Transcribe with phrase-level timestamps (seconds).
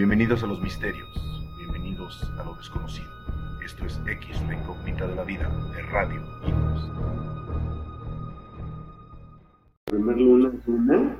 [0.00, 1.06] Bienvenidos a los misterios,
[1.58, 3.10] bienvenidos a lo desconocido.
[3.62, 5.46] Esto es X, la incógnita de la vida,
[5.76, 6.90] de Radio Inos.
[9.84, 11.16] primer luna es luna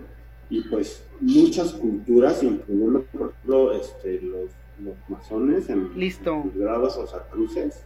[0.48, 4.50] y pues muchas culturas, incluyendo por ejemplo este, los,
[4.82, 6.42] los masones en Listo.
[6.54, 7.84] grados o sacruces,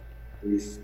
[0.49, 0.81] este,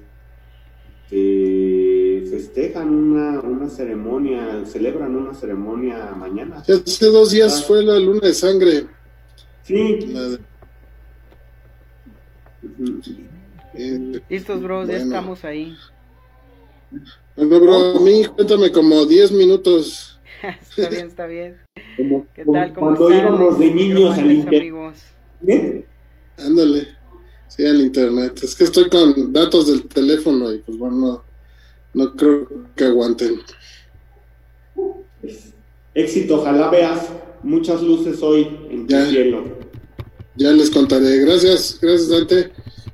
[2.29, 6.57] festejan una, una ceremonia, celebran una ceremonia mañana.
[6.57, 8.87] Hace dos días fue la luna de sangre.
[9.63, 10.39] Sí, la de-
[13.75, 15.05] eh, Listos, bros, ya Bueno.
[15.05, 15.75] estamos ahí.
[17.35, 20.19] bueno, bro, a mí cuéntame como 10 minutos.
[20.61, 21.57] está bien, está bien.
[21.97, 22.73] Como- ¿Qué tal?
[22.73, 23.27] ¿Cómo cuando están?
[23.27, 24.61] íbamos de niños al internet.
[24.61, 24.97] amigos?
[26.37, 26.87] Ándale.
[27.47, 28.39] Sí, al internet.
[28.43, 31.23] Es que estoy con datos del teléfono y pues bueno, no,
[32.05, 33.41] no creo que aguanten.
[35.93, 37.09] Éxito, ojalá veas
[37.43, 39.43] muchas luces hoy en tu cielo.
[40.35, 41.17] Ya les contaré.
[41.19, 42.51] Gracias, gracias Dante.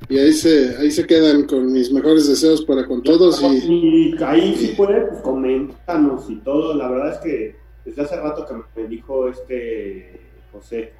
[0.09, 4.15] Y ahí se, ahí se quedan con mis mejores deseos para con todos y Y
[4.23, 6.73] ahí si puedes, pues coméntanos y todo.
[6.75, 10.93] La verdad es que desde hace rato que me dijo este José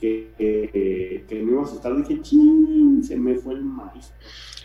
[0.00, 4.12] que, que, que no íbamos a estar, dije, ching, se me fue el maíz.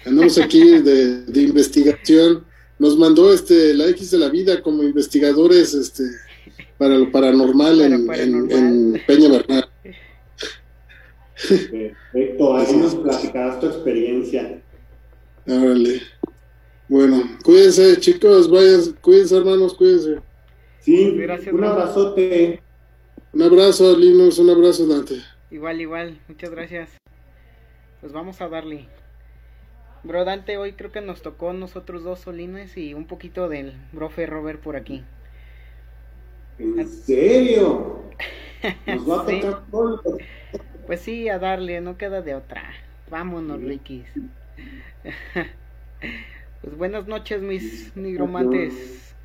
[0.05, 2.45] andamos aquí de, de investigación.
[2.79, 6.03] Nos mandó este la X de la vida como investigadores este
[6.77, 8.51] para lo paranormal, Para en, paranormal.
[8.51, 9.69] en, en Peña Bernal.
[11.35, 14.61] Perfecto, ahí nos platicarás tu experiencia.
[15.47, 16.01] Órale.
[16.87, 20.19] Bueno, cuídense, chicos, vayan, cuídense, hermanos, cuídense.
[20.79, 22.61] Sí, Gracias, un abrazote.
[23.33, 25.15] Un abrazo, Linus, un abrazo, Dante.
[25.49, 26.19] Igual, igual.
[26.27, 26.89] Muchas gracias.
[28.01, 28.87] Pues vamos a darle.
[30.03, 34.25] Bro Dante, hoy creo que nos tocó nosotros dos solines y un poquito del brofe
[34.25, 35.03] Robert por aquí.
[36.57, 38.15] ¿En serio?
[38.87, 39.39] Nos va a Sí.
[39.41, 40.01] tocar todo.
[40.85, 42.73] Pues sí, a darle, no queda de otra.
[43.07, 44.07] Vámonos, Rikis.
[46.61, 49.15] pues buenas noches, mis nigromantes,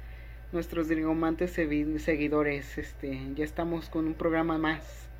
[0.52, 2.78] nuestros nigromantes segui- seguidores.
[2.78, 5.10] Este, ya estamos con un programa más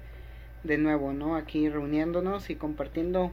[0.64, 1.36] de nuevo, ¿no?
[1.36, 3.32] Aquí reuniéndonos y compartiendo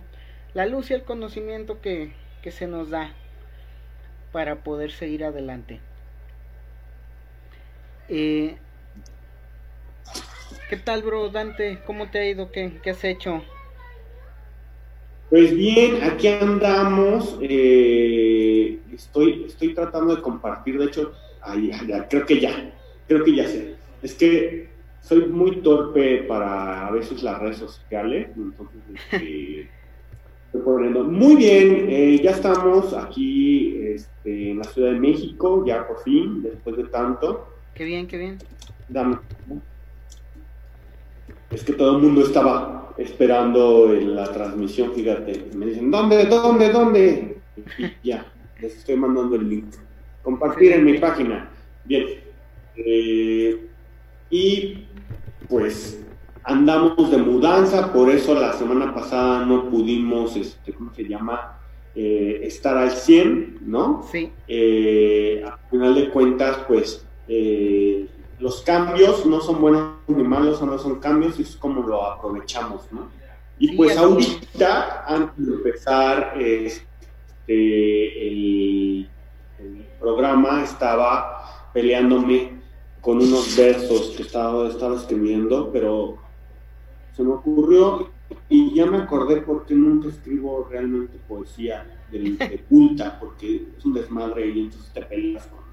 [0.53, 3.13] la luz y el conocimiento que, que se nos da
[4.31, 5.81] para poder seguir adelante.
[8.07, 8.57] Eh,
[10.69, 11.81] ¿Qué tal, bro Dante?
[11.85, 12.51] ¿Cómo te ha ido?
[12.51, 13.43] ¿Qué, qué has hecho?
[15.29, 17.37] Pues bien, aquí andamos.
[17.41, 22.73] eh, estoy, estoy tratando de compartir, de hecho, ahí, ya, creo que ya,
[23.07, 23.75] creo que ya sé.
[24.01, 24.69] Es que
[25.01, 29.61] soy muy torpe para a veces las redes sociales, entonces este,
[30.45, 31.03] estoy poniendo.
[31.03, 36.43] Muy bien, eh, ya estamos aquí este, en la Ciudad de México, ya por fin,
[36.43, 37.47] después de tanto.
[37.73, 38.37] Qué bien, qué bien.
[38.87, 39.17] Dame.
[41.51, 45.49] Es que todo el mundo estaba esperando en la transmisión, fíjate.
[45.55, 47.37] Me dicen, ¿dónde, dónde, dónde?
[48.01, 48.25] Y ya,
[48.59, 49.73] les estoy mandando el link.
[50.23, 51.49] Compartir en mi página.
[51.83, 52.05] Bien.
[52.75, 53.67] Eh,
[54.29, 54.85] y
[55.47, 56.03] pues
[56.43, 61.59] andamos de mudanza, por eso la semana pasada no pudimos, este, ¿cómo se llama?
[61.95, 64.05] Eh, estar al 100, ¿no?
[64.11, 68.07] Sí, eh, al final de cuentas, pues eh,
[68.39, 72.91] los cambios no son buenos ni malos, solo son cambios y es como lo aprovechamos,
[72.91, 73.09] ¿no?
[73.57, 79.09] Y Sí, pues ahorita, antes de empezar este, el,
[79.59, 82.61] el programa, estaba peleándome
[82.99, 86.17] con unos versos que estaba, estaba escribiendo, pero
[87.15, 88.09] se me ocurrió
[88.49, 93.93] y ya me acordé porque nunca escribo realmente poesía de, de culta, porque es un
[93.93, 95.64] desmadre y entonces te peleas con,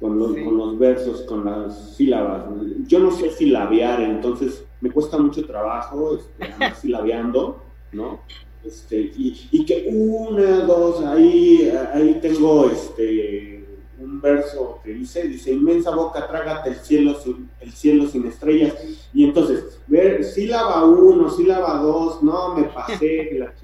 [0.00, 0.44] con los, Sí.
[0.44, 2.44] con los versos, con las sílabas.
[2.86, 7.62] Yo no sé silabear, entonces me cuesta mucho trabajo este, andar silabeando,
[7.92, 8.20] ¿no?
[8.64, 13.56] Este, y, y que una, dos, ahí, ahí tengo este
[13.98, 18.74] un verso que dice, dice, inmensa boca, trágate el cielo sin, el cielo sin estrellas.
[19.14, 23.54] Y entonces, ver, sílaba uno, sílaba dos, no, me pasé, la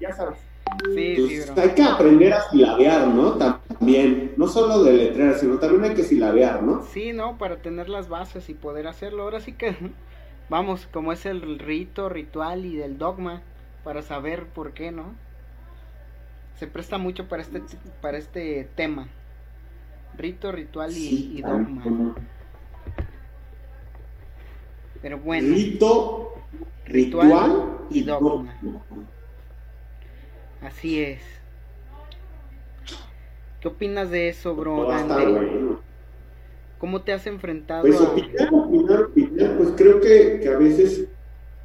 [0.00, 0.38] ya sabes.
[0.94, 1.56] Sí, sí, Entonces, bro.
[1.56, 3.36] hay que aprender a silabear, ¿no?
[3.36, 6.82] También, no solo de letrear, sino también hay que silabear, ¿no?
[6.82, 7.38] Sí, ¿no?
[7.38, 9.22] Para tener las bases y poder hacerlo.
[9.24, 9.76] Ahora sí que,
[10.48, 13.42] vamos, como es el rito, ritual y del dogma,
[13.84, 15.14] para saber por qué, ¿no?
[16.54, 17.62] Se presta mucho para este,
[18.00, 19.08] para este tema.
[20.16, 22.14] Rito, ritual y, Sí, y dogma.
[25.02, 26.34] Pero bueno, Rito,
[26.84, 28.54] Ritual ritual y dogma.
[30.60, 31.22] Así es.
[33.60, 35.84] ¿Qué opinas de eso, bro, bueno.
[36.78, 38.10] ¿Cómo te has enfrentado Pues a...
[38.10, 41.10] opinar, opinar, opinar, pues creo que, que a veces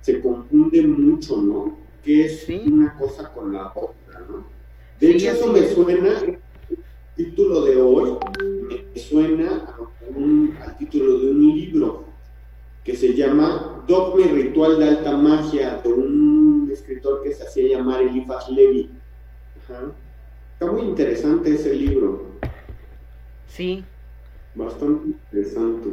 [0.02, 1.90] se confunde mucho, ¿no?
[2.02, 2.62] Que es Sí.
[2.64, 4.54] una cosa con la otra, ¿no?
[4.96, 6.44] De Sí, hecho, eso me suena, el
[7.16, 8.18] título de hoy,
[8.70, 9.78] me suena a
[10.10, 12.15] un- al título de un libro
[12.86, 17.78] que se llama Dogma y Ritual de Alta Magia, de un escritor que se hacía
[17.78, 18.92] llamar Eliphas Levi.
[19.64, 19.92] Ajá.
[20.54, 22.28] Está muy interesante ese libro,
[23.48, 23.84] Sí.
[24.54, 25.90] bastante interesante.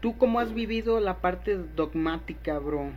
[0.00, 2.90] ¿Tú cómo has vivido la parte dogmática, bro?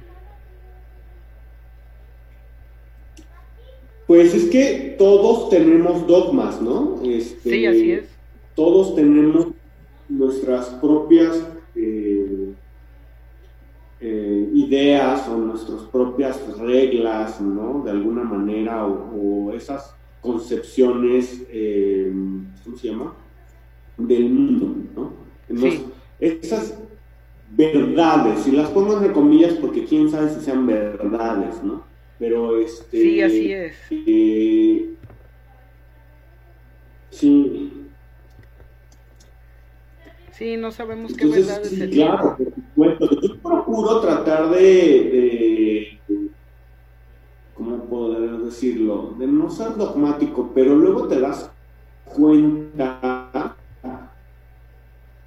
[4.06, 7.02] Pues es que todos tenemos dogmas, ¿no?
[7.04, 8.06] Este, Sí, así es.
[8.56, 9.48] Todos tenemos
[10.10, 11.46] nuestras propias
[11.76, 12.07] eh,
[14.00, 17.82] eh, ideas o nuestras propias reglas, ¿no?
[17.84, 22.12] De alguna manera, o, o esas concepciones, eh,
[22.64, 23.14] ¿cómo se llama?
[23.98, 25.14] Del mundo, ¿no?
[25.50, 25.86] Entonces, Sí.
[26.20, 26.78] esas
[27.56, 31.84] verdades, y las pongo entre comillas porque quién sabe si sean verdades, ¿no?
[32.20, 33.02] Pero este...
[33.02, 33.76] Sí, así es.
[33.90, 34.90] eh,
[37.10, 37.72] sí,
[40.38, 43.37] Sí, no sabemos qué verdades sí, claro, por supuesto.
[43.48, 46.00] Procuro tratar de, de,
[47.54, 49.16] ¿cómo poder decirlo?
[49.18, 51.50] De no ser dogmático, pero luego te das
[52.04, 53.56] cuenta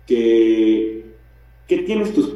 [0.06, 1.14] que,
[1.66, 2.34] que tienes tus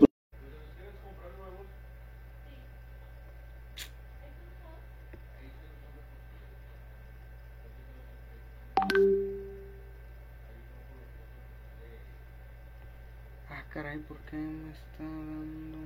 [13.50, 15.78] Ah, caray, ¿por qué me está dando...?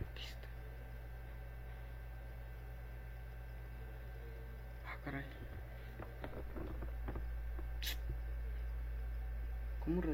[0.00, 0.48] Aquí está.
[4.86, 5.24] Ah, caray.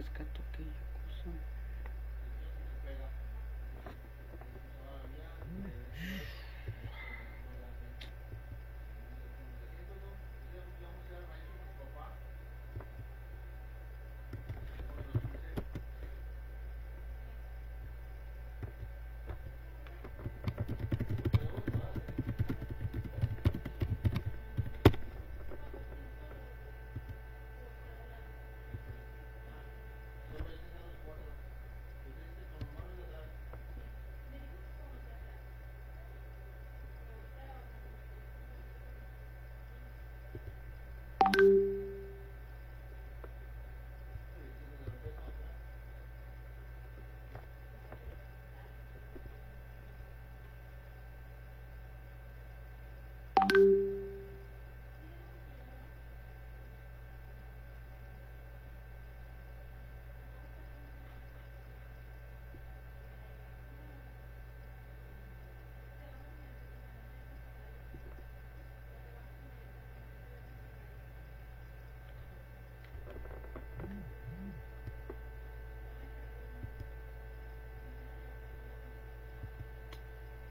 [0.05, 1.31] ¿Cómo rescato aquella cosa?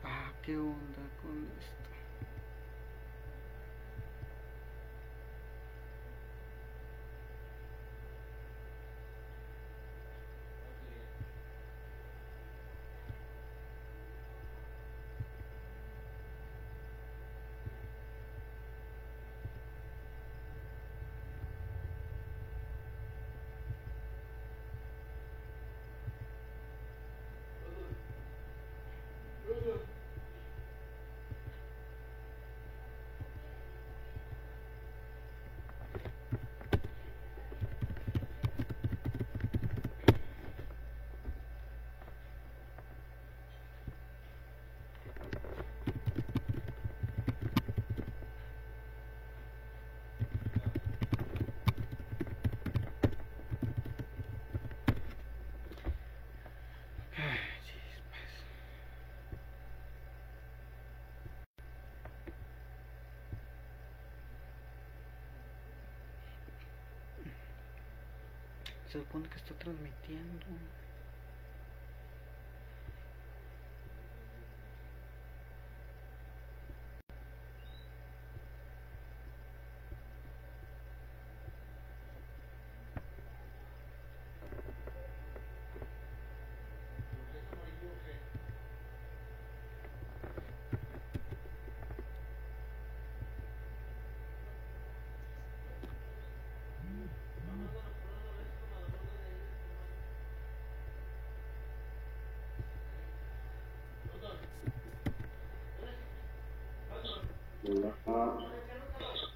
[0.06, 1.84] Ah, ¿qué onda con esto?
[57.16, 58.34] Ay, chispas.
[68.94, 70.46] Se supone que está transmitiendo.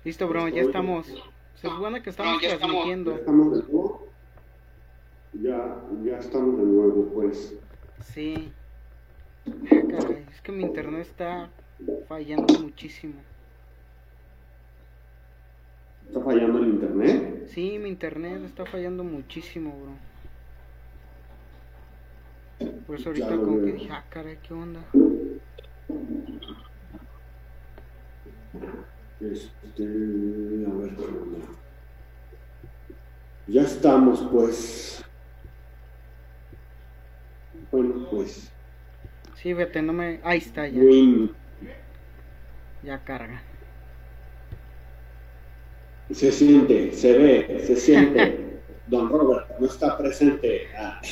[0.07, 1.05] Listo, bro, ya estamos.
[1.55, 3.11] Se supone que estamos Ya transmitiendo.
[3.11, 4.07] estamos de nuevo.
[5.33, 7.53] Ya, ya estamos de nuevo, pues.
[8.03, 8.53] Sí.
[9.45, 11.49] Ah, caray, es que mi internet está
[12.07, 13.15] fallando muchísimo.
[16.07, 17.47] ¿Está fallando el internet?
[17.49, 19.75] Sí, mi internet está fallando muchísimo,
[22.59, 22.71] bro.
[22.87, 24.85] Por eso ahorita Ya como que dije, ah, caray, ¿qué onda?
[29.77, 31.37] Este, a ver, ¿qué onda?
[33.47, 35.05] Ya estamos, pues.
[37.71, 38.51] Bueno, pues.
[39.35, 40.19] Sí, vete, no me...
[40.23, 40.81] Ahí está, ya.
[40.81, 41.31] Win.
[42.81, 43.43] Ya carga.
[46.09, 48.59] Se siente, se ve, se siente.
[48.87, 50.67] Don Robert no está presente.
[50.75, 50.99] Ah.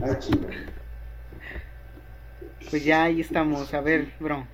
[0.00, 0.67] Ah, chinga.
[2.70, 3.72] Pues ya ahí estamos.
[3.74, 4.44] A ver, bro.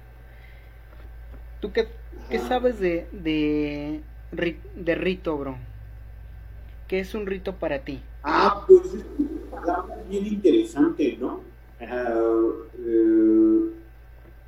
[1.61, 1.88] ¿Tú qué,
[2.30, 4.00] qué sabes de, de,
[4.33, 5.56] ri- de rito, bro?
[6.88, 8.00] ¿Qué es un rito para ti?
[8.23, 11.40] Ah, pues es una palabra bien interesante, ¿no?
[11.80, 12.14] Ah,
[12.78, 13.61] eh,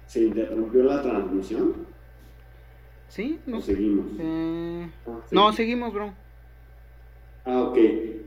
[0.06, 1.74] ¿Se interrumpió la transmisión?
[3.08, 3.40] ¿Sí?
[3.46, 4.06] ¿O No seguimos?
[4.18, 6.12] Eh, Ah, No, seguimos, bro.
[7.46, 7.78] Ah, ok.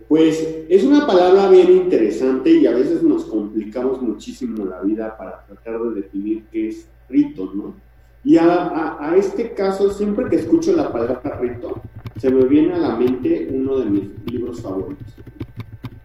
[0.08, 5.46] Pues es una palabra bien interesante y a veces nos complicamos muchísimo la vida para
[5.46, 7.76] tratar de definir qué es rito, ¿no?
[8.24, 11.82] Y a, este caso, siempre que escucho la palabra rito,
[12.18, 15.08] se me viene a la mente uno de mis libros favoritos.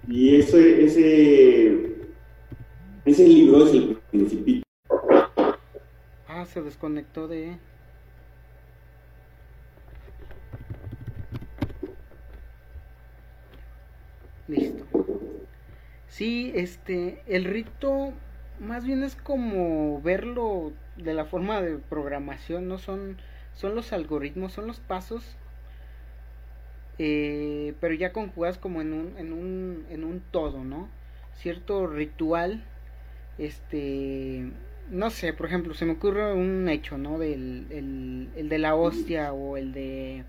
[0.06, 1.96] Y ese, ese,
[3.04, 4.64] ese libro es El Principito.
[6.28, 7.56] Ah, se desconectó de...
[14.48, 14.84] Listo.
[16.08, 18.12] Sí, este, el rito
[18.60, 23.16] más bien es como verlo de la forma de programación, no son,
[23.54, 25.36] son los algoritmos, son los pasos,
[26.98, 30.88] eh, pero ya conjugados como en un, en un, en un todo, ¿no?
[31.34, 32.62] Cierto ritual,
[33.38, 34.52] este,
[34.90, 37.18] no sé, por ejemplo, se me ocurre un hecho, ¿no?
[37.18, 40.24] Del el, el de la hostia o el de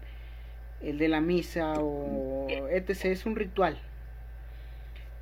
[0.81, 3.05] el de la misa o etc.
[3.05, 3.79] Es un ritual.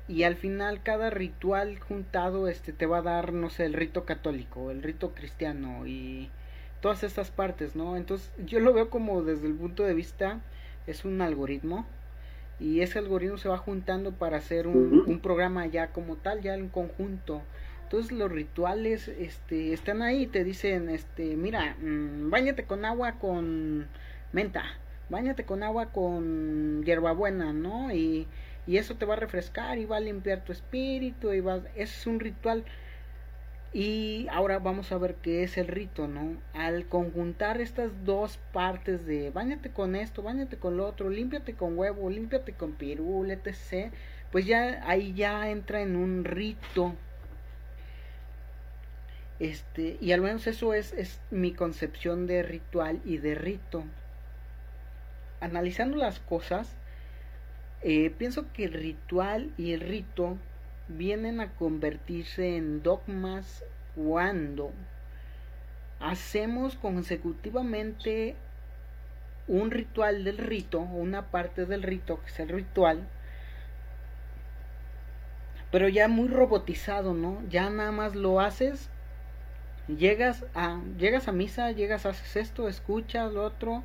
[0.06, 4.04] Y al final cada ritual juntado este te va a dar, no sé, el rito
[4.04, 6.30] católico, el rito cristiano y
[6.80, 7.96] todas estas partes, ¿no?
[7.96, 10.40] Entonces yo lo veo como desde el punto de vista
[10.86, 11.86] es un algoritmo
[12.60, 16.68] y ese algoritmo se va juntando para hacer un, programa ya como tal, ya en
[16.68, 17.42] conjunto.
[17.84, 23.86] Entonces los rituales este, están ahí, te dicen, este, mira, mm, báñate con agua con
[24.32, 24.64] menta,
[25.10, 27.92] báñate con agua con hierbabuena, ¿no?
[27.92, 28.26] Y,
[28.66, 32.06] y eso te va a refrescar y va a limpiar tu espíritu y va, es
[32.06, 32.64] un ritual.
[33.72, 36.36] Y ahora vamos a ver qué es el rito, ¿no?
[36.52, 41.76] Al conjuntar estas dos partes de bañate con esto, bañate con lo otro, límpiate con
[41.76, 43.92] huevo, límpiate con pirul, etc.
[44.30, 46.94] Pues ya ahí ya entra en un rito.
[49.40, 53.84] Este, y al menos eso es, es mi concepción de ritual y de rito.
[55.40, 56.76] Analizando las cosas,
[57.86, 60.38] eh, pienso que el ritual y el rito
[60.88, 63.62] vienen a convertirse en dogmas
[63.94, 64.72] cuando
[66.00, 68.36] hacemos consecutivamente
[69.46, 73.06] un ritual del rito, una parte del rito, que es el ritual,
[75.70, 77.42] pero ya muy robotizado, ¿no?
[77.50, 78.88] Ya nada más lo haces,
[79.88, 83.82] llegas a, llegas a misa, llegas, haces esto, escuchas lo otro,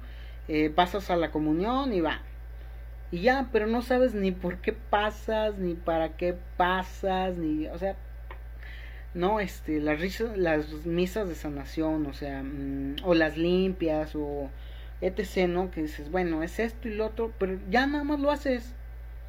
[0.48, 2.22] eh, pasas a la comunión y va.
[3.12, 7.78] Y ya, pero no sabes ni por qué pasas, ni para qué pasas, ni, o
[7.78, 7.96] sea,
[9.14, 10.00] no, este, las,
[10.38, 14.50] las misas de sanación, o sea, mm, o las limpias, o
[15.02, 15.72] etc., ¿no?
[15.72, 18.76] Que dices, bueno, es esto y lo otro, pero ya nada más lo haces.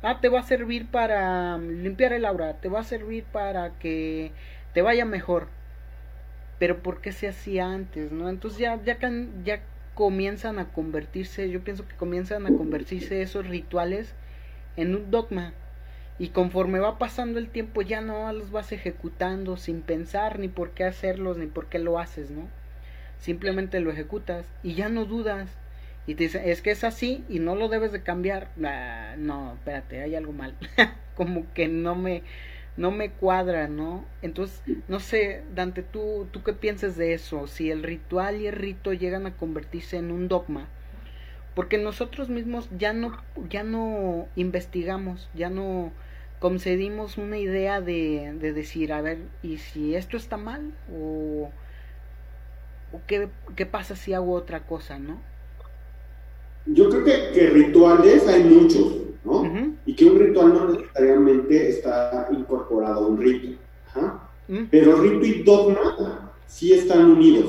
[0.03, 3.79] Ah, te va a servir para mm, limpiar el aura, te va a servir para
[3.79, 4.33] que
[4.75, 5.49] te vaya mejor.
[6.59, 8.29] Pero ¿por qué se hacía antes, no?
[8.29, 8.99] Entonces ya, ya,
[9.45, 9.63] ya
[10.00, 14.14] comienzan a convertirse, yo pienso que comienzan a convertirse esos rituales
[14.78, 15.52] en un dogma.
[16.19, 20.71] Y conforme va pasando el tiempo ya no los vas ejecutando sin pensar ni por
[20.71, 22.49] qué hacerlos ni por qué lo haces, ¿no?
[23.19, 25.50] Simplemente lo ejecutas y ya no dudas.
[26.07, 28.49] Y te dicen, es que es así y no lo debes de cambiar.
[28.64, 30.57] Ah, no, espérate, hay algo mal.
[31.14, 32.23] Como que no me,
[32.81, 34.07] no me cuadra, ¿no?
[34.23, 37.47] Entonces, no sé, Dante, ¿tú, ¿tú qué piensas de eso?
[37.47, 40.69] Si el ritual y el rito llegan a convertirse en un dogma.
[41.55, 45.93] Porque nosotros mismos ya no, ya no investigamos, ya no
[46.41, 50.75] concedimos una idea de, de decir, a ver, ¿y si esto está mal?
[50.93, 51.53] O,
[52.93, 55.25] ¿O qué, qué pasa si hago otra cosa, no?
[56.67, 59.75] Yo creo que, que rituales hay muchos, ¿no?
[59.87, 63.59] Y que un ritual no necesariamente está incorporado a un rito.
[63.89, 64.29] Ajá.
[64.71, 67.47] Pero rito y dogma sí están unidos.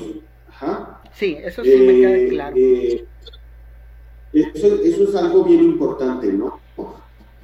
[0.48, 1.02] Ajá.
[1.14, 2.56] Sí, eso sí me queda eh, claro.
[2.58, 3.06] Eh,
[4.34, 6.60] eso, eso, es algo bien importante, ¿no?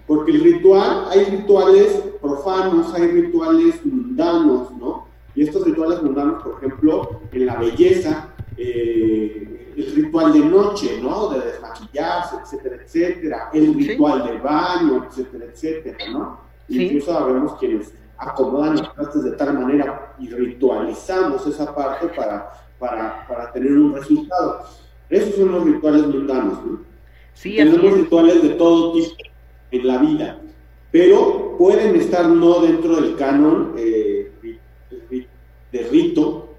[0.05, 5.07] Porque el ritual, hay rituales profanos, hay rituales mundanos, ¿no?
[5.35, 11.29] Y estos rituales mundanos, por ejemplo, en la belleza, eh, el ritual de noche, ¿no?
[11.29, 16.39] De desmaquillarse, etcétera, etcétera, el ritual de baño, etcétera, etcétera, ¿no?
[16.67, 23.27] Incluso sabemos quienes acomodan las partes de tal manera y ritualizamos esa parte para, para,
[23.27, 24.65] para tener un resultado.
[25.09, 26.79] Esos son los rituales mundanos, ¿no?
[27.33, 29.13] Sí, Tenemos rituales de todo tipo
[29.69, 30.39] en la vida,
[30.91, 34.31] pero pueden estar no dentro del canon eh,
[35.71, 36.55] de rito,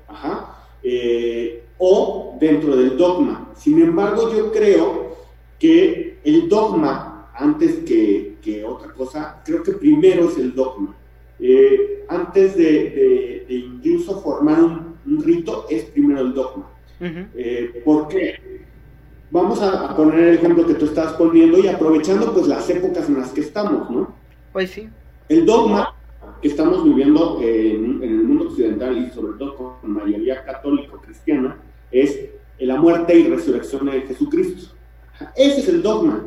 [0.83, 3.51] eh, o dentro del dogma.
[3.57, 5.17] Sin embargo, yo creo
[5.59, 10.97] que el dogma, antes que, otra cosa, creo que primero es el dogma.
[11.39, 16.71] Eh, antes de, incluso formar un, rito, es primero el dogma.
[17.85, 18.59] ¿Por qué?
[19.31, 23.19] Vamos a, poner el ejemplo que tú estás poniendo y aprovechando pues las épocas en
[23.19, 24.15] las que estamos, ¿no?
[24.53, 24.89] Pues sí.
[25.29, 25.95] El dogma
[26.41, 31.59] que estamos viviendo en, el mundo occidental y sobre todo con mayoría católico-cristiana
[31.91, 32.19] es
[32.59, 34.75] la muerte y resurrección de Jesucristo.
[35.37, 36.25] Ese es el dogma.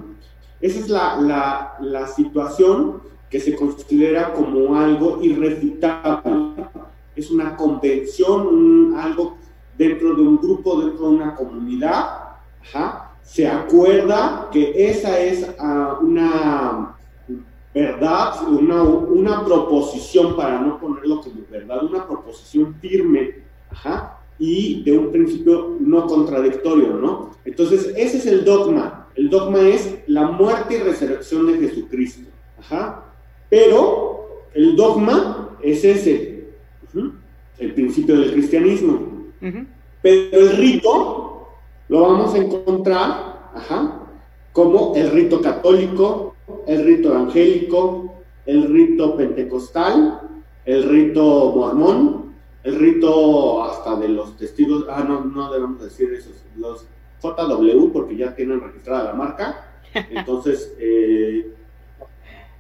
[0.59, 6.65] Esa es la, la situación que se considera como algo irrefutable.
[7.15, 9.37] Es una convención, algo
[9.77, 12.21] dentro de un grupo, dentro de una comunidad,
[13.23, 16.97] se acuerda que esa es ah, una
[17.74, 23.43] verdad, una, una, proposición, para no ponerlo como verdad, una proposición firme,
[24.39, 27.31] y de un principio no contradictorio, ¿no?
[27.46, 29.07] Entonces, ese es el dogma.
[29.15, 32.29] El dogma es la muerte y resurrección de Jesucristo,
[33.50, 36.46] Pero el dogma es ese,
[37.59, 39.27] el principio del cristianismo.
[40.01, 41.48] Pero el rito
[41.89, 43.31] lo vamos a encontrar
[44.53, 46.35] como el rito católico,
[46.67, 48.13] el rito evangélico,
[48.46, 50.22] el rito pentecostal,
[50.65, 52.21] el rito mormón,
[52.63, 56.85] el rito hasta de los testigos, ah, no, no debemos decir eso, los
[57.21, 59.81] JW, porque ya tienen registrada la marca.
[59.93, 61.53] Entonces, eh,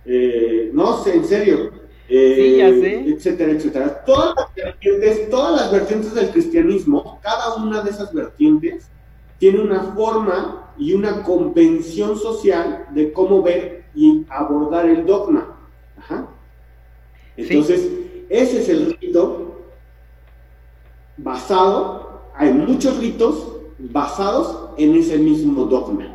[0.05, 1.71] eh, no sé, en serio.
[2.13, 4.03] Eh, etcétera, etcétera.
[4.05, 8.89] Todas las, vertientes, todas las vertientes del cristianismo, cada una de esas vertientes
[9.37, 15.57] tiene una forma y una convención social de cómo ver y abordar el dogma.
[17.37, 17.89] Entonces,
[18.29, 19.50] ese es el rito
[21.23, 26.07] basado, hay muchos ritos basados en ese mismo dogma.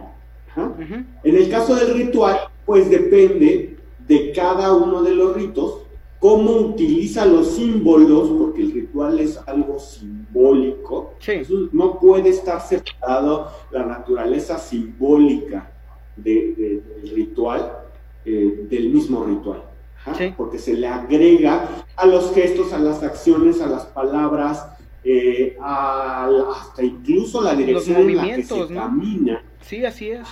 [0.56, 5.82] En el caso del ritual, pues depende de cada uno de los ritos
[6.18, 11.14] cómo utiliza los símbolos, porque el ritual es algo simbólico.
[11.72, 15.70] no puede estar separado la naturaleza simbólica
[16.16, 16.82] del
[17.14, 17.72] ritual
[18.24, 19.62] eh, del mismo ritual.
[20.36, 24.75] Porque se le agrega a los gestos, a las acciones, a las palabras,
[25.08, 29.40] eh, hasta incluso la dirección en la que se camina.
[29.60, 30.26] Sí, así es.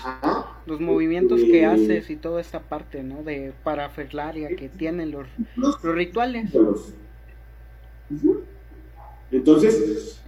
[0.67, 3.23] Los movimientos que eh, haces y toda esta parte, ¿no?
[3.23, 6.51] De parafernalia que tienen los, los rituales.
[9.31, 10.21] Entonces,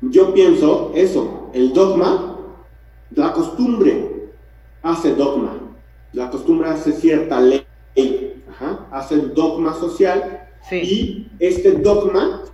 [0.00, 2.38] yo pienso eso, el dogma,
[3.10, 4.30] la costumbre
[4.82, 5.58] hace dogma,
[6.14, 7.66] la costumbre hace cierta ley,
[8.90, 12.44] hace el dogma social y este dogma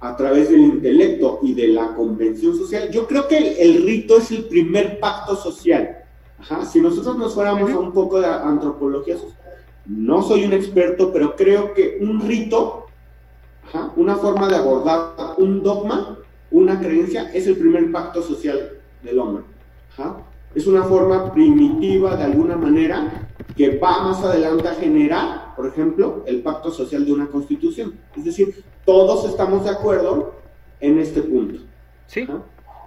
[0.00, 2.90] a través del intelecto y de la convención social.
[2.90, 5.98] Yo creo que el, rito es el primer pacto social.
[6.70, 9.36] Si nosotros nos fuéramos a un poco de antropología social,
[9.86, 12.86] no soy un experto, pero creo que un rito,
[13.96, 16.18] una forma de abordar un dogma,
[16.50, 19.44] una creencia, es el primer pacto social del hombre.
[20.54, 26.22] Es una forma primitiva, de alguna manera, que va más adelante a generar, por ejemplo,
[26.26, 27.94] el pacto social de una constitución.
[28.16, 30.34] Es decir, todos estamos de acuerdo
[30.80, 31.60] en este punto.
[32.06, 32.26] Sí.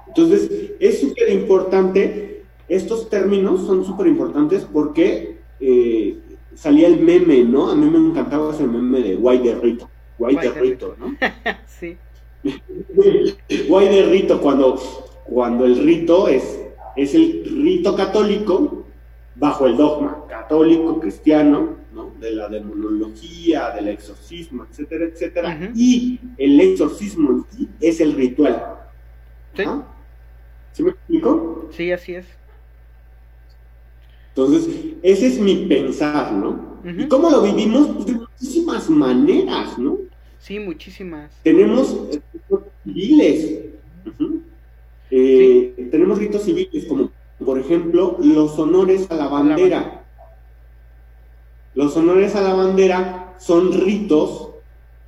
[0.07, 6.17] Entonces, es súper importante, estos términos son súper importantes porque eh,
[6.53, 7.71] salía el meme, ¿no?
[7.71, 11.15] A mí me encantaba ese meme de guay de rito, guay, de, rito, ¿no?
[11.67, 11.97] sí.
[13.67, 14.79] guay de rito, cuando,
[15.25, 16.59] cuando el rito es,
[16.95, 18.85] es el rito católico
[19.35, 21.78] bajo el dogma católico, cristiano,
[22.19, 25.71] de la demonología, del exorcismo, etcétera, etcétera.
[25.75, 27.47] Y el exorcismo
[27.79, 28.75] es el ritual.
[29.55, 29.63] Sí.
[30.73, 31.69] ¿Sí me explico?
[31.71, 32.25] Sí, así es.
[34.29, 34.69] Entonces,
[35.01, 36.79] ese es mi pensar, ¿no?
[36.85, 37.87] ¿Y cómo lo vivimos?
[37.89, 39.97] Pues de muchísimas maneras, ¿no?
[40.39, 41.31] Sí, muchísimas.
[41.43, 43.59] Tenemos ritos civiles.
[45.11, 47.11] Eh, tenemos ritos civiles como,
[47.43, 50.05] por ejemplo, los honores a la bandera.
[51.79, 54.49] Los honores a la bandera son ritos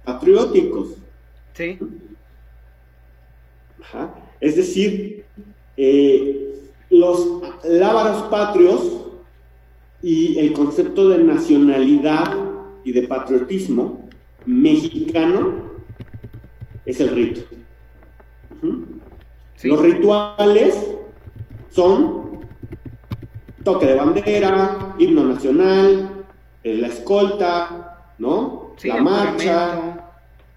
[0.06, 0.92] patrióticos.
[1.52, 1.78] Sí.
[4.40, 5.26] Es decir,
[5.76, 9.06] eh, los lábaros patrios
[10.02, 12.38] y el concepto de nacionalidad
[12.86, 14.08] y de patriotismo
[14.46, 15.74] mexicano
[16.86, 17.42] es el rito.
[19.62, 20.88] Los rituales
[21.70, 22.48] son
[23.62, 26.21] toque de bandera, himno nacional,
[26.64, 28.74] la escolta, ¿no?
[28.84, 30.08] la marcha.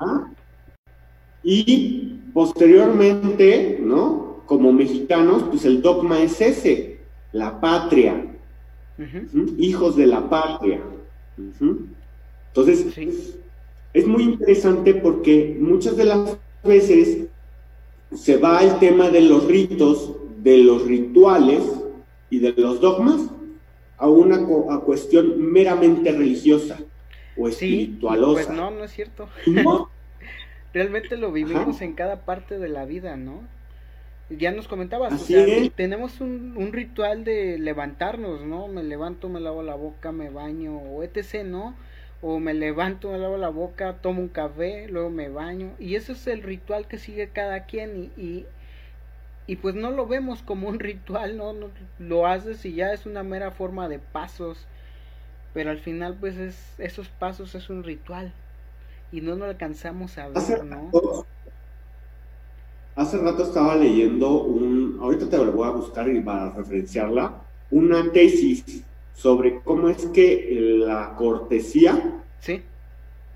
[0.00, 0.30] ¿ah?
[1.42, 4.42] Y posteriormente, ¿no?
[4.46, 7.00] Como mexicanos, pues el dogma es ese,
[7.32, 8.26] la patria,
[9.58, 10.80] hijos de la patria.
[12.48, 12.86] Entonces,
[13.92, 17.26] es muy interesante porque muchas de las veces
[18.14, 20.12] se va al tema de los ritos,
[20.42, 21.62] de los rituales
[22.30, 23.30] y de los dogmas
[23.98, 24.38] a una
[24.80, 26.78] cuestión meramente religiosa
[27.36, 28.46] o espiritualosa.
[28.46, 29.28] pues no, no es cierto.
[30.72, 33.42] Realmente lo vivimos en cada parte de la vida, ¿no?
[34.30, 35.28] ya nos comentabas,
[35.76, 38.68] tenemos un, un, ritual de levantarnos, ¿no?
[38.68, 41.74] Me levanto, me lavo la boca, me baño, o etc., ¿no?
[42.22, 45.74] O me levanto, me lavo la boca, tomo un café, luego me baño.
[45.78, 48.46] Y ese es el ritual que sigue cada quien y, y,
[49.46, 51.54] y pues no lo vemos como un ritual, ¿no?
[51.98, 54.66] Lo haces y ya es una mera forma de pasos.
[55.52, 58.32] Pero al final pues es, esos pasos es un ritual.
[59.12, 60.90] Y no nos alcanzamos a ver, ¿no?
[62.96, 68.12] Hace rato estaba leyendo un, ahorita te lo voy a buscar y para referenciarla, una
[68.12, 72.62] tesis sobre cómo es que la cortesía ¿Sí?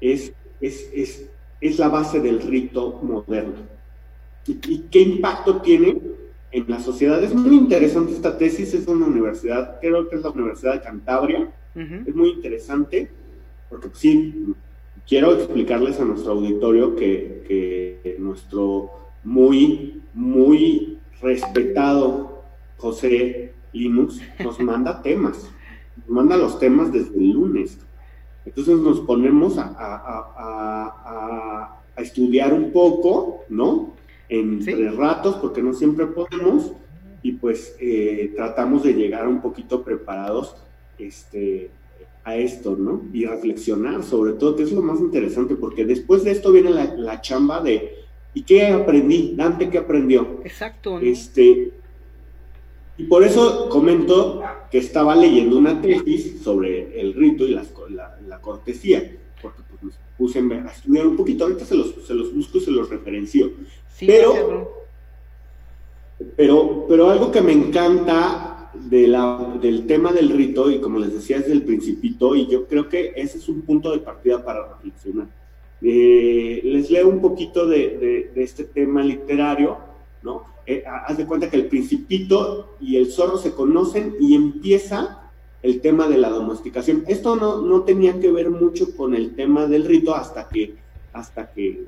[0.00, 1.28] es, es,
[1.60, 3.77] es, la base del rito moderno.
[4.48, 6.00] ¿Y, qué impacto tiene
[6.50, 7.22] en la sociedad?
[7.22, 11.50] Es muy interesante esta tesis, es una universidad, creo que es la Universidad de Cantabria,
[11.74, 13.08] es muy interesante,
[13.70, 14.54] porque sí,
[15.06, 18.90] quiero explicarles a nuestro auditorio que, que nuestro
[19.22, 22.42] muy, muy respetado
[22.78, 25.50] José Linux nos manda temas,
[25.96, 27.78] nos manda los temas desde el lunes.
[28.44, 29.74] Entonces nos ponemos a,
[31.98, 33.90] estudiar un poco, ¿no?
[34.28, 36.72] Entre ratos, porque no siempre podemos,
[37.22, 40.56] y pues eh, tratamos de llegar un poquito preparados
[40.98, 41.70] este,
[42.24, 43.02] a esto, ¿no?
[43.12, 47.20] Y reflexionar sobre todo, que es lo más interesante, porque después de esto viene la
[47.20, 47.98] chamba de
[48.38, 49.34] ¿Y qué aprendí?
[49.34, 50.40] Dante, ¿qué aprendió?
[50.44, 51.00] Exacto.
[51.00, 51.72] Este,
[52.96, 59.16] y por eso comento que estaba leyendo una tesis sobre el rito y la, cortesía,
[59.42, 62.60] porque pues, me puse a estudiar un poquito, ahorita se los, se los busco y
[62.60, 63.50] se los referencio.
[64.00, 64.86] Pero,
[66.36, 71.14] pero, pero algo que me encanta de la, del tema del rito, y como les
[71.14, 74.68] decía desde el principito, y yo creo que ese es un punto de partida para
[74.68, 75.26] reflexionar
[75.80, 79.78] eh, les leo un poquito de, este tema literario,
[80.22, 80.44] ¿no?
[80.66, 85.30] Eh, haz de cuenta que el principito y el zorro se conocen y empieza
[85.62, 87.04] el tema de la domesticación.
[87.06, 90.74] Esto no, no tenía que ver mucho con el tema del rito hasta que,
[91.12, 91.86] hasta que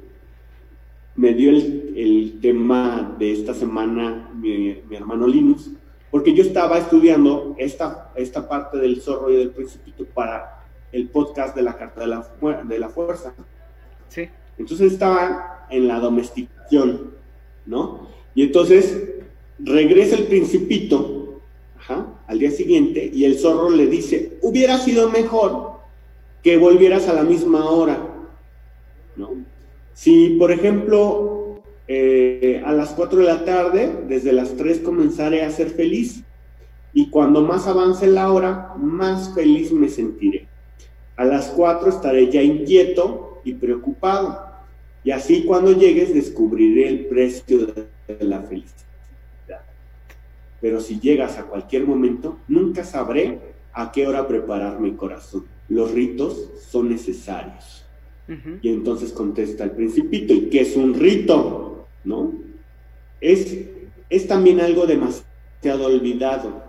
[1.21, 5.71] me dio el, tema de esta semana mi, hermano Linus,
[6.11, 11.55] porque yo estaba estudiando esta, esta parte del zorro y del principito para el podcast
[11.55, 12.27] de la Carta de la,
[12.65, 13.35] de la Fuerza.
[14.57, 15.37] Entonces estaban
[15.69, 17.13] en la domesticación,
[17.67, 18.09] ¿no?
[18.35, 19.21] Y entonces
[19.59, 21.43] regresa el principito
[22.27, 25.81] al día siguiente y el zorro le dice, hubiera sido mejor
[26.43, 27.99] que volvieras a la misma hora,
[29.17, 29.50] ¿no?
[30.01, 35.51] Si, por ejemplo, eh, a las 4 de la tarde, desde las 3 comenzaré a
[35.51, 36.25] ser feliz
[36.95, 40.49] y cuando más avance la hora, más feliz me sentiré.
[41.17, 44.43] A las 4 estaré ya inquieto y preocupado.
[45.05, 47.87] Y así cuando llegues descubriré el precio de
[48.21, 48.87] la felicidad.
[50.63, 53.39] Pero si llegas a cualquier momento, nunca sabré
[53.75, 55.45] a qué hora preparar mi corazón.
[55.69, 57.85] Los ritos son necesarios.
[58.63, 61.87] Y entonces contesta el principito, ¿y qué es un rito?
[62.05, 62.33] ¿No?
[63.21, 63.59] Es,
[64.09, 66.63] es también algo demasiado olvidado.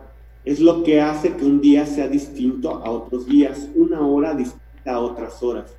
[0.44, 4.94] Es lo que hace que un día sea distinto a otros días, una hora distinta
[4.94, 5.76] a otras horas.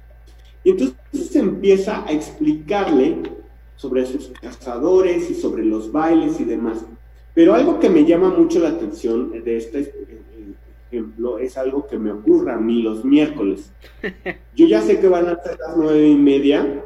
[0.65, 3.17] Y entonces se empieza a explicarle
[3.75, 6.85] sobre sus cazadores y sobre los bailes y demás.
[7.35, 9.93] Pero algo que me llama mucho la atención de este
[10.93, 13.73] ejemplo es algo que me ocurre a mí los miércoles.
[14.55, 16.85] Yo ya sé que van a ser las nueve y media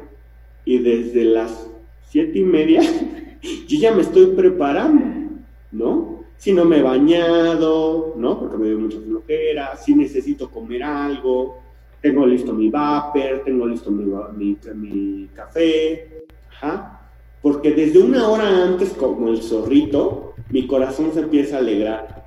[0.63, 1.69] y desde las
[2.09, 2.81] siete y media
[3.67, 5.37] yo ya me estoy preparando,
[5.71, 6.23] ¿no?
[6.37, 8.39] Si no me he bañado, ¿no?
[8.39, 11.59] Porque me dio mucha flojera, si necesito comer algo,
[12.01, 17.09] tengo listo mi vapor, tengo listo mi, mi, mi café, Ajá.
[17.41, 22.25] porque desde una hora antes, como el zorrito, mi corazón se empieza a alegrar.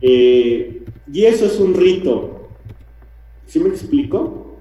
[0.00, 2.48] Eh, y eso es un rito.
[3.46, 4.58] ¿Sí me explico?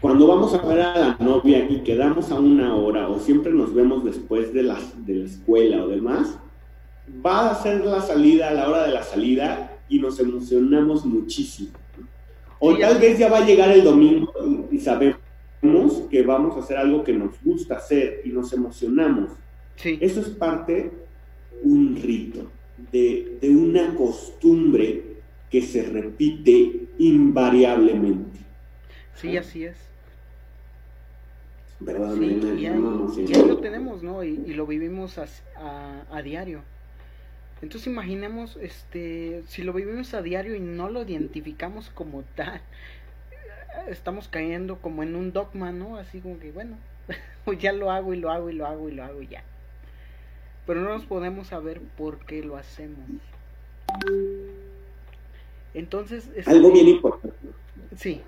[0.00, 3.72] Cuando vamos a ver a la novia y quedamos a una hora o siempre nos
[3.72, 6.38] vemos después de la, de la escuela o demás,
[7.24, 11.70] va a ser la salida a la hora de la salida y nos emocionamos muchísimo.
[12.58, 14.32] O tal vez ya va a llegar el domingo
[14.70, 15.18] y sabemos
[16.10, 19.30] que vamos a hacer algo que nos gusta hacer y nos emocionamos.
[19.82, 20.90] Eso es parte
[21.62, 22.50] un rito,
[22.90, 25.02] de, una costumbre
[25.50, 28.40] que se repite invariablemente.
[29.14, 29.76] Sí, así es.
[31.80, 32.14] ¿Verdad?
[32.16, 34.22] y, ahí, lo tenemos, ¿no?
[34.22, 35.26] Y, lo vivimos a,
[36.10, 36.62] a diario.
[37.60, 42.60] Entonces imaginemos, este, si lo vivimos a diario y no lo identificamos como tal,
[43.88, 45.96] estamos cayendo como en un dogma, ¿no?
[45.96, 46.76] Así como que, bueno,
[47.44, 49.44] pues ya lo hago y lo hago y lo hago y lo hago y ya.
[50.66, 52.98] Pero no nos podemos saber por qué lo hacemos.
[55.74, 56.28] Entonces...
[56.46, 57.36] Algo bien importante.
[57.96, 58.20] Sí.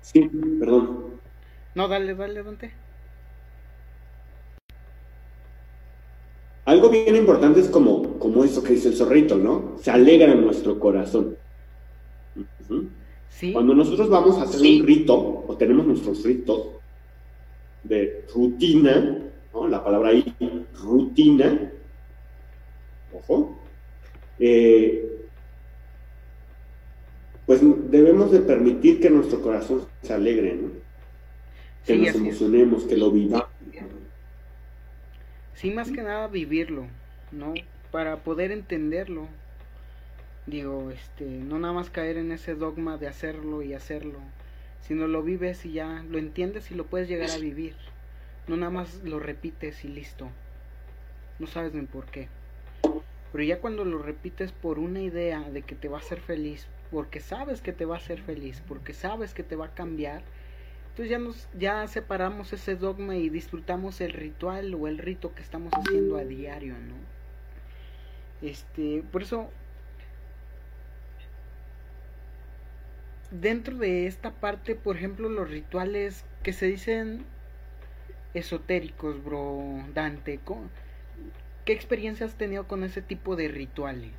[0.00, 1.20] Sí, perdón.
[1.74, 2.72] No, dale, dale, Dante.
[6.64, 9.78] Algo bien importante es como, como eso que dice el zorrito, ¿no?
[9.80, 11.36] Se alegra en nuestro corazón.
[13.52, 16.68] Cuando nosotros vamos a hacer un rito, o tenemos nuestros ritos
[17.84, 19.68] de rutina, ¿no?
[19.68, 20.34] la palabra ahí,
[20.82, 21.72] rutina,
[23.12, 23.58] ojo,
[24.38, 25.26] eh,
[27.46, 30.68] pues debemos de permitir que nuestro corazón se alegre, ¿no?
[31.86, 33.48] que nos emocionemos, que lo vivamos.
[35.54, 36.86] Sí, más que nada vivirlo,
[37.32, 37.54] ¿no?
[37.90, 39.26] Para poder entenderlo.
[40.46, 44.20] Digo, este, no nada más caer en ese dogma de hacerlo y hacerlo,
[44.86, 47.74] sino lo vives y ya lo entiendes y lo puedes llegar a vivir.
[48.48, 50.30] No nada más lo repites y listo.
[51.38, 52.28] No sabes ni por qué.
[53.30, 56.66] Pero ya cuando lo repites por una idea de que te va a hacer feliz,
[56.90, 60.22] porque sabes que te va a hacer feliz, porque sabes que te va a cambiar,
[60.90, 65.42] entonces ya nos ya separamos ese dogma y disfrutamos el ritual o el rito que
[65.42, 66.96] estamos haciendo a diario, ¿no?
[68.40, 69.50] Este, por eso
[73.30, 77.24] dentro de esta parte, por ejemplo, los rituales que se dicen
[78.34, 79.62] esotéricos, bro,
[79.94, 80.40] Dante,
[81.64, 84.12] ¿qué experiencia has tenido con ese tipo de rituales?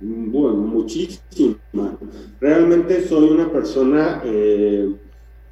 [0.00, 1.98] Bueno, muchísima.
[2.40, 4.94] Realmente soy una persona eh,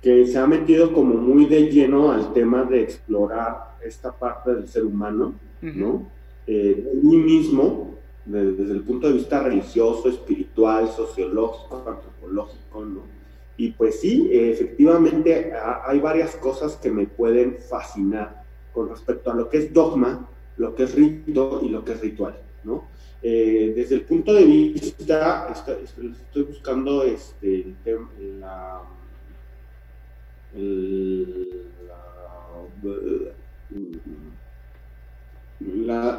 [0.00, 4.68] que se ha metido como muy de lleno al tema de explorar esta parte del
[4.68, 6.11] ser humano, ¿no?
[6.46, 13.12] Eh, mí mismo, desde el punto de vista religioso, espiritual, sociológico, antropológico, ¿no?
[13.56, 15.52] Y pues sí, efectivamente
[15.84, 20.74] hay varias cosas que me pueden fascinar con respecto a lo que es dogma, lo
[20.74, 22.88] que es rito y lo que es ritual, ¿no?
[23.22, 28.82] Eh, desde el punto de vista, estoy buscando este, la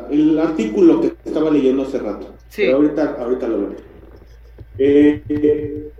[0.10, 2.34] el artículo que estaba leyendo hace rato.
[2.56, 3.76] Pero ahorita, ahorita lo veo.
[4.78, 5.92] Eh,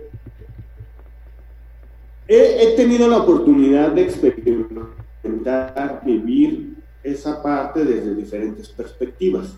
[2.28, 9.56] he, tenido la oportunidad de experimentar, vivir esa parte desde diferentes perspectivas.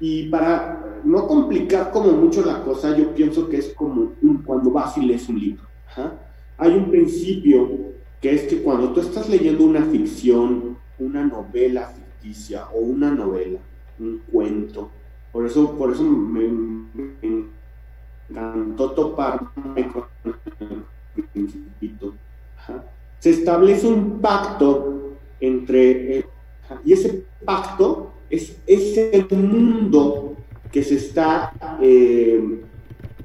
[0.00, 4.12] Y para no complicar como mucho la cosa, yo pienso que es como
[4.44, 5.68] cuando vas y lees un libro
[6.58, 7.70] hay un principio
[8.20, 13.60] que es que cuando tú estás leyendo una ficción, una novela ficticia o una novela,
[13.98, 14.90] un cuento,
[15.32, 16.48] por eso, por eso me,
[18.28, 20.04] encantó toparme con
[23.18, 26.24] Se establece un pacto entre,
[26.84, 30.36] y ese pacto es ese mundo
[30.70, 32.62] que se está eh,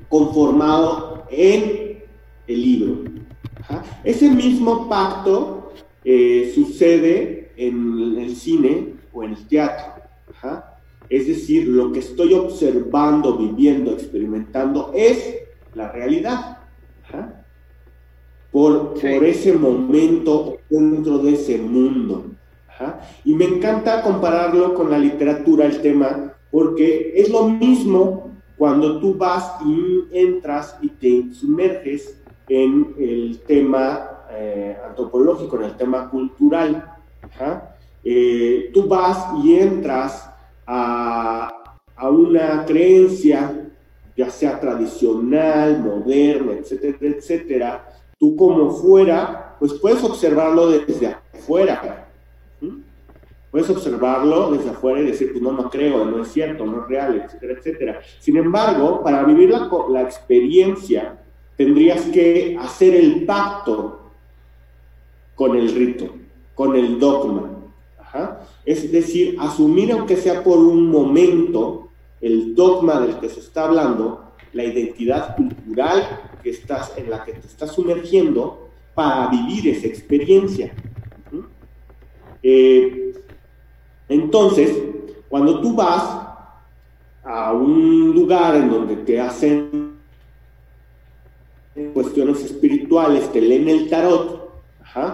[0.10, 2.04] conformado en
[2.48, 3.04] el libro.
[4.04, 10.04] Ese mismo pacto eh, sucede en el cine o en el teatro.
[11.10, 15.36] Es decir, lo que estoy observando, viviendo, experimentando es
[15.76, 16.58] la realidad.
[18.54, 22.24] Por, por ese momento dentro de ese mundo.
[23.26, 29.16] Y me encanta compararlo con la literatura, el tema, porque es lo mismo cuando tú
[29.16, 36.92] vas y entras y te sumerges en el tema eh, antropológico, en el tema cultural.
[38.04, 40.30] Eh, tú vas y entras
[40.68, 41.50] a,
[41.96, 43.70] a una creencia,
[44.16, 47.93] ya sea tradicional, moderna, etcétera, etcétera,
[48.24, 52.08] tú como fuera, pues puedes observarlo desde afuera.
[53.52, 56.88] Puedes observarlo desde afuera y decir, pues no, no creo, no es cierto, no es
[56.88, 58.00] real, etcétera, etcétera.
[58.20, 61.18] Sin embargo, para vivir la, la experiencia,
[61.58, 64.00] tendrías que hacer el pacto
[65.36, 66.16] con el rito,
[66.56, 67.50] con el dogma.
[68.64, 71.90] Es decir, asumir, aunque sea por un momento,
[72.22, 74.23] el dogma del que se está hablando,
[74.54, 80.74] la identidad cultural que estás, en la que te estás sumergiendo para vivir esa experiencia.
[82.42, 83.14] Eh,
[84.10, 84.78] entonces,
[85.30, 86.28] cuando tú vas
[87.24, 89.94] a un lugar en donde te hacen
[91.94, 94.44] cuestiones espirituales, te leen el tarot,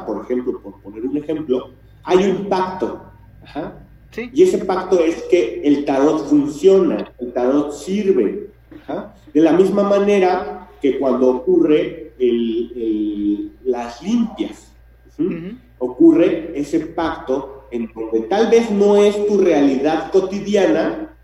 [0.05, 1.71] por ejemplo, por poner un ejemplo,
[2.03, 3.05] hay un pacto.
[4.33, 8.48] Y ese pacto es que el tarot funciona, el tarot sirve.
[9.33, 12.13] De la misma manera que cuando ocurre
[13.63, 14.71] las limpias,
[15.77, 21.15] ocurre ese pacto en donde tal vez no es tu realidad cotidiana,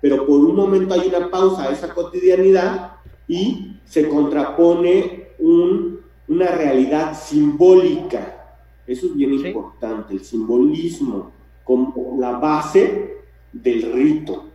[0.00, 2.94] pero por un momento hay una pausa a esa cotidianidad
[3.28, 8.56] y se contrapone una realidad simbólica.
[8.86, 11.30] Eso es bien importante, el simbolismo
[11.62, 13.18] como la base
[13.52, 14.46] del rito,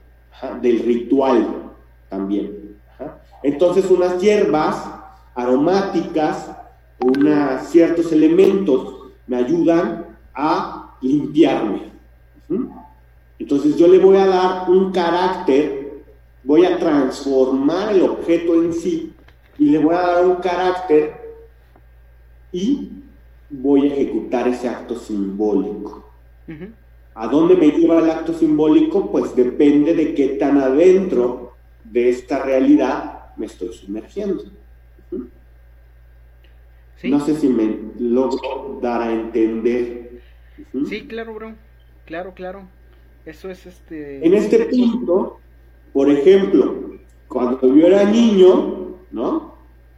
[0.61, 1.66] del ritual
[2.09, 2.77] también.
[3.43, 4.83] Entonces unas hierbas
[5.35, 6.51] aromáticas,
[7.67, 8.95] ciertos elementos
[9.27, 11.91] me ayudan a limpiarme.
[13.39, 16.03] Entonces yo le voy a dar un carácter,
[16.43, 19.13] voy a transformar el objeto en sí
[19.59, 21.13] y le voy a dar un carácter
[22.51, 22.89] y
[23.49, 26.09] voy a ejecutar ese acto simbólico.
[27.13, 29.11] ¿A dónde me lleva el acto simbólico?
[29.11, 31.46] Pues depende de qué tan adentro
[31.91, 34.43] de esta realidad me estoy sumergiendo.
[37.03, 40.21] No sé si me logro dar a entender.
[40.87, 41.55] Sí, claro, bro.
[42.05, 42.67] Claro, claro.
[43.25, 44.25] Eso es este.
[44.25, 45.39] En este punto,
[45.93, 46.97] por ejemplo,
[47.27, 49.55] cuando yo era niño, ¿no?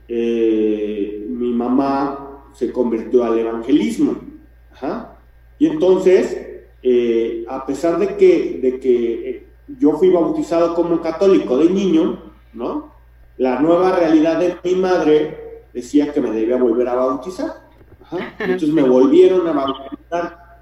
[0.08, 4.19] Eh, mi mamá se convirtió al evangelismo.
[5.58, 11.58] Y entonces, eh, a pesar de que, de que eh, yo fui bautizado como católico
[11.58, 12.19] de niño,
[12.53, 12.91] ¿no?
[13.38, 17.67] La nueva realidad de mi madre decía que me debía volver a bautizar.
[18.39, 20.60] Entonces me volvieron a bautizar.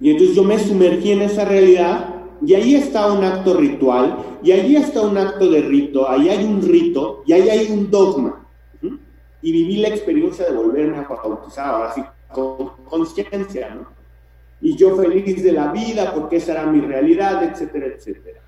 [0.00, 4.52] Y entonces yo me sumergí en esa realidad y ahí está un acto ritual, y
[4.52, 8.46] ahí está un acto de rito, ahí hay un rito, y ahí hay un dogma.
[9.40, 13.95] Y viví la experiencia de volverme a bautizar, ahora sí, con conciencia, ¿no?
[14.60, 18.40] Y yo feliz de la vida porque esa era mi realidad, etcétera, etcétera.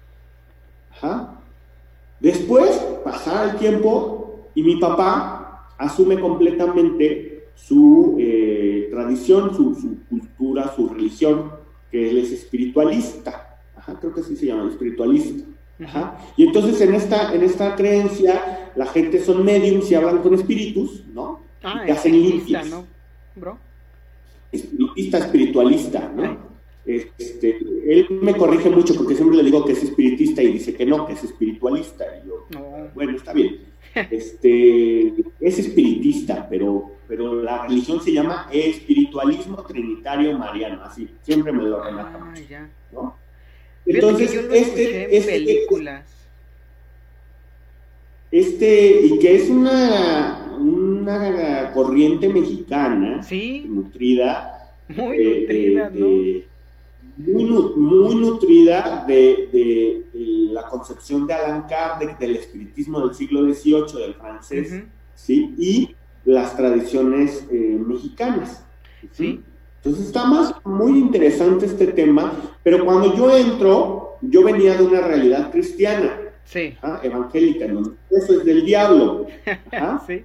[2.21, 2.71] Después,
[3.05, 11.53] pasar el tiempo y mi papá asume completamente su eh, tradición, su, cultura, su religión,
[11.91, 13.61] que él es espiritualista.
[14.01, 15.45] creo que así se llama, espiritualista.
[16.37, 21.05] Y entonces en esta, en esta creencia, la gente son mediums y hablan con espíritus,
[21.13, 21.41] ¿no?
[21.63, 22.69] Ah, y hacen limpias.
[22.69, 22.85] ¿no,
[23.37, 23.59] bro?
[24.53, 26.49] Espiritista, espiritualista, ¿no?
[26.87, 30.87] Este, él me corrige mucho porque siempre le digo que es espiritista y dice que
[30.87, 32.05] no, que es espiritualista.
[32.17, 32.47] Y yo,
[32.95, 33.61] bueno, está bien.
[34.11, 35.09] Este,
[35.41, 41.83] es espiritista, pero, pero la religión se llama espiritualismo trinitario mariano, así, siempre me lo
[41.83, 42.19] relata.
[42.23, 43.17] Ah, ¿no?
[43.85, 46.05] Entonces, este, este, películas.
[48.31, 50.38] Este, y que es una
[51.09, 53.21] una corriente mexicana
[53.67, 54.55] nutrida.
[54.89, 55.91] Muy eh, nutrida,
[57.19, 60.05] muy, nutrida de,
[60.53, 64.83] la concepción de Alan Kardec, del espiritismo del siglo XVIII, del francés,
[65.15, 65.55] ¿sí?
[65.59, 65.95] y
[66.25, 68.65] las tradiciones eh, mexicanas.
[69.13, 69.43] ¿sí?
[69.77, 72.33] Entonces está más muy interesante este tema,
[72.63, 76.19] pero cuando yo entro, yo venía de una realidad cristiana,
[77.03, 77.67] evangélica,
[78.11, 79.27] eso es del diablo.
[80.07, 80.25] sí.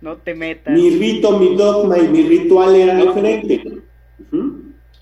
[0.00, 0.74] No te metas.
[0.74, 3.82] Mi rito, mi dogma y mi ritual era diferente.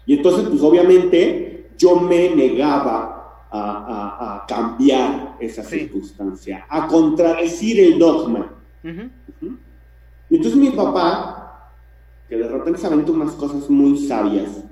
[0.06, 3.14] Y entonces, pues obviamente, yo me negaba
[3.50, 8.52] a, cambiar esa circunstancia, a contradecir el dogma.
[10.30, 11.70] Y entonces mi papá,
[12.28, 14.64] que de repente se aventó unas cosas muy sabias,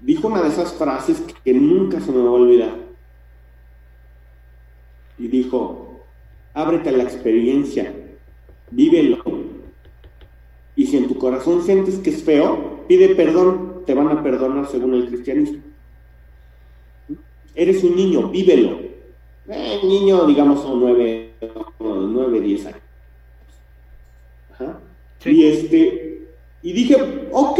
[0.00, 2.74] dijo una de esas frases que nunca se me va a olvidar.
[5.18, 6.00] Y dijo,
[6.54, 7.94] ábrete a la experiencia,
[8.72, 9.22] vívelo.
[10.74, 14.68] Y si en tu corazón sientes que es feo, pide perdón, te van a perdonar
[14.68, 15.58] según el cristianismo.
[17.54, 18.78] Eres un niño, vívelo.
[19.48, 21.34] Eh, niño, digamos, son nueve,
[21.78, 22.80] nueve, diez años.
[25.24, 26.28] Y este,
[26.62, 27.58] y dije, ok,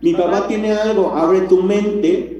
[0.00, 2.35] mi papá tiene algo, abre tu mente,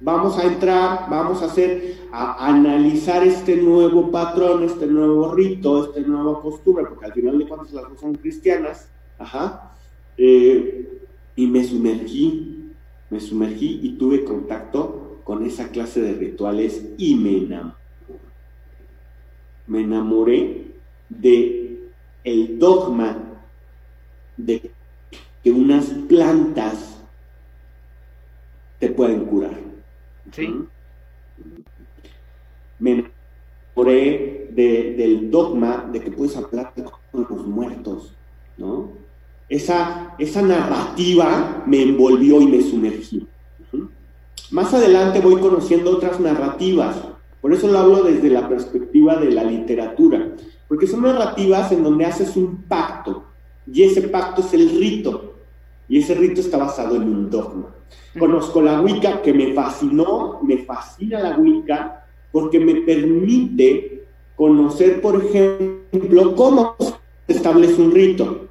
[0.00, 6.00] vamos a entrar, vamos a hacer, a analizar este nuevo patrón, este nuevo rito, esta
[6.00, 8.88] nueva postura, porque al final de cuentas las dos son cristianas,
[9.18, 9.74] ajá,
[10.16, 11.02] eh,
[11.36, 12.72] y me sumergí,
[13.10, 17.74] me sumergí y tuve contacto con esa clase de rituales y me enamoré.
[19.66, 20.72] Me enamoré
[21.08, 21.90] de
[22.24, 23.16] el dogma
[24.36, 24.70] de
[25.42, 26.98] que unas plantas
[28.78, 29.67] te pueden curar.
[30.32, 30.54] Sí.
[32.78, 33.04] Me
[33.76, 36.72] enamoré del dogma de que puedes hablar
[37.12, 38.14] con los muertos,
[38.56, 38.90] ¿no?
[39.48, 43.22] Esa, esa narrativa me envolvió y me sumergió.
[44.50, 46.96] Más adelante voy conociendo otras narrativas,
[47.40, 50.32] por eso lo hablo desde la perspectiva de la literatura,
[50.66, 53.24] porque son narrativas en donde haces un pacto,
[53.70, 55.34] y ese pacto es el rito.
[55.88, 57.74] Y ese rito está basado en un dogma.
[58.18, 64.06] Conozco la Wicca que me fascinó, me fascina la Wicca porque me permite
[64.36, 68.48] conocer, por ejemplo, cómo se establece un rito,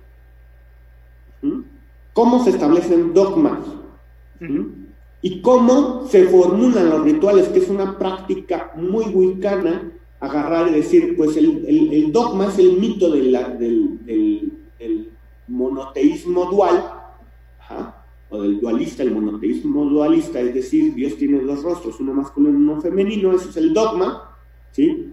[1.42, 1.62] ¿Mm?
[2.14, 3.60] cómo se establecen dogmas
[4.40, 4.64] ¿Mm?
[5.22, 11.16] y cómo se formulan los rituales, que es una práctica muy wicana, agarrar y decir,
[11.16, 13.32] pues el, dogma es el mito del,
[14.06, 15.12] del
[15.48, 16.97] monoteísmo dual,
[18.30, 22.62] o del dualista, el monoteísmo dualista, es decir, Dios tiene dos rostros, uno masculino y
[22.62, 24.36] uno femenino, ese es el dogma,
[24.72, 25.10] ¿sí?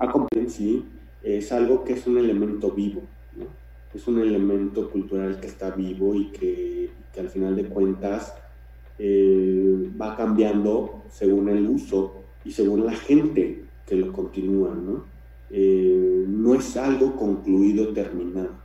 [0.48, 0.84] ¿sí?
[1.22, 3.02] Es algo que es un elemento vivo,
[3.94, 8.34] Es un elemento cultural que está vivo y que, al final de cuentas
[8.98, 15.04] eh, va cambiando según el uso y según la gente que lo continúa, ¿no?
[15.50, 18.63] Eh, no es algo concluido, terminado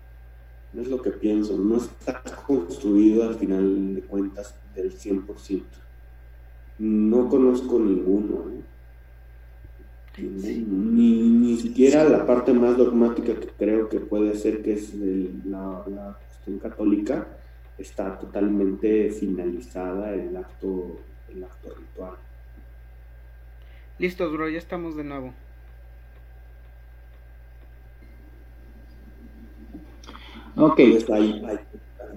[0.77, 5.63] es lo que pienso, no está construido al final de cuentas del 100%.
[6.79, 8.45] No conozco ninguno,
[10.17, 14.93] Ni, siquiera la parte más dogmática que creo que puede ser, que es
[15.45, 17.27] la, cuestión católica,
[17.77, 20.99] está totalmente finalizada el acto,
[21.29, 22.15] el acto ritual.
[23.97, 25.33] Listo, bro, ya estamos de nuevo.
[30.59, 30.79] Ok.
[31.13, 31.41] hay,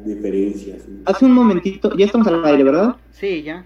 [0.04, 0.84] diferencias.
[1.04, 2.96] Hace un momentito, ya estamos al aire, ¿verdad?
[3.10, 3.64] Sí, ya.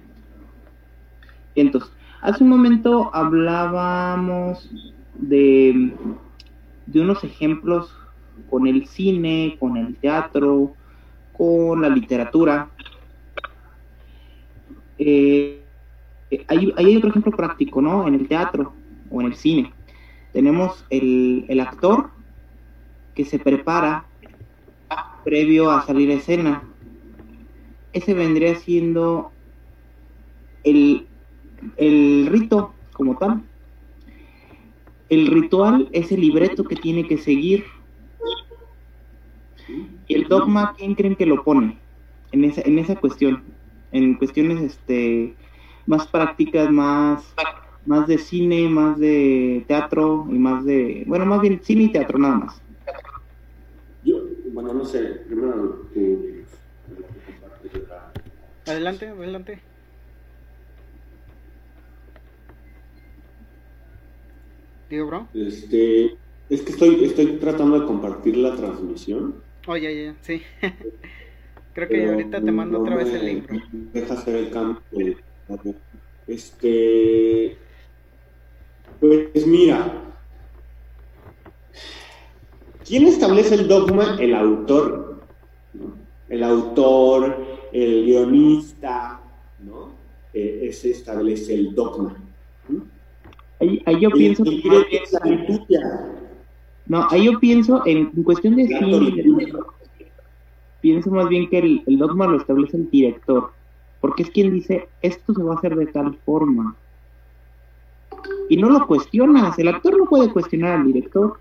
[1.55, 4.71] Entonces, hace un momento hablábamos
[5.15, 5.93] de,
[6.87, 7.91] de unos ejemplos
[8.51, 10.75] con el cine, con el teatro,
[11.33, 12.69] con la literatura.
[14.99, 15.63] Eh,
[16.49, 18.07] hay, hay, otro ejemplo práctico, ¿no?
[18.07, 18.75] En el teatro
[19.11, 19.73] o en el cine.
[20.33, 22.11] Tenemos el, el actor
[23.15, 24.05] que se prepara
[25.27, 26.63] previo a salir escena.
[27.93, 29.33] Ese vendría siendo
[30.63, 31.05] el,
[31.77, 33.43] el rito como tal.
[35.09, 37.65] El ritual es el libreto que tiene que seguir.
[40.07, 41.77] Y el dogma, ¿quién creen que lo pone?
[42.31, 43.43] En esa, en esa cuestión.
[43.91, 45.35] En cuestiones este,
[45.87, 47.35] más prácticas, más,
[47.85, 51.03] más de cine, más de teatro y más de.
[51.09, 52.66] Bueno, más bien cine y teatro nada más.
[54.57, 56.43] Bueno, no sé, primero tú.
[58.65, 59.59] Adelante, adelante.
[64.89, 65.29] Digo, bro.
[65.35, 66.17] Este,
[66.49, 69.43] es que estoy, estoy tratando de compartir la transmisión.
[69.67, 70.41] Oh, ya, ya, sí.
[71.75, 73.61] Creo que ahorita te mando otra vez el link, bro.
[73.93, 74.81] Deja hacer el cambio.
[76.27, 77.59] Este.
[79.01, 80.07] Pues mira,
[82.87, 84.17] ¿Quién establece el dogma?
[84.21, 85.21] El autor.
[86.29, 87.37] El autor,
[87.73, 89.21] el guionista,
[89.61, 89.91] ¿no?
[90.33, 92.17] Eh, ese establece el dogma.
[93.59, 94.45] Ahí, yo pienso
[96.87, 99.25] No, ahí yo pienso en, cuestión de cine,
[100.81, 103.51] pienso más bien que el, el, dogma lo establece el director,
[104.01, 106.77] porque es quien dice, esto se va a hacer de tal forma.
[108.49, 111.39] Y no lo cuestionas, el actor no puede cuestionar al director.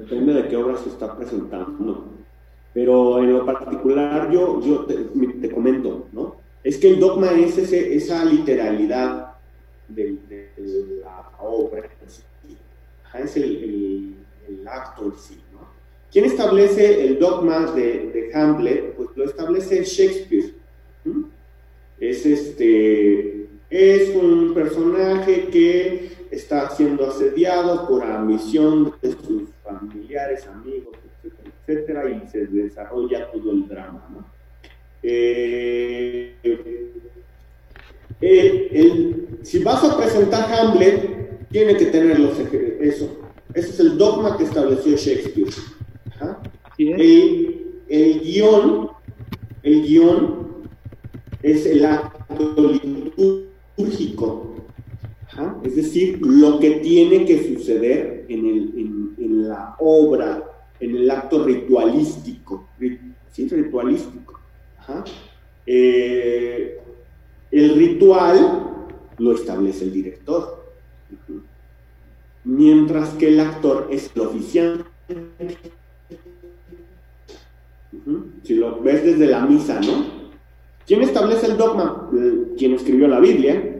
[0.00, 2.12] Depende de qué obra se está presentando.
[2.72, 6.36] Pero en lo particular yo, yo te, comento, ¿no?
[6.62, 9.34] Es que el dogma es ese, esa literalidad
[9.88, 10.18] de,
[11.02, 11.88] la obra,
[13.14, 14.14] es el,
[14.66, 15.60] acto en sí, ¿no?
[16.12, 18.94] ¿Quién establece el dogma de Hamlet?
[18.94, 20.54] Pues lo establece Shakespeare.
[21.98, 30.96] Es este es un personaje que está siendo asediado por ambición de sus familiares, amigos,
[31.22, 34.06] etcétera, etcétera, y se desarrolla todo el drama.
[34.12, 34.24] ¿no?
[35.02, 36.36] Eh,
[39.42, 43.18] si vas a presentar Hamlet, tiene que tener los, eso.
[43.54, 45.48] Ese es el dogma que estableció Shakespeare.
[46.78, 48.90] El, el guion,
[49.62, 50.66] el guion
[51.42, 52.72] es el acto
[53.76, 54.55] litúrgico
[55.62, 60.42] es decir, lo que tiene que suceder en, la obra,
[60.80, 62.68] en el acto ritualístico.
[63.32, 63.48] ¿sí?
[63.48, 64.40] Ritualístico.
[65.66, 66.80] Eh,
[67.50, 68.86] el ritual
[69.18, 70.64] lo establece el director.
[72.44, 74.84] Mientras que el actor es el oficiante.
[78.42, 80.16] Si lo ves desde la misa, ¿no?
[80.86, 82.08] ¿Quién establece el dogma?
[82.56, 83.75] ¿Quién escribió la Biblia.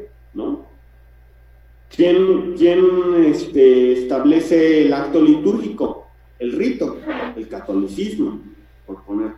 [1.97, 6.07] ¿Quién, este, establece el acto litúrgico?
[6.38, 6.99] El rito,
[7.34, 8.38] el catolicismo,
[8.86, 9.32] por poner,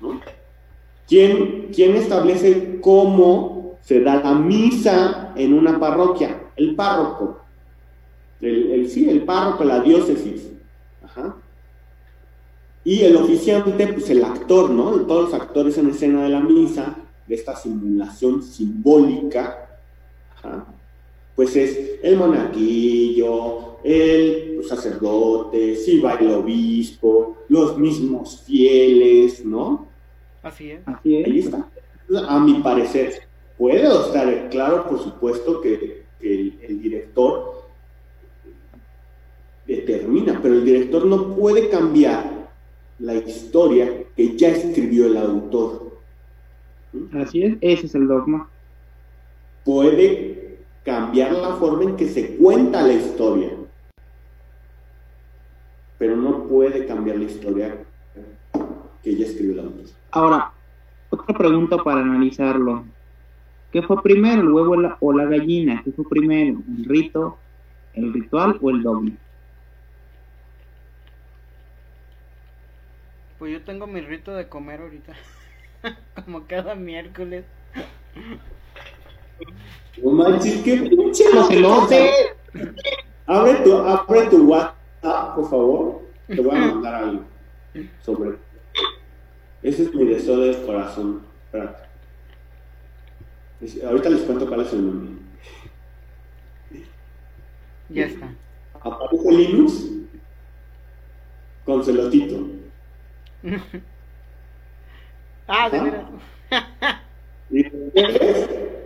[0.00, 0.20] ¿no?
[1.06, 6.48] ¿Quién, quién establece cómo se da la misa en una parroquia?
[6.56, 7.42] El párroco.
[8.40, 10.50] El, sí, el párroco, la diócesis.
[11.04, 11.36] Ajá.
[12.82, 14.90] Y el oficiante, pues el actor, ¿no?
[15.02, 16.96] Todos los actores en escena de la misa
[17.28, 19.78] de esta simulación simbólica,
[21.40, 29.88] pues es el monaguillo, el sacerdote, si va el obispo, los mismos fieles, ¿no?
[30.42, 30.80] Así es.
[30.86, 31.66] Ahí está.
[32.28, 33.22] A mi parecer,
[33.56, 37.62] puede estar claro, por supuesto, que el, el director
[39.66, 42.50] determina, pero el director no puede cambiar
[42.98, 45.96] la historia que ya escribió el autor.
[47.14, 48.50] Así es, ese es el dogma.
[49.64, 50.39] Puede
[50.84, 53.50] cambiar la forma en que se cuenta la historia,
[55.98, 57.76] pero no puede cambiar la historia
[59.02, 59.86] que ella escribió la autor.
[60.10, 60.52] Ahora,
[61.10, 62.84] otra pregunta para analizarlo.
[63.72, 65.82] ¿Qué fue primero, el huevo o la gallina?
[65.84, 67.38] ¿Qué fue primero, el rito,
[67.94, 69.12] el ritual o el dogma?
[73.38, 75.14] Pues yo tengo mi rito de comer ahorita.
[76.24, 77.44] Como cada miércoles.
[80.02, 81.24] No manches, qué pinche.
[83.26, 86.02] Abre tu, abre tu WhatsApp, por favor.
[86.26, 87.24] Te voy a mandar algo
[88.02, 88.38] sobre.
[89.62, 91.22] Ese es mi deseo de corazón.
[91.46, 91.90] Espérate.
[93.86, 95.12] Ahorita les cuento cuál es el nombre.
[97.90, 98.34] Ya está.
[98.80, 99.90] Aparece Linux
[101.64, 102.46] con celotito.
[105.52, 106.06] Ah, de veras.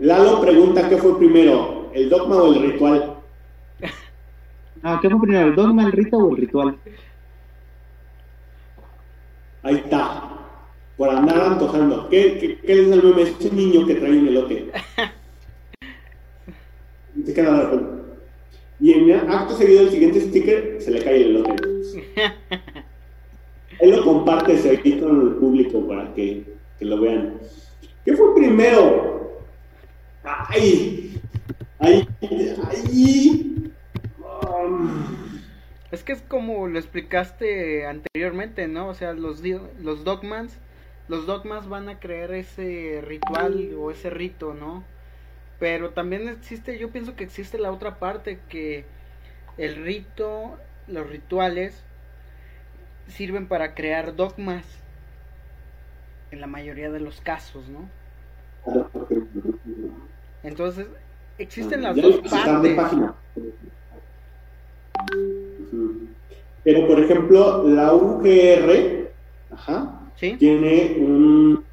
[0.01, 3.15] Lalo pregunta qué fue primero, el dogma o el ritual.
[4.83, 6.77] Ah, ¿qué fue primero, el dogma, el rito o el ritual?
[9.63, 10.31] Ahí está.
[10.97, 12.09] Por andar antojando.
[12.09, 13.23] ¿Qué, qué, qué es el meme?
[13.23, 14.71] Es un niño que trae un elote.
[17.25, 17.81] Se queda la
[18.79, 21.57] Y en acto seguido del siguiente sticker se le cae el elote.
[23.81, 27.39] Él lo comparte aquí con el público para que que lo vean.
[28.05, 29.24] ¿Qué fue primero?
[30.25, 31.21] ¡Ay!
[31.79, 32.09] ¡Ay!
[32.71, 33.73] ¡Ay!
[35.91, 38.89] Es que es como lo explicaste anteriormente, ¿no?
[38.89, 40.59] O sea, los, los dogmas,
[41.09, 44.83] los dogmas van a crear ese ritual o ese rito, ¿no?
[45.61, 48.87] Pero también existe, yo pienso que existe la otra parte, que
[49.57, 50.59] el rito,
[50.89, 51.85] los rituales,
[53.07, 54.65] sirven para crear dogmas
[56.31, 57.89] en la mayoría de los casos, ¿no?
[60.45, 60.87] Entonces,
[61.39, 62.77] existen las dos partes.
[66.63, 69.11] Pero, por ejemplo, la UGR
[70.39, 71.65] tiene un,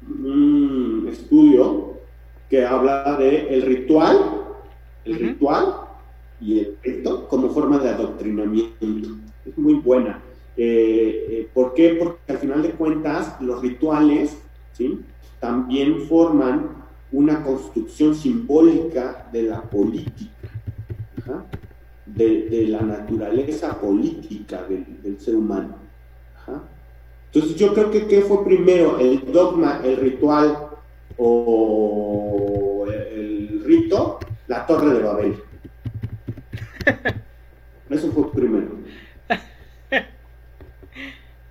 [1.10, 1.98] estudio
[2.48, 4.18] que habla de el ritual,
[5.04, 5.74] el ritual
[6.40, 8.86] y el rito como forma de adoctrinamiento.
[9.46, 10.20] Es muy buena.
[10.56, 11.96] Eh, eh, ¿Por qué?
[11.98, 14.38] Porque al final de cuentas los rituales
[15.40, 16.81] también forman
[17.12, 20.30] una construcción simbólica de la política.
[22.06, 25.76] de, la naturaleza política del, ser humano.
[27.32, 28.98] Entonces yo creo que ¿qué fue primero?
[28.98, 30.68] ¿El dogma, el ritual
[31.16, 34.18] o el rito?
[34.48, 35.36] La torre de Babel.
[37.90, 38.78] Eso fue primero.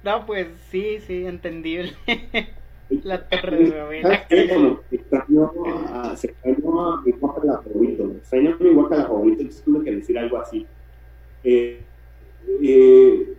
[0.03, 1.93] No, pues sí, sí, entendible.
[3.03, 4.79] la torre de Babel.
[4.91, 8.11] extrañó a, se extrañó a mi guacala favorito.
[8.17, 10.65] Extrañó a mi guacala favorito, entonces tuve que decir algo así.
[11.43, 11.81] Eh,
[12.61, 13.33] eh,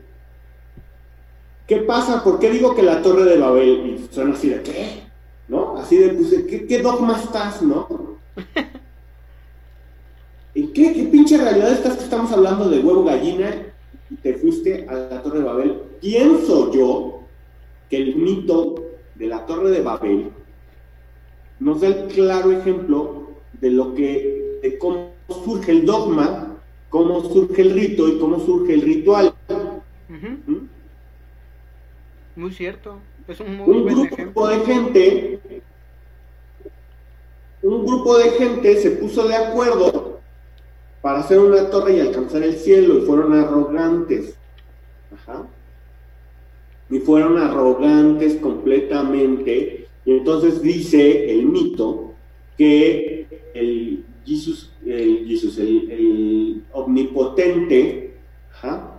[1.66, 2.24] ¿Qué pasa?
[2.24, 3.86] ¿Por qué digo que la torre de Babel?
[3.86, 5.02] Y son así de, ¿qué?
[5.48, 5.76] ¿No?
[5.76, 8.18] Así de, pues, ¿qué, qué dogma estás, no?
[10.54, 13.50] ¿En qué, qué pinche realidad estás que estamos hablando de huevo gallina
[14.10, 15.80] y te fuiste a la Torre de Babel?
[16.00, 17.22] Pienso yo
[17.88, 20.32] que el mito de la Torre de Babel
[21.60, 26.58] nos da el claro ejemplo de lo que, de cómo surge el dogma,
[26.88, 29.34] cómo surge el rito y cómo surge el ritual.
[30.08, 30.66] ¿Mm?
[32.36, 32.98] Muy cierto.
[33.28, 35.40] Es un muy un grupo de gente,
[37.62, 40.20] un grupo de gente se puso de acuerdo
[41.00, 44.36] para hacer una torre y alcanzar el cielo, y fueron arrogantes.
[45.14, 45.46] Ajá.
[46.92, 49.88] Y fueron arrogantes completamente.
[50.04, 52.12] Y entonces dice el mito
[52.58, 58.18] que el Jesús, el, Jesus, el, omnipotente,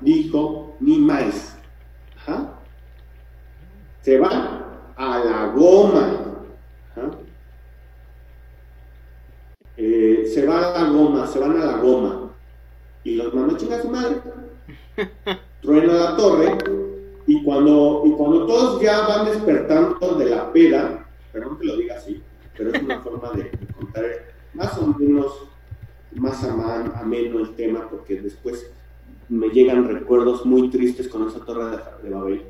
[0.01, 1.55] dijo, ni más.
[4.01, 6.47] Se va a la goma.
[9.77, 12.31] Eh, se va a la goma, se van a la goma.
[13.03, 14.17] Y los mamás su madre.
[15.61, 16.82] Truena la torre.
[17.33, 21.95] Y cuando, y cuando todos ya van despertando de la peda, perdón que lo diga
[21.95, 22.21] así,
[22.55, 24.05] pero es una forma de, contar
[24.53, 25.47] más o menos
[26.11, 28.71] más ameno el tema, porque después
[29.29, 32.43] me llegan recuerdos muy tristes con esa torre de, de Babel,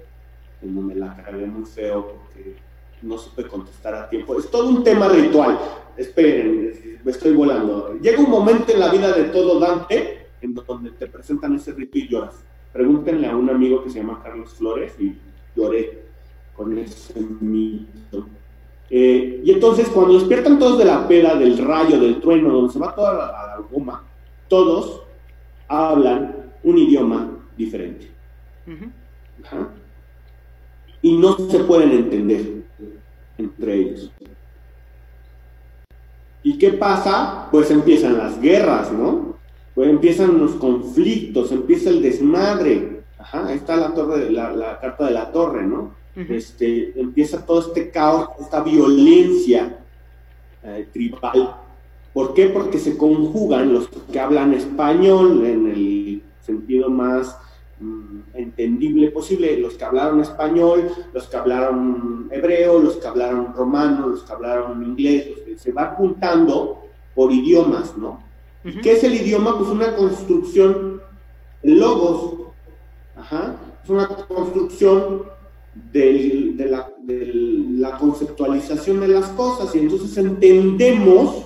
[0.62, 2.58] en donde la cargué muy feo, porque
[3.04, 4.38] no supe contestar a tiempo.
[4.38, 5.58] Es todo un tema ritual.
[5.96, 7.98] Esperen, me estoy volando.
[8.02, 11.98] Llega un momento en la vida de todo Dante en donde te presentan ese rito
[11.98, 12.44] y lloras.
[12.74, 15.16] Pregúntenle a un amigo que se llama Carlos Flores y
[15.56, 16.06] lloré
[16.56, 18.28] con ese mito.
[18.90, 22.80] Eh, y entonces cuando despiertan todos de la pela, del rayo, del trueno, donde se
[22.80, 24.04] va toda la, goma,
[24.48, 25.04] todos
[25.68, 28.12] hablan un idioma diferente.
[31.02, 32.64] Y no se pueden entender
[33.38, 34.12] entre ellos.
[36.44, 37.48] ¿Y qué pasa?
[37.52, 39.33] Pues empiezan las guerras, ¿no?
[39.76, 43.02] Pues empiezan los conflictos, empieza el desmadre.
[43.18, 45.96] Ajá, ahí está la torre, la, carta de la torre, ¿no?
[46.16, 49.80] este, empieza todo este caos, esta violencia
[50.64, 51.56] eh, tribal.
[52.14, 52.48] ¿Por qué?
[52.48, 57.36] Porque se conjugan los que hablan español en el sentido más
[57.84, 64.08] Mm, entendible posible, los que hablaron español, los que hablaron hebreo, los que hablaron romano,
[64.08, 68.24] los que hablaron inglés, se va juntando por idiomas, ¿no?
[68.82, 69.58] ¿Qué es el idioma?
[69.58, 71.02] Pues una construcción,
[71.64, 72.36] logos,
[73.84, 75.24] es una construcción
[75.92, 81.46] de, la, conceptualización de las cosas y entonces entendemos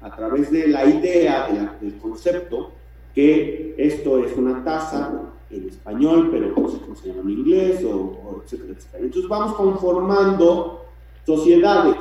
[0.00, 2.72] a través de la idea, del concepto,
[3.14, 7.84] que esto es una taza, en español, pero no sé cómo se llama en inglés,
[7.84, 9.04] o, etcétera, etcétera.
[9.04, 10.84] Entonces vamos conformando
[11.24, 11.96] sociedades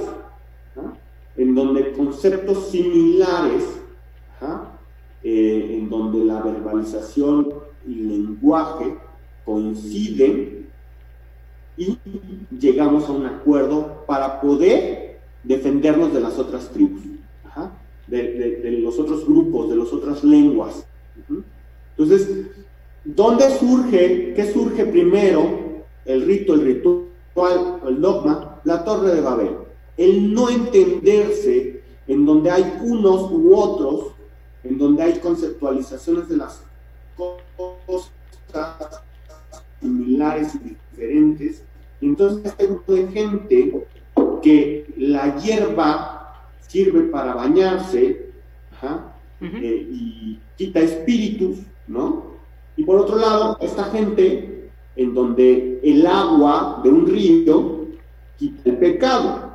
[1.37, 3.63] en donde conceptos similares,
[5.23, 7.53] eh, en donde la verbalización
[7.87, 8.97] y lenguaje
[9.45, 10.67] coinciden
[11.77, 11.97] y
[12.59, 17.01] llegamos a un acuerdo para poder defendernos de las otras tribus,
[18.07, 18.31] de,
[18.63, 20.87] de, los otros grupos, de las otras lenguas.
[21.97, 22.47] Entonces,
[23.15, 25.85] ¿Dónde surge, qué surge primero?
[26.03, 29.51] El rito, el ritual, el dogma, la torre de Babel.
[29.95, 34.11] El no entenderse en donde hay unos u otros,
[34.67, 36.63] en donde hay conceptualizaciones de las
[37.15, 39.01] cosas
[39.79, 41.63] similares y diferentes.
[42.01, 43.87] Entonces hay un grupo de gente
[44.41, 48.31] que la hierba sirve para bañarse
[49.41, 52.37] eh, y quita espíritus, ¿no?
[52.75, 57.85] Y por otro lado, esta gente en donde el agua de un río
[58.37, 59.47] quita el pecado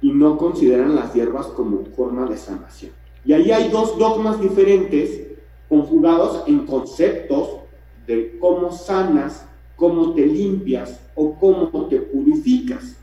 [0.00, 2.92] y no consideran las hierbas como forma de sanación.
[3.24, 5.22] Y ahí hay dos dogmas diferentes
[5.68, 7.60] conjugados en conceptos
[8.06, 9.46] de cómo sanas,
[9.76, 12.96] cómo te limpias o cómo te purificas.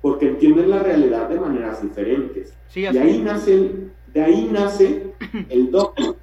[0.00, 2.54] Porque entienden la realidad de maneras diferentes.
[2.74, 3.70] y ahí nace,
[4.12, 5.12] de ahí nace
[5.48, 6.14] el dogma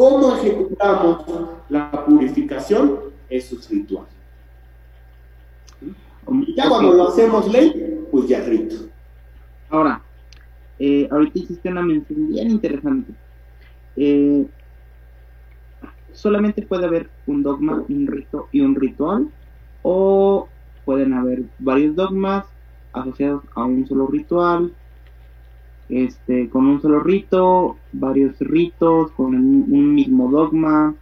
[0.00, 1.24] ¿Cómo ejecutamos
[1.68, 3.00] la purificación?
[3.28, 4.06] Eso es ritual.
[6.46, 8.76] Y ya cuando lo hacemos ley, pues ya es rito.
[9.68, 10.00] Ahora,
[10.80, 13.12] eh, ahorita hiciste una mención bien interesante.
[13.96, 14.46] Eh,
[16.12, 19.28] solamente puede haber un dogma, un rito y un ritual,
[19.82, 20.48] o
[20.86, 22.46] pueden haber varios dogmas
[22.94, 24.72] asociados a un solo ritual,
[25.90, 30.94] este, con un solo rito, varios ritos, con un, mismo dogma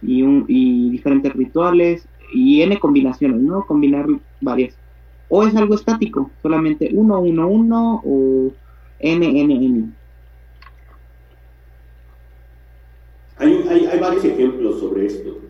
[0.00, 3.66] y, un, y diferentes rituales y n combinaciones, ¿no?
[3.66, 4.06] Combinar
[4.40, 4.76] varias.
[5.28, 8.52] O es algo estático, solamente uno, uno, uno o
[9.00, 9.92] n, n, n.
[13.36, 15.40] Hay, hay, hay varios ejemplos sobre esto.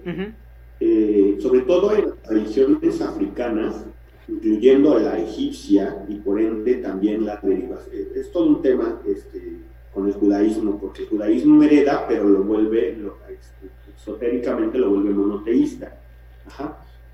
[0.80, 3.84] Eh, sobre todo en las tradiciones africanas,
[4.28, 8.08] incluyendo a la egipcia y por ende también la derivación.
[8.14, 9.58] Es todo un tema este,
[9.92, 15.10] con el judaísmo, porque el judaísmo hereda, pero lo vuelve, lo, este, esotéricamente lo vuelve
[15.10, 15.98] monoteísta.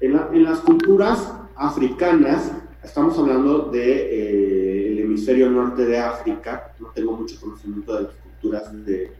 [0.00, 4.63] En, las culturas africanas, estamos hablando de, eh,
[5.14, 9.12] hemisferio norte de África, no tengo mucho conocimiento de las culturas de,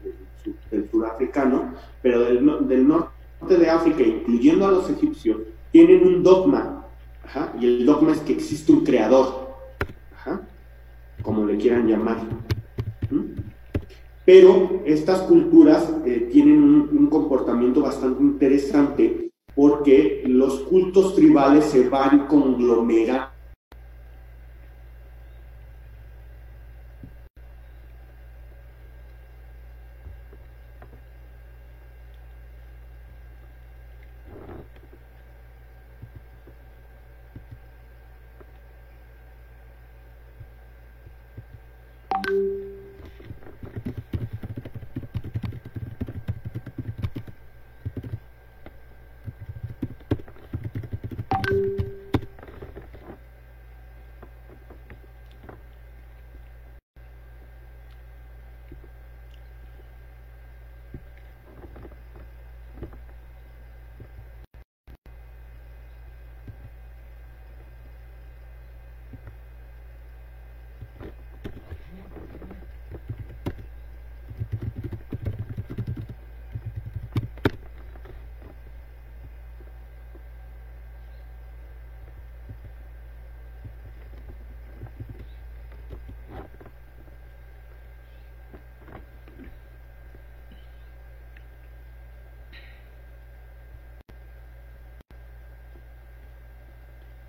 [0.69, 5.37] del surafricano, pero del, del norte de África, incluyendo a los egipcios,
[5.71, 6.85] tienen un dogma
[7.59, 9.55] y el dogma es que existe un creador,
[11.21, 12.17] como le quieran llamar.
[14.25, 22.27] Pero estas culturas eh, tienen un, comportamiento bastante interesante porque los cultos tribales se van
[22.27, 23.34] conglomerando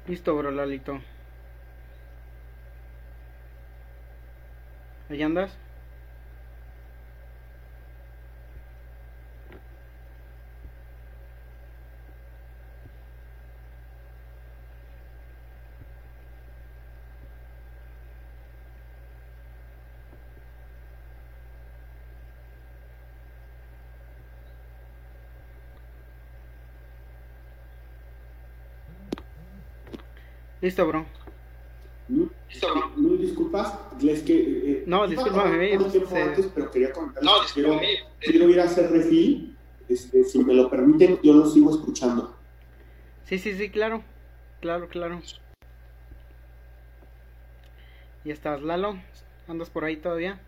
[0.07, 1.01] Listo, bro, Lalito.
[5.09, 5.51] ¿Ahí andas?
[30.67, 31.07] Listo, bro.
[32.09, 32.91] Listo, bro.
[32.97, 34.35] No, disculpas, les que...
[34.35, 35.75] Eh, no, discúlpame.
[35.75, 37.23] Antes, pero quería comentar.
[37.23, 37.81] No, quiero,
[38.19, 39.57] quiero ir a hacer refil.
[39.89, 42.35] Este, si me lo permiten, yo lo sigo escuchando.
[43.27, 44.03] Sí, sí, sí, claro.
[44.61, 45.21] Claro, claro.
[48.25, 48.99] ¿Y estás, Lalo?
[49.47, 50.41] ¿Andas por ahí todavía?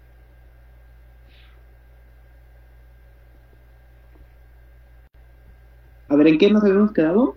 [6.08, 7.36] A ver, ¿en qué nos habíamos quedado?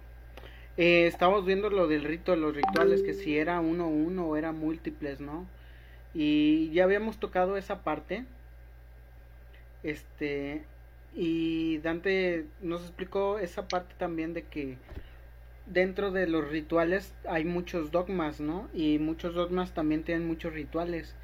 [0.78, 4.52] Eh, estamos viendo lo del rito, los rituales, que si era uno uno o era
[4.52, 5.48] múltiples, ¿no?
[6.14, 8.26] Y ya habíamos tocado esa parte.
[9.84, 10.64] Este,
[11.14, 14.78] y Dante nos explicó esa parte también de que
[15.66, 18.70] dentro de los rituales hay muchos dogmas, ¿no?
[18.74, 21.16] Y muchos dogmas también tienen muchos rituales.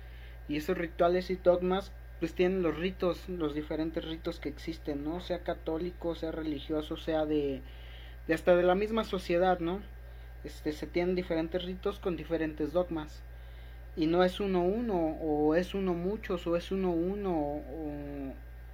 [0.50, 5.22] Y esos rituales y dogmas pues tienen los ritos, los diferentes ritos que existen, ¿no?
[5.22, 7.62] Sea católico, sea religioso, sea de
[8.28, 9.82] y hasta de la misma sociedad, ¿no?
[10.44, 13.22] Este, se tienen diferentes ritos con diferentes dogmas.
[13.96, 17.62] Y no es uno uno, o es uno muchos, o es uno uno,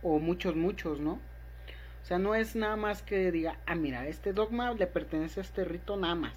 [0.01, 1.13] o, muchos muchos, ¿no?
[1.13, 5.43] O sea, no es nada más que diga, ah, mira, este dogma le pertenece a
[5.43, 6.33] este rito nada más.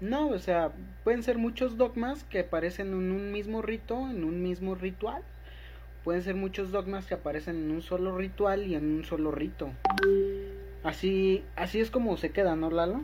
[0.00, 0.70] No, o sea,
[1.02, 5.24] pueden ser muchos dogmas que aparecen en un mismo rito, en un mismo ritual.
[6.04, 9.72] Pueden ser muchos dogmas que aparecen en un solo ritual y en un solo rito.
[10.82, 13.00] Así, así es como se queda, ¿no, Lalo?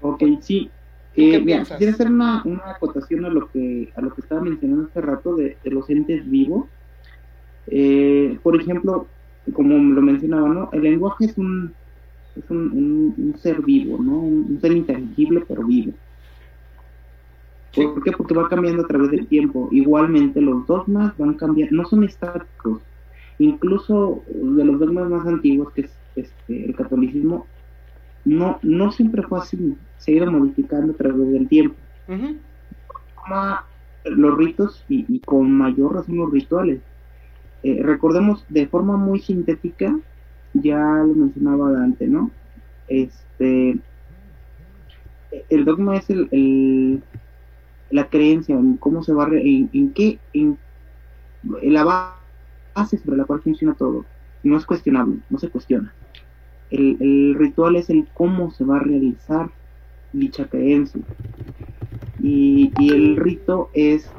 [0.00, 0.70] Ok, sí.
[1.16, 5.00] Eh, quisiera hacer una, una, acotación a lo que a lo que estaba mencionando hace
[5.00, 6.66] rato de, los entes vivos.
[7.68, 9.06] Eh, por ejemplo,
[9.52, 10.70] como lo mencionaba, ¿no?
[10.72, 11.72] El lenguaje es un,
[12.36, 14.18] es un, ser vivo, ¿no?
[14.18, 15.92] Un, ser intangible pero vivo.
[17.74, 18.12] ¿Por qué?
[18.12, 19.68] Porque va cambiando a través del tiempo.
[19.72, 22.80] Igualmente los dogmas van cambiando, no son estáticos.
[23.38, 27.46] Incluso de los dogmas más antiguos, que es este, el catolicismo,
[28.24, 29.76] no, no siempre fue así.
[29.98, 31.76] Se ha ido modificando a través del tiempo.
[34.04, 36.80] Los ritos y, con mayor razón los rituales.
[37.62, 39.96] Eh, recordemos de forma muy sintética
[40.54, 42.30] ya lo mencionaba Dante, ¿no?
[42.88, 43.76] Este,
[45.48, 47.02] el dogma es el,
[47.90, 50.58] la creencia en cómo se va, en, en qué, en,
[51.62, 51.84] la
[52.74, 54.04] base sobre la cual funciona todo.
[54.42, 55.92] No es cuestionable, no se cuestiona.
[56.70, 59.50] El, ritual es el cómo se va a realizar
[60.12, 61.00] dicha creencia.
[62.22, 64.10] Y, el rito es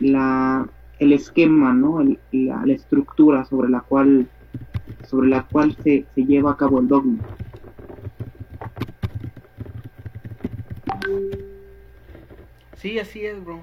[0.00, 0.68] la,
[0.98, 2.02] el esquema, ¿no?
[2.32, 4.28] la, la, estructura sobre la cual
[5.08, 7.18] sobre la cual se, se lleva a cabo el dogma.
[12.76, 13.60] Sí, así es, bro.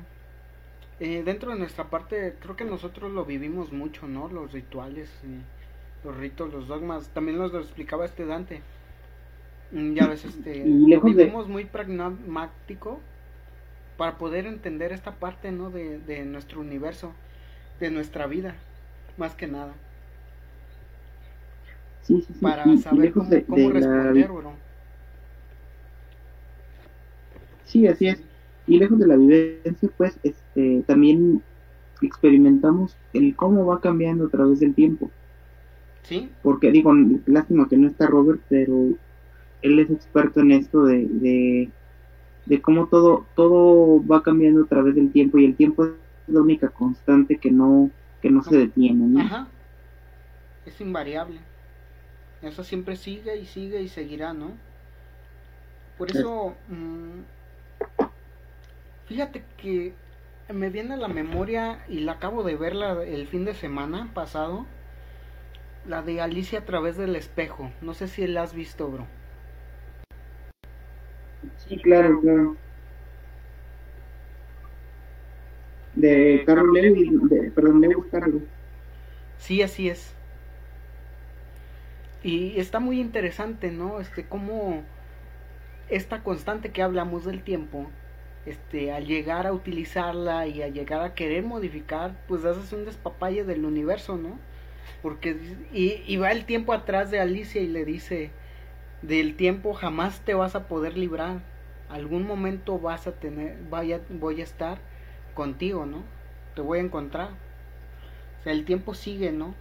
[1.02, 4.28] Eh, dentro de nuestra parte, creo que nosotros lo vivimos mucho, ¿no?
[4.30, 5.10] Los rituales,
[6.04, 7.10] los ritos, los dogmas.
[7.10, 8.62] También nos lo explicaba este Dante.
[9.72, 13.00] Mm, ya ves, este, lo vivimos muy pragmático
[13.98, 15.70] para poder entender esta parte, ¿no?
[15.70, 17.12] De, de nuestro universo,
[17.80, 18.56] de nuestra vida,
[19.18, 19.74] más que nada
[22.42, 23.30] para saber cómo,
[23.72, 24.54] responder, bro.
[27.66, 28.22] Sí, así es.
[28.68, 31.42] Y lejos de la vivencia, pues, este, también
[32.02, 35.12] experimentamos el cómo va cambiando a través del tiempo.
[36.10, 36.30] Sí.
[36.42, 36.92] Porque digo,
[37.28, 38.90] lástima que no está Robert, pero
[39.62, 41.70] él es experto en esto de, de,
[42.48, 45.92] de cómo todo, todo va cambiando a través del tiempo y el tiempo es
[46.28, 47.92] la única constante que no,
[48.22, 49.06] que no se detiene.
[49.06, 49.20] ¿no?
[49.22, 49.48] Ajá.
[50.66, 51.40] Es invariable.
[52.42, 54.54] Eso siempre sigue y sigue y seguirá, ¿no?
[55.98, 57.20] Por eso, mm,
[59.06, 59.94] fíjate que
[60.52, 64.66] me viene a la memoria y la acabo de verla el fin de semana pasado,
[65.90, 67.72] la de Alicia a través del espejo.
[67.82, 69.08] No sé si la has visto, bro.
[71.58, 72.56] Sí, claro, claro.
[75.96, 78.44] De Carlos Lewis, de, perdón, Lewis Carlos.
[79.38, 80.16] Sí, así es.
[82.24, 84.00] Y está muy interesante, ¿no?
[84.00, 84.84] Este, cómo
[85.90, 87.92] esta constante que hablamos del tiempo,
[88.46, 93.44] este, al llegar a utilizarla y a llegar a querer modificar, pues haces un despapalle
[93.44, 94.40] del universo, ¿no?
[95.02, 95.38] Porque,
[95.74, 98.32] y, y va el tiempo atrás de Alicia y le dice,
[99.02, 101.42] del tiempo jamás te vas a poder librar,
[101.90, 104.80] algún momento vas a tener, vaya, voy a estar
[105.34, 106.04] contigo, ¿no?
[106.56, 107.30] Te voy a encontrar.
[108.40, 109.56] O sea, el tiempo sigue, ¿no?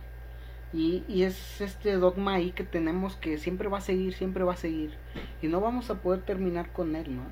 [0.72, 4.52] Y, y, es este dogma ahí que tenemos que siempre va a seguir, siempre va
[4.52, 4.94] a seguir.
[5.40, 7.22] Y no vamos a poder terminar con él, ¿no?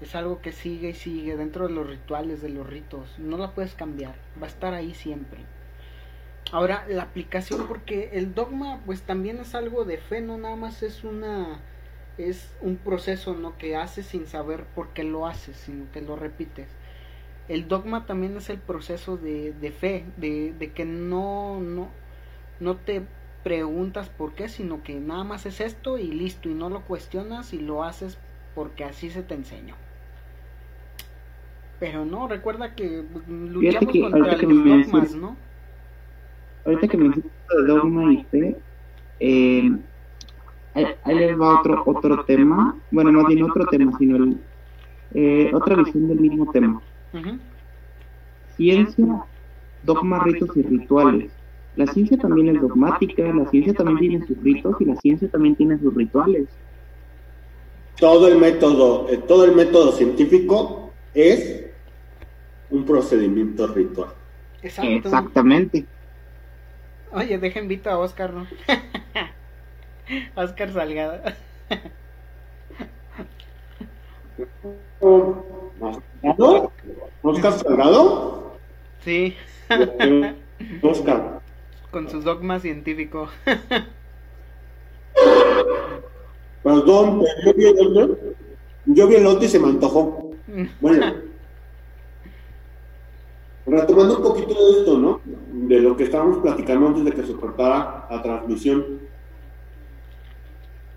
[0.00, 3.18] Es algo que sigue y sigue dentro de los rituales, de los ritos.
[3.18, 5.38] No la puedes cambiar, va a estar ahí siempre.
[6.52, 10.82] Ahora, la aplicación, porque el dogma pues también es algo de fe, no nada más
[10.82, 11.60] es una
[12.18, 13.58] es un proceso ¿no?
[13.58, 16.68] que haces sin saber por qué lo haces, sino que lo repites.
[17.48, 21.88] El dogma también es el proceso de, de fe, de, de que no, no,
[22.58, 23.02] no te
[23.44, 27.52] preguntas por qué, sino que nada más es esto y listo, y no lo cuestionas
[27.52, 28.18] y lo haces
[28.54, 29.76] porque así se te enseñó.
[31.78, 35.36] Pero no, recuerda que luchamos contra los dogmas, ¿no?
[36.66, 37.22] Ahorita que me de
[37.64, 38.56] dogma y fe,
[39.20, 39.70] eh,
[40.74, 44.36] ahí, les va otro, otro tema, bueno, no tiene otro tema, sino el,
[45.14, 46.82] eh, otra visión del mismo tema.
[48.56, 49.24] Ciencia,
[49.84, 51.30] dogmas, ritos y rituales.
[51.76, 55.54] La ciencia también es dogmática, la ciencia también tiene sus ritos y la ciencia también
[55.54, 56.48] tiene sus rituales.
[58.00, 61.66] Todo el método, eh, todo el método científico es
[62.70, 64.08] un procedimiento ritual.
[64.62, 65.86] Exactamente.
[67.12, 68.46] Oye, deja invito a Oscar, ¿no?
[70.34, 71.20] Oscar Salgado.
[77.22, 78.56] ¿Oscar Salgado?
[79.04, 79.34] Sí.
[80.82, 81.36] Oscar
[81.96, 83.30] con sus dogmas científicos.
[86.62, 88.18] Perdón, yo vi el
[88.84, 90.30] yo vi el otro y se me antojó.
[90.82, 91.14] Bueno,
[93.64, 95.22] retomando un poquito de esto, ¿no?
[95.56, 98.84] De lo que estábamos platicando antes de que se cortara la transmisión.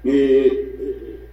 [0.03, 1.29] Eh, eh,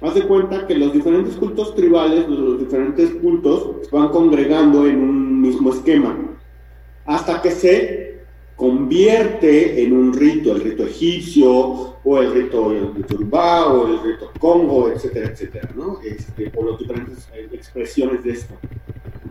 [0.00, 5.40] haz de cuenta que los diferentes cultos tribales, los diferentes cultos, van congregando en un
[5.40, 6.16] mismo esquema,
[7.04, 8.04] hasta que se
[8.56, 12.72] convierte en un rito, el rito egipcio, o el rito
[13.06, 15.98] turba, o el rito congo, etcétera, etcétera, ¿no?
[16.02, 18.54] Este, o las diferentes eh, expresiones de esto.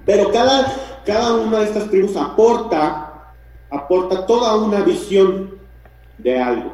[0.06, 3.34] Pero cada, cada una de estas tribus aporta,
[3.70, 5.58] aporta toda una visión
[6.18, 6.74] de algo.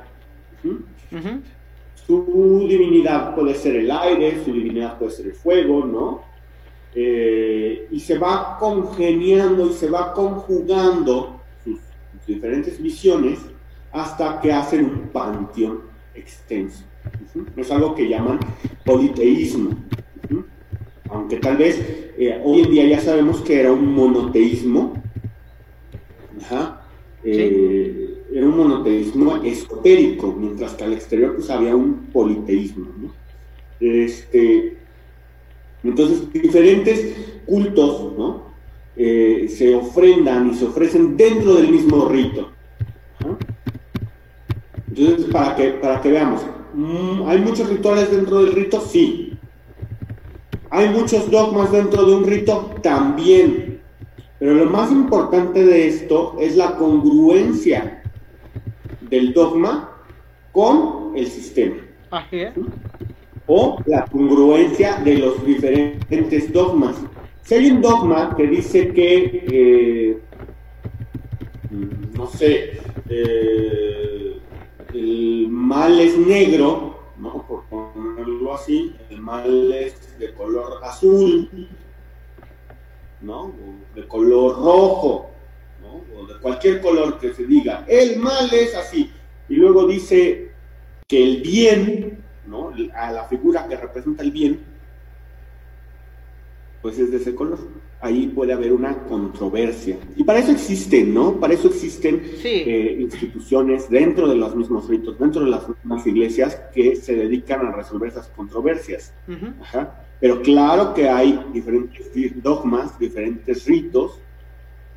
[2.06, 6.22] Su divinidad puede ser el aire, su divinidad puede ser el fuego, ¿no?
[6.96, 11.80] Eh, y se va congeniando y se va conjugando sus,
[12.26, 13.40] diferentes visiones
[13.92, 15.82] hasta que hacen un panteón
[16.16, 16.84] extenso.
[17.56, 18.40] Es algo que llaman
[18.86, 19.72] politeísmo.
[21.12, 21.80] Aunque tal vez
[22.18, 24.94] eh, hoy en día ya sabemos que era un monoteísmo.
[27.24, 32.88] Eh, era un monoteísmo esotérico, mientras que al exterior pues había un politeísmo.
[33.80, 34.78] Este,
[35.84, 38.50] entonces, diferentes cultos ¿no?
[38.96, 42.52] Eh, se ofrendan y se ofrecen dentro del mismo rito.
[44.90, 46.42] Entonces, para que, para que veamos,
[46.74, 48.82] mm, ¿hay muchos rituales dentro del rito?
[48.82, 49.29] Sí.
[50.72, 52.76] ¿Hay muchos dogmas dentro de un rito?
[52.82, 53.82] También.
[54.38, 58.04] Pero lo más importante de esto es la congruencia
[59.02, 59.90] del dogma
[60.52, 61.76] con el sistema
[63.48, 66.96] o la congruencia de los diferentes dogmas.
[67.44, 70.18] Si hay un dogma que dice que, eh,
[72.14, 74.38] no sé, eh,
[74.94, 77.46] el mal es negro, ¿no?
[77.46, 81.50] por ponerlo así, el mal es de color azul,
[83.22, 83.42] ¿no?
[83.44, 85.32] o de color rojo,
[85.82, 86.02] ¿no?
[86.18, 89.12] o de cualquier color que se diga, el mal es así,
[89.48, 90.52] y luego dice
[91.08, 92.24] que el bien
[92.96, 94.64] a la figura que representa el bien,
[96.82, 97.60] pues es de ese color.
[98.02, 99.98] Ahí puede haber una controversia.
[100.16, 101.34] Y para eso existen, ¿no?
[101.34, 106.62] Para eso existen eh, instituciones dentro de los mismos ritos, dentro de las mismas iglesias
[106.74, 109.14] que se dedican a resolver esas controversias.
[110.20, 114.20] Pero claro que hay diferentes dogmas, diferentes ritos,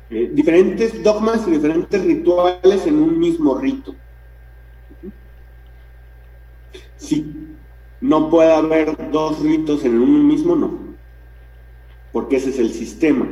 [0.09, 3.95] eh, diferentes dogmas y diferentes rituales en un mismo rito.
[6.97, 7.33] Sí,
[7.99, 10.82] no puede haber dos ritos en uno mismo, no.
[12.13, 13.27] Porque ese es el sistema.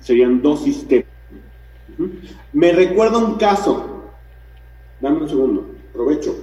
[0.00, 1.06] Serían dos sistemas.
[2.52, 4.10] Me recuerda un caso.
[5.00, 5.70] Dame un segundo.
[5.92, 6.34] Provecho.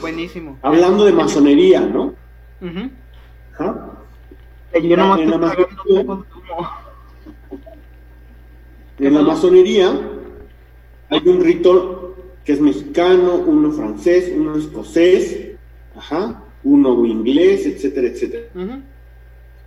[0.00, 0.58] Buenísimo.
[0.62, 2.14] Hablando de masonería, ¿no?
[2.60, 2.70] Yo
[4.96, 5.56] no en la
[8.98, 9.98] en la masonería
[11.08, 12.07] hay un rito
[12.48, 15.50] que es mexicano, uno francés, uno escocés,
[15.94, 18.46] ajá, uno inglés, etcétera, etcétera.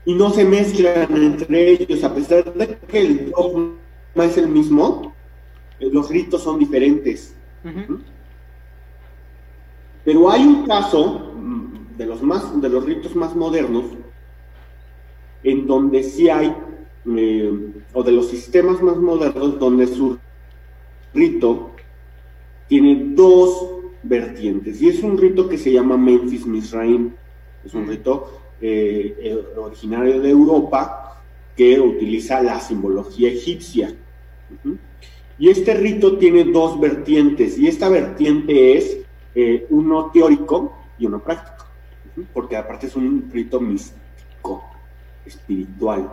[0.04, 3.76] Y no se mezclan entre ellos, a pesar de que el dogma
[4.26, 5.14] es el mismo,
[5.80, 7.36] los ritos son diferentes.
[10.04, 13.86] Pero hay un caso mm, de los, más, de los ritos más modernos
[15.44, 16.52] en donde sí hay
[17.06, 20.18] eh, o de los sistemas más modernos donde su
[21.14, 21.71] rito
[22.72, 23.68] tiene dos
[24.02, 27.12] vertientes y es un rito que se llama Memphis Misraim.
[27.66, 31.22] Es un rito eh, eh, originario de Europa
[31.54, 33.94] que utiliza la simbología egipcia.
[35.38, 39.00] Y este rito tiene dos vertientes y esta vertiente es
[39.70, 41.66] uno teórico y uno práctico
[42.34, 44.64] porque aparte es un rito místico
[45.26, 46.10] espiritual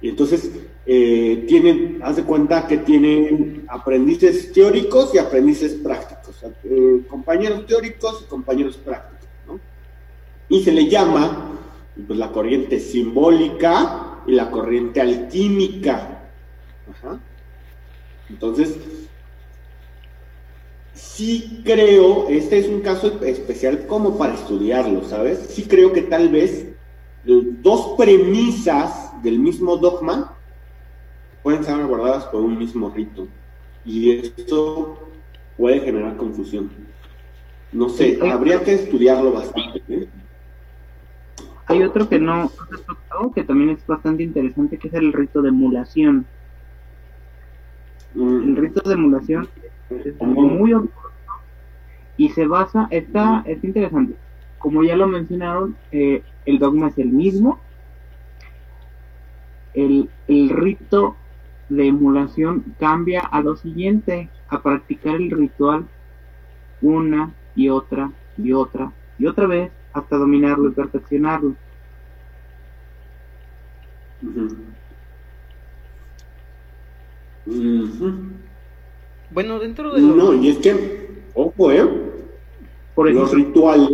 [0.00, 0.50] y entonces
[0.86, 8.22] eh, tienen, haz de cuenta que tienen aprendices teóricos y aprendices prácticos, eh, compañeros teóricos
[8.22, 9.60] y compañeros prácticos, ¿no?
[10.48, 11.58] Y se le llama
[12.06, 16.14] pues, la corriente simbólica y la corriente alquímica.
[18.30, 18.76] Entonces,
[20.94, 25.38] sí creo, este es un caso especial como para estudiarlo, ¿sabes?
[25.50, 26.66] Sí creo que tal vez
[27.24, 30.34] dos premisas del mismo dogma
[31.42, 33.28] pueden ser abordadas por un mismo rito.
[33.84, 35.08] Y esto
[35.56, 36.70] puede generar confusión.
[37.72, 39.82] No sé, habría que estudiarlo bastante.
[39.88, 40.08] ¿eh?
[41.66, 42.50] Hay otro que no
[43.34, 46.26] que también es bastante interesante, que es el rito de emulación.
[48.14, 48.42] Mm.
[48.48, 49.48] El rito de emulación
[49.90, 50.74] es muy
[52.16, 54.14] y se basa, está, es interesante.
[54.58, 57.60] Como ya lo mencionaron, eh, el dogma es el mismo.
[59.74, 61.16] El, rito
[61.68, 65.86] de emulación cambia a lo siguiente, a practicar el ritual
[66.80, 71.54] una y otra y otra y otra vez hasta dominarlo y perfeccionarlo.
[79.30, 80.00] Bueno, dentro de...
[80.00, 81.86] No, y es que, ojo, ¿eh?
[82.94, 83.90] Por los rituales,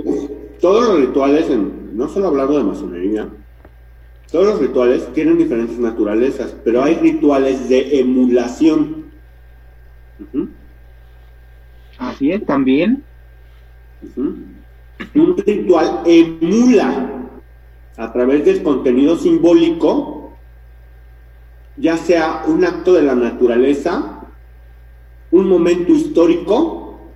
[0.61, 3.29] todos los rituales, en, no solo hablando de masonería,
[4.35, 9.05] todos los rituales tienen diferentes naturalezas, pero hay rituales de emulación.
[11.99, 13.05] Así es, también.
[14.16, 17.28] Un ritual emula
[17.97, 20.37] a través del contenido simbólico,
[21.76, 24.20] ya sea un acto de la naturaleza,
[25.30, 27.12] un momento histórico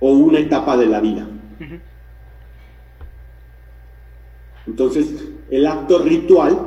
[0.00, 1.28] o una etapa de la vida.
[4.66, 5.12] Entonces,
[5.50, 6.58] el acto ritual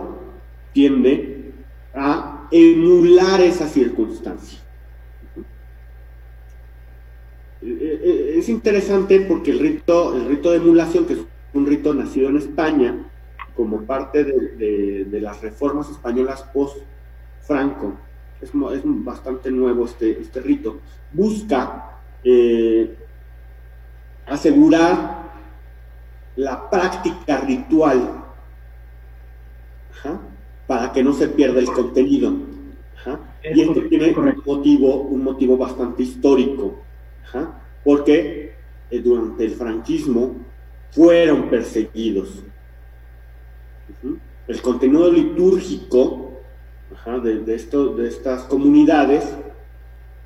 [0.74, 1.54] tiende
[1.94, 4.60] a emular esa circunstancia.
[7.62, 11.20] Eh, eh, es interesante porque el rito, el rito de emulación, que es
[11.54, 13.10] un rito nacido en España,
[13.56, 17.94] como parte de, las reformas españolas post-Franco,
[18.42, 20.80] es, es, bastante nuevo este, este rito,
[21.14, 22.96] busca eh,
[24.26, 25.23] asegurar
[26.36, 28.24] la práctica ritual
[30.68, 32.34] para que no se pierda el contenido.
[33.44, 36.80] Y esto tiene un motivo, un motivo bastante histórico,
[37.84, 38.56] porque
[38.90, 40.36] eh, durante el franquismo
[40.92, 42.44] fueron perseguidos.
[44.48, 46.32] El contenido litúrgico
[47.24, 49.26] de, esto, de estas comunidades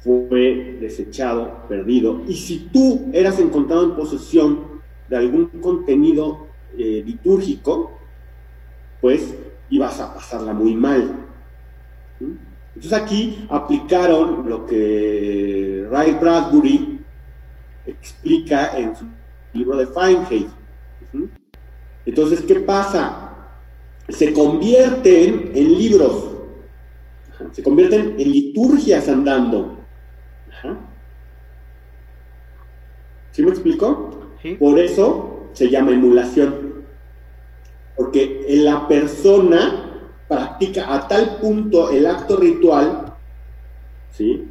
[0.03, 2.21] fue desechado, perdido.
[2.27, 4.66] Y si tú eras encontrado en posesión
[5.09, 6.47] de algún contenido
[6.77, 7.99] eh, litúrgico,
[9.01, 9.35] pues
[9.69, 11.27] ibas a pasarla muy mal.
[12.75, 16.99] Entonces aquí aplicaron lo que Ray Bradbury
[17.85, 19.05] explica en su
[19.53, 20.47] libro de Fahrenheit.
[22.05, 23.33] Entonces, ¿qué pasa?
[24.09, 26.29] Se convierten en libros,
[27.51, 29.79] se convierten en liturgias andando.
[33.31, 33.51] ¿Sí me
[34.59, 36.85] Por eso se llama emulación.
[37.95, 39.87] Porque la persona
[40.27, 43.13] practica a tal punto el acto ritual,
[44.11, 44.45] ¿sí?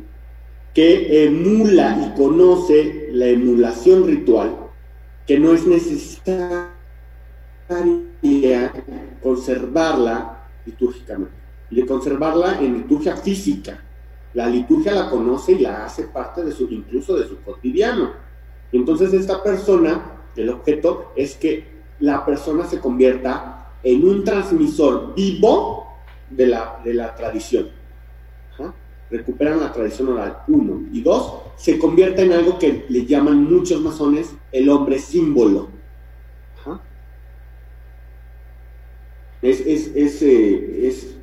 [0.75, 4.57] Que emula y conoce la emulación ritual,
[5.27, 6.73] que no es necesaria
[9.23, 11.35] conservarla litúrgicamente.
[11.71, 13.83] Y de conservarla en liturgia física.
[14.35, 18.26] La liturgia la conoce y la hace parte de su, incluso de su cotidiano.
[18.73, 21.65] Entonces esta persona, el objeto es que
[22.01, 25.87] la persona se convierta en un transmisor vivo
[26.31, 27.69] de la, de la tradición.
[29.09, 30.83] Recuperan la tradición oral, uno.
[30.93, 35.69] Y dos, se convierte en algo que le llaman muchos masones el hombre símbolo.
[39.43, 41.17] Es, es, es, eh, es,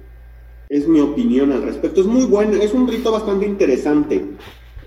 [0.69, 1.99] es mi opinión al respecto.
[1.99, 4.23] Es muy bueno, es un rito bastante interesante.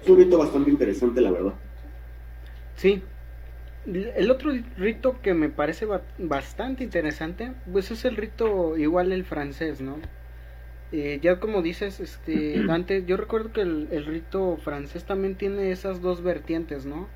[0.02, 1.54] Es un rito bastante interesante, la verdad.
[2.76, 3.02] Sí.
[3.86, 5.86] El otro rito que me parece
[6.18, 9.98] bastante interesante, pues es el rito igual el francés, ¿no?
[10.92, 16.00] Eh, ya como dices, este, Dante, yo recuerdo que el, rito francés también tiene esas
[16.00, 17.08] dos vertientes, ¿no?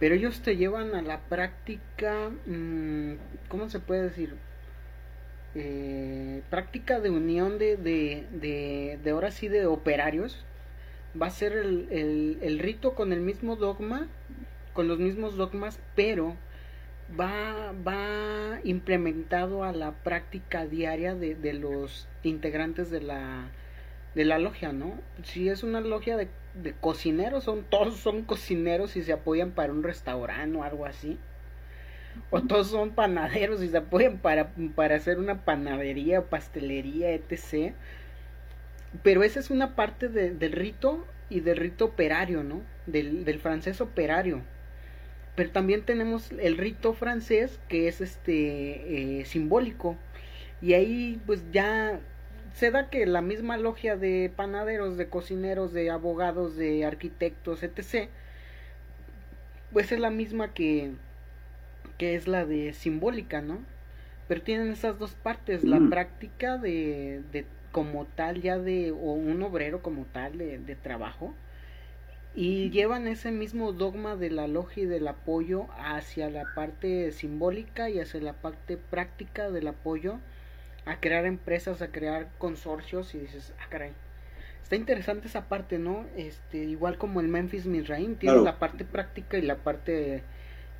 [0.00, 3.14] Pero ellos te llevan a la práctica, mm,
[3.48, 4.34] ¿cómo se puede decir?
[5.54, 10.44] Eh, práctica de unión de, de, de, de, ahora sí, de operarios.
[11.20, 14.08] Va a ser el, el, el rito con el mismo dogma,
[14.78, 16.36] con los mismos dogmas, pero
[17.18, 23.48] va, va implementado a la práctica diaria de, de los integrantes de la,
[24.14, 24.94] de la logia, ¿no?
[25.24, 29.72] Si es una logia de, de, cocineros, son, todos son cocineros y se apoyan para
[29.72, 31.18] un restaurante o algo así.
[32.30, 37.74] O todos son panaderos y se apoyan para, para hacer una panadería, pastelería, etc.
[39.02, 42.62] Pero esa es una parte del rito y del rito operario, ¿no?
[42.86, 44.44] Del, del francés operario
[45.38, 49.96] pero también tenemos el rito francés que es este eh, simbólico
[50.60, 52.00] y ahí pues ya
[52.54, 58.08] se da que la misma logia de panaderos, de cocineros, de abogados, de arquitectos, etc.
[59.72, 60.90] pues es la misma que
[61.98, 63.60] que es la de simbólica, ¿no?
[64.26, 65.90] Pero tienen esas dos partes, la mm.
[65.90, 71.32] práctica de, de como tal ya de o un obrero como tal de, de trabajo
[72.34, 77.90] y llevan ese mismo dogma de la logia y del apoyo hacia la parte simbólica
[77.90, 80.18] y hacia la parte práctica del apoyo
[80.84, 83.92] a crear empresas, a crear consorcios y dices, ah, caray,
[84.62, 86.06] está interesante esa parte, ¿no?
[86.16, 90.22] Este, igual como el Memphis Misraim, tiene la parte práctica y la parte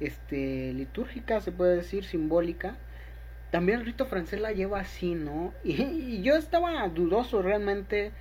[0.01, 2.77] este litúrgica, se puede decir, simbólica.
[3.51, 5.53] También el rito francés la lleva así, ¿no?
[5.65, 8.13] Y, yo estaba dudoso realmente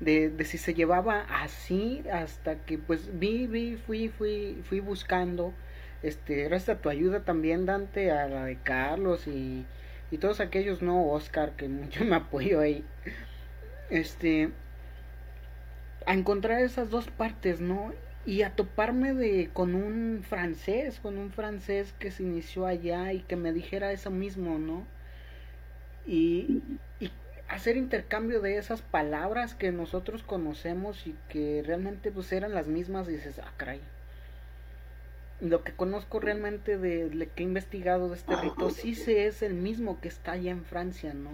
[0.00, 5.54] de, de, si se llevaba así hasta que pues vi, vi, fui, fui, fui buscando,
[6.02, 9.64] este, gracias a tu ayuda también, Dante, a la de Carlos y,
[10.10, 11.06] y todos aquellos, ¿no?
[11.08, 12.84] Oscar, que mucho me apoyo ahí.
[13.90, 14.50] Este,
[16.06, 17.92] a encontrar esas dos partes, ¿no?
[18.24, 23.20] Y a toparme de con un francés, con un francés que se inició allá y
[23.20, 24.84] que me dijera eso mismo, ¿no?
[26.06, 26.62] Y,
[27.00, 27.10] y
[27.48, 33.06] hacer intercambio de esas palabras que nosotros conocemos y que realmente pues eran las mismas,
[33.06, 33.80] dices, ah, caray.
[35.40, 39.42] Lo que conozco realmente de lo que he investigado de este rito, sí se es
[39.42, 41.30] el mismo que está allá en Francia, ¿no?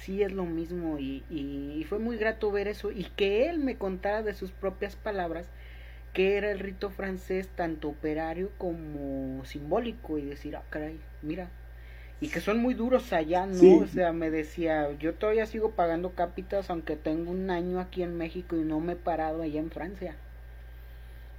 [0.00, 3.76] sí es lo mismo y, y, fue muy grato ver eso y que él me
[3.76, 5.46] contara de sus propias palabras
[6.12, 11.48] que era el rito francés tanto operario como simbólico y decir, ah, caray, mira,
[12.20, 13.78] y que son muy duros allá, ¿no?
[13.78, 18.16] O sea, me decía, yo todavía sigo pagando cápitas aunque tengo un año aquí en
[18.16, 20.16] México y no me he parado allá en Francia.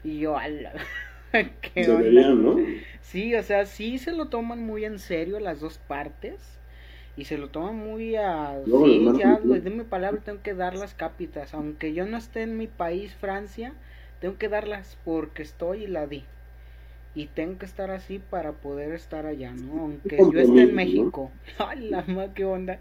[0.04, 0.74] Y yo, ala,
[1.62, 2.56] ¿qué ¿no?
[3.02, 6.60] Sí, o sea, sí se lo toman muy en serio las dos partes
[7.18, 8.62] y se lo toman muy a...
[8.66, 11.54] sí, ya les doy mi palabra, tengo que dar las cápitas.
[11.54, 13.74] Aunque yo no esté en mi país, Francia,
[14.22, 16.24] tengo que darlas porque estoy y la di.
[17.16, 19.82] Y tengo que estar así para poder estar allá, ¿no?
[19.82, 21.32] Aunque yo esté en México.
[21.58, 22.80] ¡Ay, la madre, qué onda!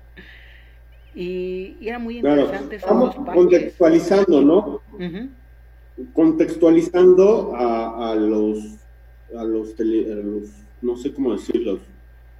[1.14, 4.82] Y, era muy interesante estamos contextualizando, ¿no?
[6.12, 8.58] Contextualizando a, a, los,
[9.36, 10.50] a los, tele, a los,
[10.82, 11.80] no sé cómo decirlos,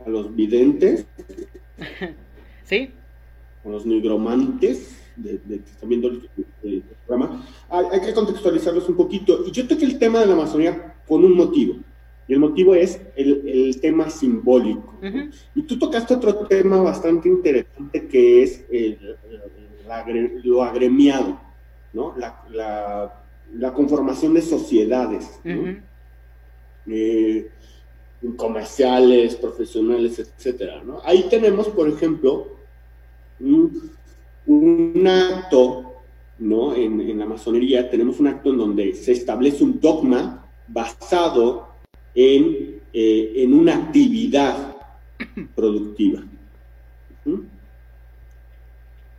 [0.04, 1.06] a los videntes
[2.64, 2.90] ¿Sí?
[3.62, 6.08] Con los nigromantes de, que están viendo
[6.62, 7.44] el, programa.
[7.70, 9.44] Hay, que contextualizarlos un poquito.
[9.46, 11.76] Y yo toqué el tema de la Amazonía con un motivo.
[12.28, 14.94] Y el motivo es el, tema simbólico.
[15.54, 18.64] Y tú tocaste otro tema bastante interesante que es
[20.44, 21.40] lo agremiado,
[21.94, 22.14] ¿no?
[22.18, 25.40] La, conformación de sociedades.
[25.44, 25.88] ¿no?
[28.36, 30.82] comerciales, profesionales, etcétera.
[30.84, 31.00] ¿no?
[31.04, 32.58] Ahí tenemos, por ejemplo,
[33.40, 36.02] un, acto,
[36.38, 36.74] ¿no?
[36.74, 41.68] En, la masonería tenemos un acto en donde se establece un dogma basado
[42.14, 44.76] en, eh, en una actividad
[45.54, 46.22] productiva,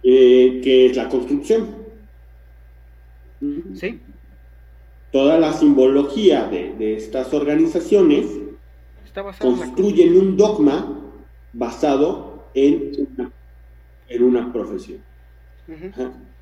[0.04, 1.68] eh, que es la construcción.
[3.74, 4.00] Sí.
[5.12, 8.26] Toda la simbología de, de estas organizaciones
[9.40, 11.00] construyen un dogma
[11.54, 13.32] basado en una,
[14.08, 15.00] en una profesión.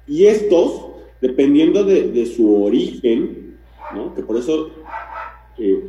[0.07, 0.87] Y estos,
[1.21, 3.57] dependiendo de, su origen,
[4.15, 4.71] que por eso
[5.59, 5.83] eh,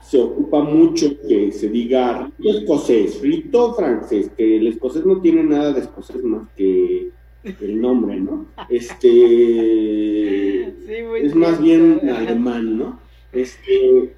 [0.00, 5.44] se ocupa mucho que se diga rito escocés, rito francés, que el escocés no tiene
[5.44, 7.10] nada de escocés más que
[7.44, 8.46] el nombre, ¿no?
[8.68, 9.08] Este
[11.24, 13.00] es más bien alemán, ¿no?
[13.32, 14.14] Este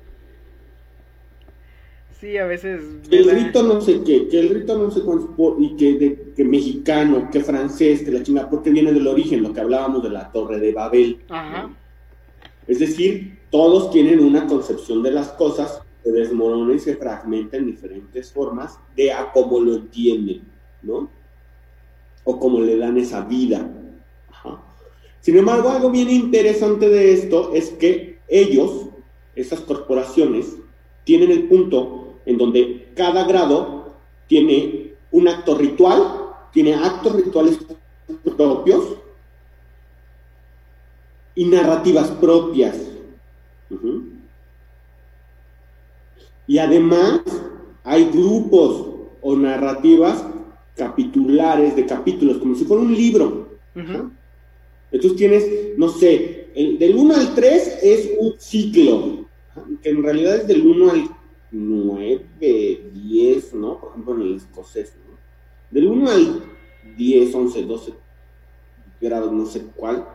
[2.24, 2.80] Sí, a veces.
[3.10, 6.32] Que el rito no sé qué, que el rito no sé cuánto, y que, de,
[6.34, 10.08] que mexicano, que francés, que la chingada, porque viene del origen, lo que hablábamos de
[10.08, 11.18] la Torre de Babel.
[12.66, 17.66] Es decir, todos tienen una concepción de las cosas, se desmorona y se fragmenta en
[17.66, 20.42] diferentes formas de a cómo lo entienden,
[20.82, 21.08] ¿no?
[22.24, 23.64] O cómo le dan esa vida.
[25.20, 28.88] Sin embargo, algo bien interesante de esto es que ellos,
[29.36, 30.56] esas corporaciones,
[31.04, 33.94] tienen el punto en donde cada grado
[34.26, 36.02] tiene un acto ritual,
[36.52, 37.60] tiene actos rituales
[38.36, 38.96] propios
[41.36, 42.93] y narrativas propias.
[46.46, 47.22] Y además
[47.82, 48.88] hay grupos
[49.22, 50.24] o narrativas
[50.76, 53.48] capitulares de capítulos, como si fuera un libro.
[54.90, 59.26] Entonces tienes, no sé, del 1 al 3 es un ciclo,
[59.82, 61.08] que en realidad es del 1 al
[61.50, 62.26] 9,
[62.92, 63.80] 10, ¿no?
[63.80, 65.16] Por ejemplo, en el escocés, ¿no?
[65.70, 66.42] Del 1 al
[66.96, 67.94] 10, 11, 12
[69.00, 70.06] grados, no sé cuál,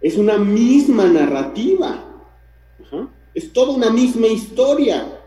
[0.00, 2.11] es una misma narrativa.
[3.34, 5.20] Es toda una misma historia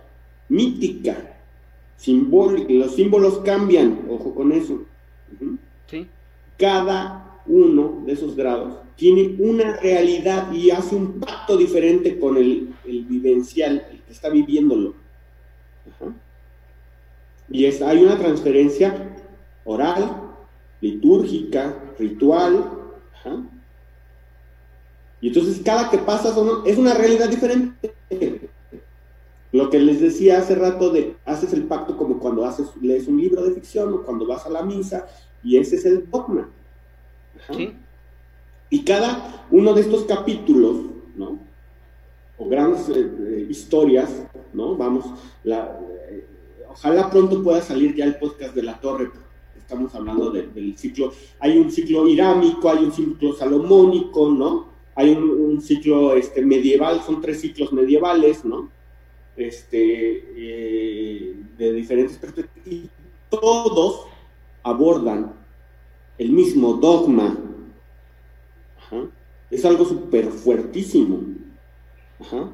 [0.49, 1.37] mítica,
[1.97, 2.71] simbólica.
[2.71, 4.81] Los símbolos cambian, ojo con eso.
[5.87, 6.07] ¿Sí?
[6.57, 12.73] Cada uno de esos grados tiene una realidad y hace un pacto diferente con el,
[12.85, 14.95] el vivencial, el que está viviéndolo.
[17.49, 19.15] Y es, hay una transferencia
[19.65, 20.21] oral,
[20.81, 22.71] litúrgica, ritual.
[25.21, 26.35] Y entonces cada que pasa
[26.65, 27.93] es una realidad diferente.
[29.51, 33.19] Lo que les decía hace rato de haces el pacto como cuando haces, lees un
[33.21, 35.07] libro de ficción o cuando vas a la misa,
[35.43, 36.49] y ese es el dogma.
[37.55, 37.73] Sí.
[38.69, 40.77] Y cada uno de estos capítulos,
[41.15, 41.39] ¿no?
[42.37, 44.09] O grandes eh, eh, historias,
[44.53, 44.75] ¿no?
[44.75, 45.05] Vamos,
[45.45, 45.79] la,
[46.09, 46.25] eh,
[46.69, 49.09] ojalá pronto pueda salir ya el podcast de la torre.
[49.57, 54.74] Estamos hablando de- del ciclo, hay un ciclo irámico, hay un ciclo salomónico, ¿no?
[54.95, 58.69] Hay un, un ciclo este, medieval, son tres ciclos medievales, ¿no?
[59.35, 62.67] Este, eh, de diferentes perspectivas.
[62.67, 62.89] Y
[63.29, 64.07] todos
[64.63, 65.33] abordan
[66.17, 67.37] el mismo dogma.
[68.77, 69.09] Ajá.
[69.51, 71.21] Es algo súper fuertísimo.
[72.19, 72.49] Ajá.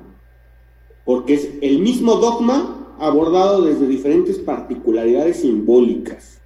[1.06, 6.40] Porque es el mismo dogma abordado desde diferentes particularidades simbólicas,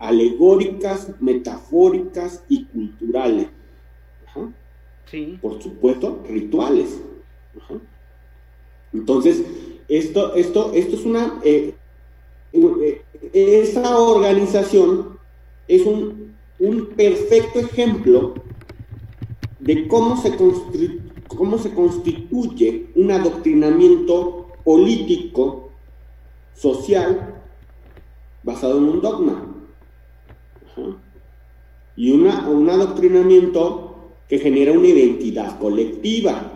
[0.00, 3.46] alegóricas, metafóricas y culturales.
[5.40, 7.00] Por supuesto, rituales.
[8.92, 9.42] Entonces,
[9.88, 11.40] esto, esto, esto es una...
[11.44, 11.74] eh,
[12.52, 13.02] eh,
[13.32, 15.18] esa organización
[15.66, 18.34] es un, un perfecto ejemplo
[19.58, 20.36] de cómo se,
[21.26, 25.70] cómo se constituye un adoctrinamiento político,
[26.54, 27.42] social,
[28.42, 29.50] basado en un dogma.
[31.96, 33.83] Y una, un adoctrinamiento
[34.34, 36.50] que genera una identidad colectiva.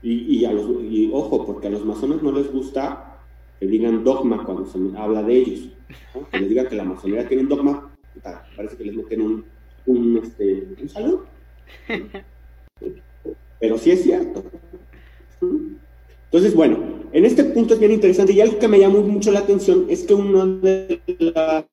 [0.00, 3.18] Y, a los, y ojo, porque a los masones no les gusta
[3.58, 5.68] que digan dogma cuando se habla de ellos.
[6.30, 7.92] Que les digan que la masonería tiene dogma,
[8.56, 9.44] parece que les meten un,
[9.86, 11.18] un, este, un salud.
[13.58, 14.44] Pero sí es cierto.
[16.26, 16.78] Entonces, bueno,
[17.12, 20.04] en este punto es bien interesante y algo que me llamó mucho la atención es
[20.04, 21.64] que una de las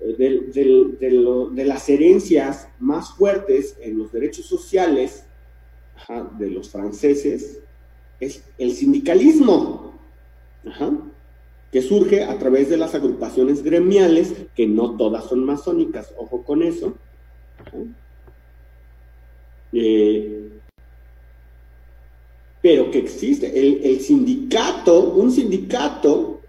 [0.00, 5.24] de, de- las herencias más fuertes en los derechos sociales
[6.38, 7.58] de los franceses
[8.20, 9.92] es el sindicalismo,
[11.72, 16.62] que surge a través de las agrupaciones gremiales, que no todas son masónicas, ojo con
[16.62, 16.94] eso.
[19.72, 20.50] Eh,
[22.62, 23.58] pero que existe.
[23.58, 26.40] El sindicato, un sindicato,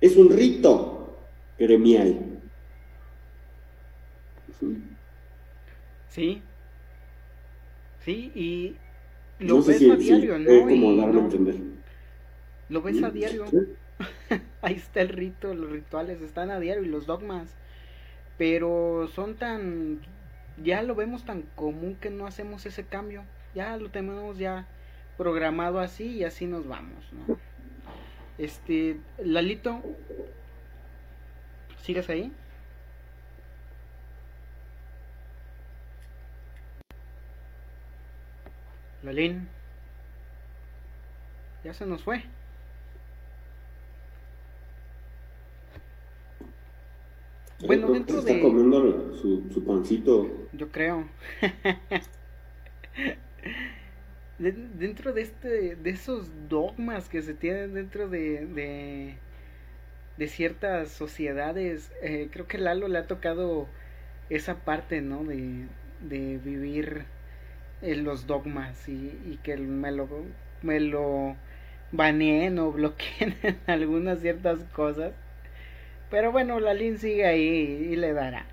[0.00, 0.89] es un rito
[1.60, 2.10] gremial.
[6.08, 6.42] Sí.
[7.98, 8.80] Sí, y
[9.38, 10.66] lo No sé ves si, a diario, ¿no?
[10.68, 11.56] como a entender.
[12.68, 13.46] lo ves a diario.
[13.46, 13.58] Sí.
[14.62, 17.56] Ahí está el rito, los rituales están a diario y los dogmas.
[18.36, 20.06] Pero son tan.
[20.56, 23.26] Ya lo vemos tan común que no hacemos ese cambio.
[23.54, 24.68] Ya lo tenemos ya
[25.16, 27.30] programado así y así nos vamos, ¿no?
[28.38, 29.00] Este.
[29.18, 29.82] Lalito.
[31.82, 32.32] ¿Sigues ahí?
[39.02, 39.48] Lalín.
[41.64, 42.22] Ya se nos fue.
[47.66, 50.48] Bueno, dentro está de- comiendo su, su pancito.
[50.52, 51.06] Yo creo.
[54.38, 59.18] De- dentro de este, de esos dogmas que se tienen dentro de, de,
[60.20, 63.68] de ciertas sociedades, eh, creo que Lalo le ha tocado
[64.30, 65.24] esa parte, ¿no?
[65.24, 65.68] De,
[66.00, 67.06] de vivir
[67.82, 70.08] en los dogmas y, y que me lo,
[70.62, 71.36] me lo
[71.92, 75.14] baneen o bloqueen en algunas ciertas cosas.
[76.10, 78.46] Pero bueno, Lalín sigue ahí y le dará.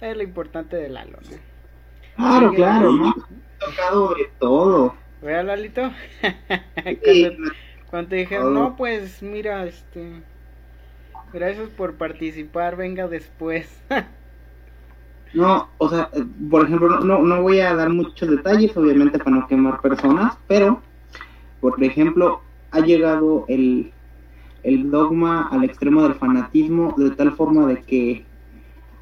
[0.00, 1.40] Es lo importante de Lalo, ¿no?
[2.16, 2.92] Claro, claro.
[2.92, 3.10] ¿no?
[3.10, 4.94] He tocado de todo.
[5.20, 5.92] ¿Vea, Lalito?
[7.02, 7.52] Sí, cuando,
[7.86, 10.22] cuando te dijeron, no, pues mira, este.
[11.34, 13.68] Gracias por participar, venga después.
[15.32, 16.08] No, o sea,
[16.48, 20.80] por ejemplo, no, no voy a dar muchos detalles, obviamente, para no quemar personas, pero,
[21.60, 22.40] por ejemplo,
[22.70, 23.90] ha llegado el,
[24.62, 28.24] el dogma al extremo del fanatismo de tal forma de que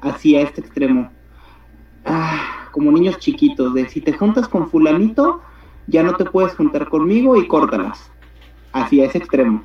[0.01, 1.11] hacia este extremo,
[2.03, 5.43] ah, como niños chiquitos, de si te juntas con fulanito,
[5.85, 8.11] ya no te puedes juntar conmigo y córtalas,
[8.71, 9.63] hacia ese extremo.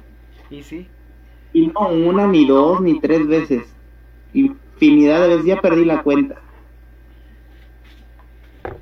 [0.50, 0.86] y sí,
[1.52, 3.76] Y no una, ni dos, ni tres veces,
[4.32, 6.42] infinidad de veces, ya perdí la cuenta.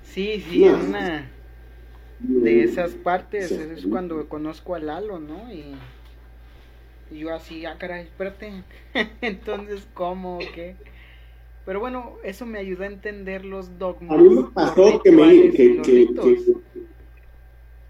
[0.02, 1.30] sí, sí, en una
[2.42, 5.52] de esas partes es cuando conozco a Lalo, ¿no?
[5.52, 5.76] Y,
[7.10, 8.64] y yo así, ah, caray, espérate.
[9.20, 10.50] Entonces, ¿cómo?
[10.52, 10.76] ¿Qué?
[11.64, 14.16] Pero bueno, eso me ayudó a entender los dogmas.
[14.16, 16.46] A mí me los pasó que me que-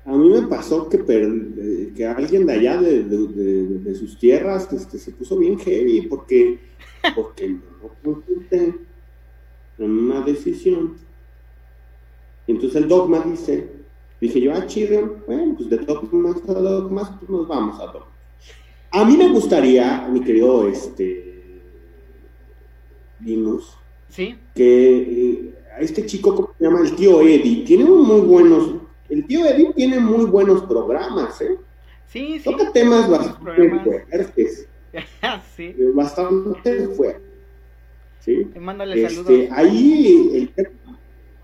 [0.06, 1.28] a mí me pasó que, per-
[1.58, 5.58] eh, que alguien de allá de, de- de- de sus tierras este, se puso bien
[5.58, 6.58] heavy porque
[7.14, 8.74] porque no consulté
[9.78, 10.94] en una decisión.
[12.46, 13.76] Y entonces el dogma dice
[14.20, 18.08] Dije yo, ah, chido, bueno, pues de dogmas a dogmas, pues nos vamos a dogmas.
[18.90, 21.60] A mí me gustaría, mi querido este,
[23.20, 23.76] Linus,
[24.08, 24.34] ¿Sí?
[24.54, 26.80] que eh, a este chico, ¿cómo se llama?
[26.80, 28.75] El tío Eddie, tiene muy buenos,
[29.08, 31.56] el tío Eddie tiene muy buenos programas, ¿eh?
[32.06, 32.44] Sí, sí.
[32.50, 34.68] Toca temas Buenos bastante fuertes,
[35.56, 35.62] sí.
[35.64, 37.22] eh, bastante fuertes,
[38.20, 38.48] ¿sí?
[38.54, 39.48] Eh, Mándale Este, saludos.
[39.52, 40.66] ahí, el-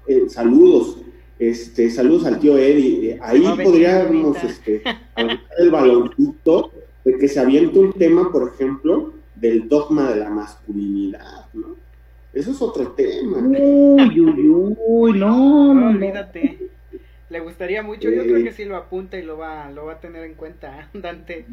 [0.09, 0.99] eh, saludos,
[1.39, 3.13] este, saludos al tío Eddie.
[3.13, 4.47] Eh, Ahí venir podríamos ahorita.
[4.47, 4.83] este,
[5.15, 6.71] aventar el baloncito
[7.05, 11.75] de que se aviente un tema, por ejemplo, del dogma de la masculinidad, ¿no?
[12.33, 13.39] Eso es otro tema.
[13.39, 14.49] Uy, uy,
[14.87, 15.89] uy, no, No, no, no.
[15.91, 16.69] olvídate.
[17.33, 20.01] Le gustaría mucho, yo creo que sí lo apunta y lo va, lo va a
[20.01, 21.47] tener en cuenta, Dante.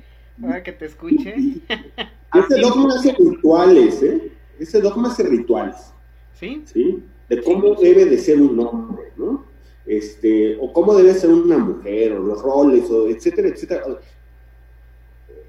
[0.43, 1.33] Ahora que te escuche.
[2.33, 4.31] Ese dogma hace rituales, ¿eh?
[4.59, 5.93] Ese dogma hace rituales.
[6.33, 6.61] ¿Sí?
[6.65, 7.01] ¿sí?
[7.29, 9.45] De cómo debe de ser un hombre, ¿no?
[9.85, 13.83] Este, o cómo debe ser una mujer, o los roles, o etcétera, etcétera.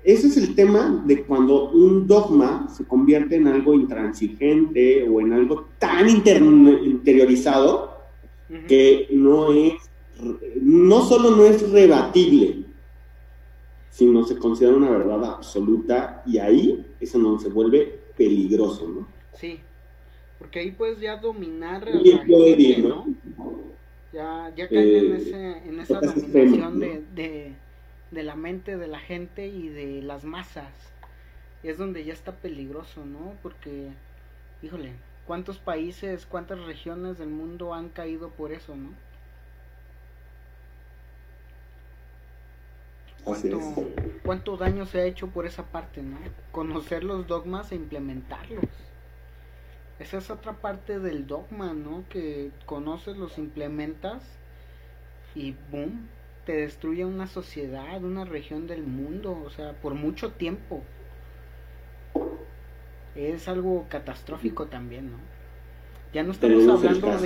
[0.05, 5.33] Ese es el tema de cuando un dogma se convierte en algo intransigente o en
[5.33, 7.99] algo tan inter- interiorizado
[8.67, 9.90] que no es,
[10.63, 12.65] no solo no es rebatible,
[13.91, 19.09] sino se considera una verdad absoluta y ahí eso no se vuelve peligroso, ¿no?
[19.33, 19.67] Sí.
[20.39, 23.15] Porque ahí puedes ya dominar a la gente, ¿no?
[24.13, 27.61] Ya, ya caen en, Eh, ese, en esa dominación de, de,
[28.11, 30.95] de la mente de la gente y de las masas.
[31.63, 33.39] Y es donde ya está peligroso, ¿no?
[33.43, 33.99] Porque,
[34.63, 39.01] híjole, ¿cuántos países, cuántas regiones del mundo han caído por eso, ¿no?
[43.07, 43.10] Así es.
[43.25, 43.61] ¿Cuánto,
[44.25, 46.17] cuánto daño se ha hecho por esa parte, ¿no?
[46.53, 48.65] Conocer los dogmas e implementarlos.
[49.99, 52.05] Esa es otra parte del dogma, ¿no?
[52.09, 54.23] Que conoces, los implementas
[55.35, 56.09] y boom,
[56.47, 60.83] te destruye una sociedad, una región del mundo, o sea, por mucho tiempo.
[63.15, 65.19] Es algo catastrófico también, ¿no?
[66.15, 67.19] Ya no estamos hablando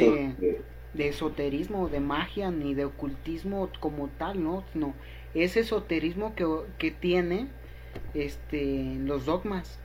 [0.94, 4.64] de esoterismo, de magia, ni de ocultismo como tal, ¿no?
[4.74, 4.94] No,
[5.34, 6.46] ese esoterismo que,
[6.78, 7.48] que tiene
[8.14, 9.78] este, los dogmas,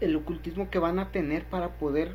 [0.00, 2.14] el ocultismo que van a tener para poder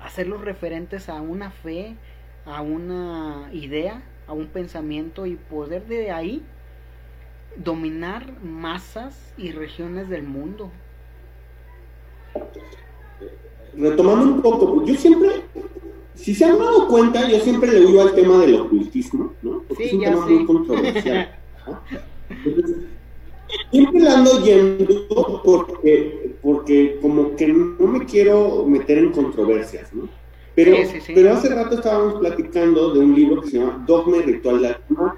[0.00, 1.96] hacerlos referentes a una fe,
[2.44, 6.42] a una idea, a un pensamiento y poder de ahí
[7.56, 10.70] dominar masas y regiones del mundo.
[13.76, 15.44] retomando un poco, yo siempre,
[16.16, 19.62] si se han dado cuenta, yo siempre le huyo al tema del ocultismo, ¿no?
[19.68, 20.32] Porque Sí, es un tema sé.
[20.32, 21.36] muy controversial.
[22.44, 22.76] Entonces,
[23.70, 30.08] siempre le ando yendo porque, porque como que no me quiero meter en controversias, ¿no?
[30.54, 31.12] Pero, Sí, sí, sí.
[31.14, 34.68] pero hace rato estábamos platicando de un libro que se llama Dogma y Ritual de
[34.68, 35.16] Alma.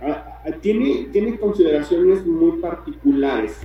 [0.00, 3.56] Ah, ah, Tiene, tiene consideraciones muy particulares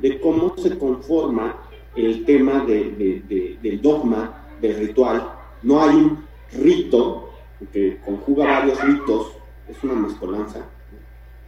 [0.00, 1.56] de cómo se conforma
[1.96, 5.34] el tema de- de- de- del dogma, del ritual.
[5.62, 7.30] No hay un rito
[7.72, 9.32] que conjuga varios ritos,
[9.68, 10.66] es una mezcolanza,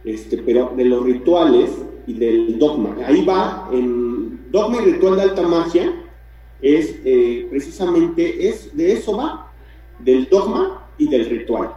[0.05, 1.71] este, pero de los rituales
[2.05, 2.95] y del dogma.
[3.05, 5.91] Ahí va, en dogma y ritual de alta magia,
[6.61, 9.51] es eh, precisamente, es, de eso va,
[9.99, 11.71] del dogma y del ritual.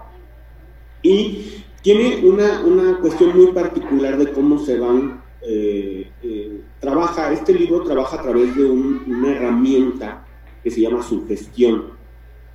[1.02, 7.54] Y tiene una, una cuestión muy particular de cómo se van, eh, eh, trabaja, este
[7.54, 10.24] libro trabaja a través de un- una herramienta
[10.62, 11.94] que se llama sugestión.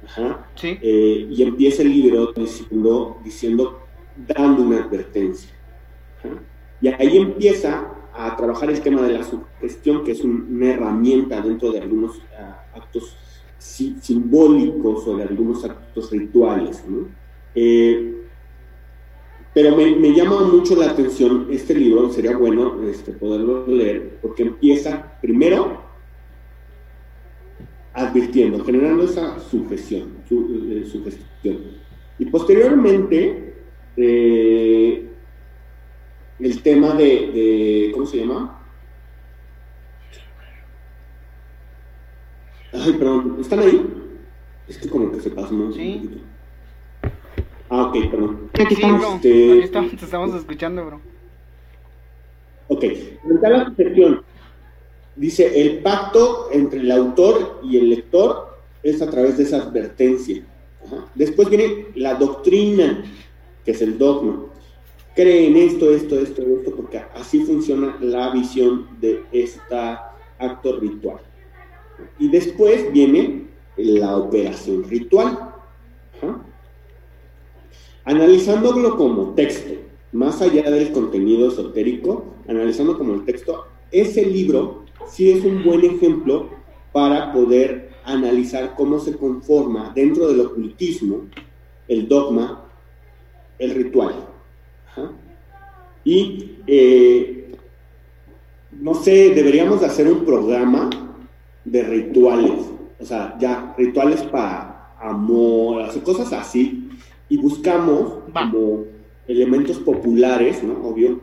[0.05, 0.47] Ajá.
[0.55, 0.77] Sí.
[0.81, 3.79] Eh, y empieza el libro diciendo, diciendo
[4.27, 5.51] dando una advertencia.
[6.19, 6.29] Ajá.
[6.81, 11.39] Y ahí empieza a trabajar el tema de la sugestión, que es un- una herramienta
[11.41, 13.15] dentro de algunos ah, actos
[13.57, 16.83] si- simbólicos o de algunos actos rituales.
[16.87, 17.07] ¿no?
[17.55, 18.17] Eh,
[19.53, 24.43] pero me, me llama mucho la atención este libro, sería bueno este, poderlo leer, porque
[24.43, 25.81] empieza primero
[27.93, 31.57] advirtiendo, generando esa sugestión, su- eh, sugestión.
[32.19, 33.53] Y posteriormente,
[33.97, 35.07] eh,
[36.39, 38.57] el tema de, de- ¿cómo se llama?
[42.73, 43.85] Ay, perdón, ¿están ahí?
[44.67, 45.71] Es que como que se pasó.
[45.73, 46.21] Sí.
[47.69, 48.49] Ah, ok, perdón.
[48.53, 49.15] Aquí Sí, estamos.
[49.15, 51.01] Este- Aquí estamos, te estamos escuchando, bro.
[52.69, 52.79] Ok,
[53.23, 54.21] frente a la sugestión,
[55.15, 60.43] dice, el pacto entre el autor y el lector es a través de esa advertencia.
[61.15, 63.03] Después viene la doctrina,
[63.63, 64.45] que es el dogma.
[65.15, 69.75] Cree en esto, esto, esto, esto, porque así funciona la visión de este
[70.39, 71.19] acto ritual.
[72.17, 73.47] Y después viene
[73.77, 75.53] la operación ritual.
[76.17, 76.45] Ajá.
[78.03, 79.73] Analizándolo como texto,
[80.11, 85.83] más allá del contenido esotérico, analizando como el texto, ese libro sí es un buen
[85.83, 86.49] ejemplo
[86.91, 91.27] para poder analizar cómo se conforma dentro del ocultismo
[91.87, 92.69] el dogma,
[93.59, 94.15] el ritual.
[96.03, 97.51] Y eh,
[98.71, 100.89] no sé, deberíamos de hacer un programa
[101.65, 102.61] de rituales,
[102.99, 106.89] o sea, ya rituales para amor, hacer cosas así,
[107.29, 108.85] y buscamos como
[109.27, 110.87] elementos populares, ¿no?
[110.87, 111.21] Obvio,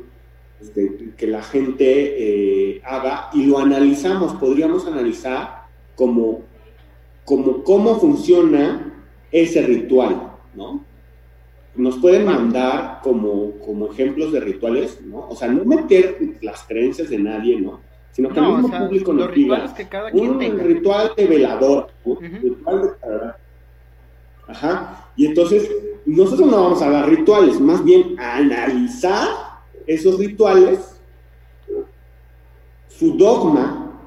[0.61, 5.63] este, que la gente eh, haga y lo analizamos, podríamos analizar
[5.95, 6.41] como,
[7.25, 8.93] como cómo funciona
[9.31, 10.85] ese ritual, ¿no?
[11.77, 15.29] Nos pueden mandar como, como ejemplos de rituales, ¿no?
[15.29, 17.81] O sea, no meter las creencias de nadie, ¿no?
[18.11, 19.73] Sino que el mismo público nos diga
[20.13, 21.89] un ritual de velador,
[22.21, 23.33] ritual de
[24.49, 25.07] Ajá.
[25.15, 25.71] Y entonces,
[26.05, 29.29] nosotros no vamos a dar rituales, más bien a analizar
[29.89, 31.01] esos rituales,
[32.89, 34.01] su dogma,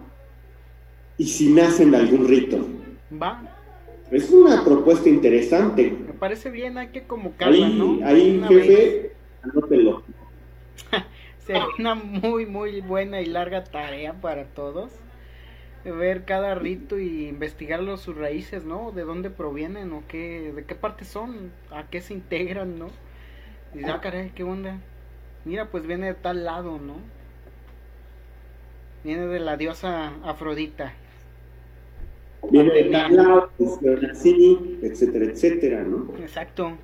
[1.18, 2.66] y si nacen de algún rito.
[3.22, 3.42] Va.
[4.12, 5.90] Es una propuesta interesante.
[5.90, 8.06] Me parece bien, hay que convocarla, ahí, ¿no?
[8.06, 10.04] Ahí, jefe, anótelo.
[11.46, 14.92] Sería una muy, muy buena y larga tarea para todos.
[15.84, 18.92] Ver cada rito y investigar sus raíces, ¿no?
[18.92, 22.90] De dónde provienen o qué, de qué parte son, a qué se integran, ¿no?
[23.74, 24.80] Y ya, ah, caray, qué onda.
[25.46, 26.98] Mira, pues viene de tal lado, ¿no?
[29.04, 30.94] Viene de la diosa Afrodita.
[32.50, 33.80] Viene de tal lado, pues,
[34.12, 36.14] así, etcétera, etcétera, ¿no?
[36.20, 36.78] Exacto.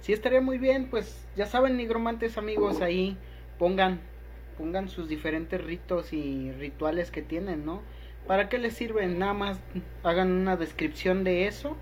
[0.00, 3.16] Sí, estaría muy bien, pues ya saben, nigromantes amigos, ahí
[3.58, 4.00] pongan,
[4.58, 7.82] pongan sus diferentes ritos y rituales que tienen, ¿no?
[8.26, 9.18] ¿Para qué les sirven?
[9.18, 9.60] Nada más
[10.02, 11.76] hagan una descripción de eso.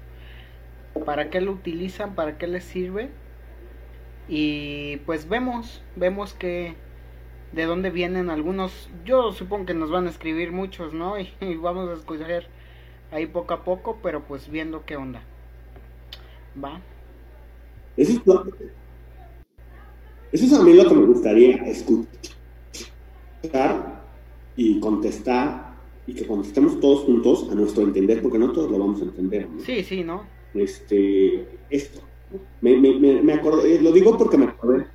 [1.05, 2.15] ¿Para qué lo utilizan?
[2.15, 3.11] ¿Para qué les sirve?
[4.29, 6.75] Y pues vemos, vemos que
[7.53, 8.89] de dónde vienen algunos.
[9.05, 11.15] Yo supongo que nos van a escribir muchos, ¿no?
[11.41, 12.45] Y, vamos a escuchar
[13.11, 15.23] ahí poco a poco, pero pues viendo qué onda.
[16.63, 16.81] ¿Va?
[17.97, 18.21] Eso es,
[20.33, 22.09] eso es a mí lo que me gustaría escuchar
[24.57, 25.75] y contestar
[26.07, 29.49] y que contestemos todos juntos a nuestro entender, porque no todos lo vamos a entender.
[29.65, 30.25] Sí, sí, ¿no?
[30.55, 32.01] Este, esto.
[32.61, 34.87] Me, me, me acordé, eh, lo digo porque me acordé.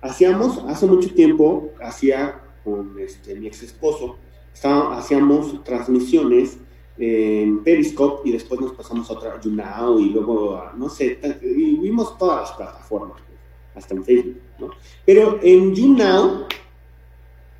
[0.00, 4.16] Hacíamos, hace mucho tiempo, hacía con este, mi ex esposo,
[4.62, 6.58] hacíamos transmisiones
[6.96, 12.16] en Periscope y después nos pasamos a otra, YouNow y luego, no sé, y vimos
[12.18, 13.20] todas las plataformas,
[13.74, 14.70] hasta en Facebook, ¿no?
[15.04, 16.46] Pero en YouNow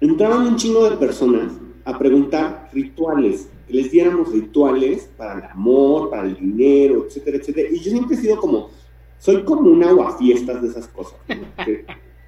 [0.00, 1.52] entraban un chingo de personas
[1.84, 7.68] a preguntar rituales, que les diéramos rituales para el amor, para el dinero, etcétera, etcétera.
[7.70, 8.70] Y yo siempre he sido como,
[9.24, 11.18] soy como un aguafiestas de esas cosas,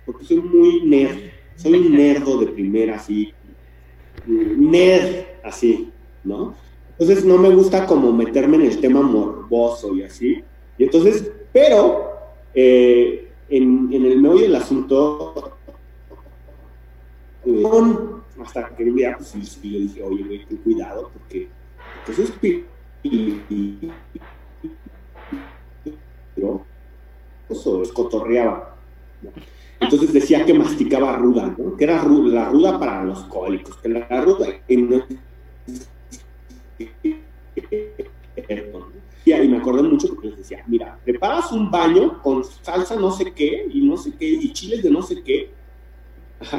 [0.07, 1.19] porque, soy muy nerd,
[1.55, 3.35] soy un nerdo de primera, así,
[4.27, 5.93] nerd, así,
[6.25, 6.55] ¿no?
[6.93, 10.43] Entonces no me gusta como meterme en el tema morboso y así.
[10.79, 12.13] Y entonces, pero
[12.55, 15.59] eh, en, el medio del asunto,
[17.45, 17.63] eh,
[18.43, 21.47] hasta que un día pues, sí, yo dije, oye, güey, ten cuidado, porque
[22.01, 22.67] entonces eso
[27.49, 28.77] escotorreaba.
[29.81, 31.77] Entonces decía que masticaba ruda, ¿no?
[31.77, 34.47] que era la ruda para los cólicos, que la ruda
[39.43, 43.33] y me acordé mucho porque les decía, mira, preparas un baño con salsa no sé
[43.33, 45.51] qué y no sé qué y chiles de no sé qué,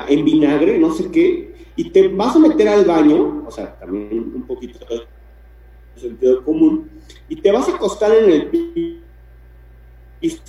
[0.07, 4.31] en vinagre, no sé qué, y te vas a meter al baño, o sea, también
[4.35, 5.03] un poquito de
[5.99, 6.89] sentido común,
[7.29, 8.47] y te vas a acostar en el
[10.19, 10.41] piso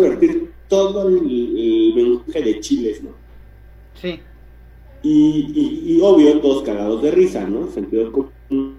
[0.00, 3.10] vertir todo el, mensaje de chiles, ¿no?
[4.00, 4.20] Sí.
[5.02, 7.68] Y, obvio, todos cagados de risa, ¿no?
[7.70, 8.78] Sentido común.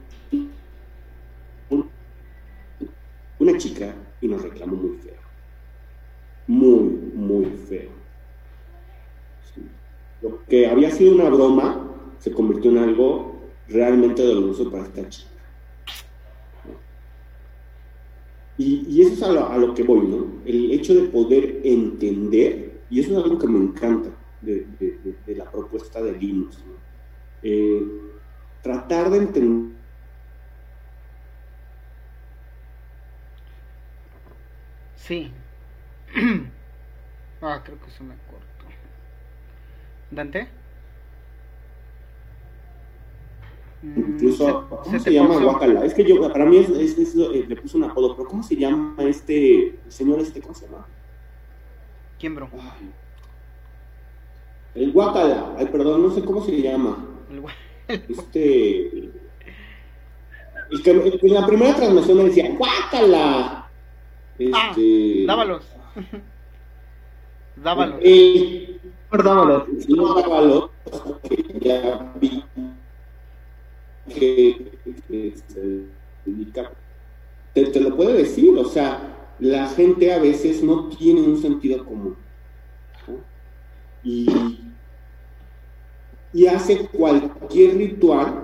[3.38, 5.14] Una chica y nos reclamó muy feo.
[6.48, 7.92] Muy, muy feo.
[10.22, 13.36] Lo que había sido una broma se convirtió en algo
[13.68, 15.35] realmente doloroso para esta chica.
[18.57, 20.41] Y, eso es a lo, que voy, ¿no?
[20.45, 24.10] El hecho de poder entender, y eso es algo que me encanta
[24.41, 24.65] de,
[25.27, 26.73] la propuesta de Linux, ¿no?
[27.44, 27.84] Eh,
[28.61, 29.76] tratar de entender.
[34.95, 35.32] Sí.
[37.41, 38.65] ah, creo que se me cortó.
[40.11, 40.48] ¿Dante?
[43.95, 45.86] Incluso, ¿cómo se, llama Guacala?
[45.86, 48.56] Es que yo, para mí es, es, eh, le puse un apodo, pero ¿cómo se
[48.56, 50.41] llama este señor este?
[50.41, 50.86] ¿Cómo se llama?
[52.20, 52.49] ¿Quién, bro?
[54.74, 57.06] el Guacala, ay, perdón, no sé cómo se llama.
[57.30, 57.44] El
[58.10, 59.12] este.
[60.72, 63.70] El que, en la primera transmisión me decía, ¡Guácala!
[64.38, 64.53] Este...
[64.53, 64.76] Ah,
[65.28, 65.64] dávalos.
[67.56, 67.99] dávalos.
[68.02, 68.80] Eh,
[69.12, 69.64] dávalos.
[69.88, 70.72] No, dávalos.
[71.62, 72.44] Ya vi
[74.07, 74.72] que
[75.10, 75.86] este,
[77.53, 81.86] te, te, lo puedo decir, o sea, la gente a veces no tiene un sentido
[81.86, 82.15] común.
[84.03, 84.60] Y,
[86.48, 88.44] hace cualquier ritual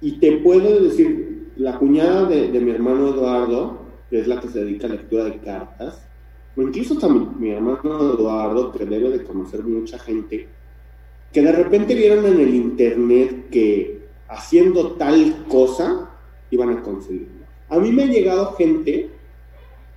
[0.00, 3.78] y te puedo decir, la cuñada de, mi hermano Eduardo,
[4.10, 6.04] que es la que se dedica a lectura de cartas,
[6.56, 10.48] o incluso también mi hermano Eduardo, que debe de conocer mucha gente,
[11.32, 16.10] que de repente vieron en el internet que haciendo tal cosa,
[16.50, 17.44] iban a conseguirlo.
[17.68, 19.10] A mí me ha llegado gente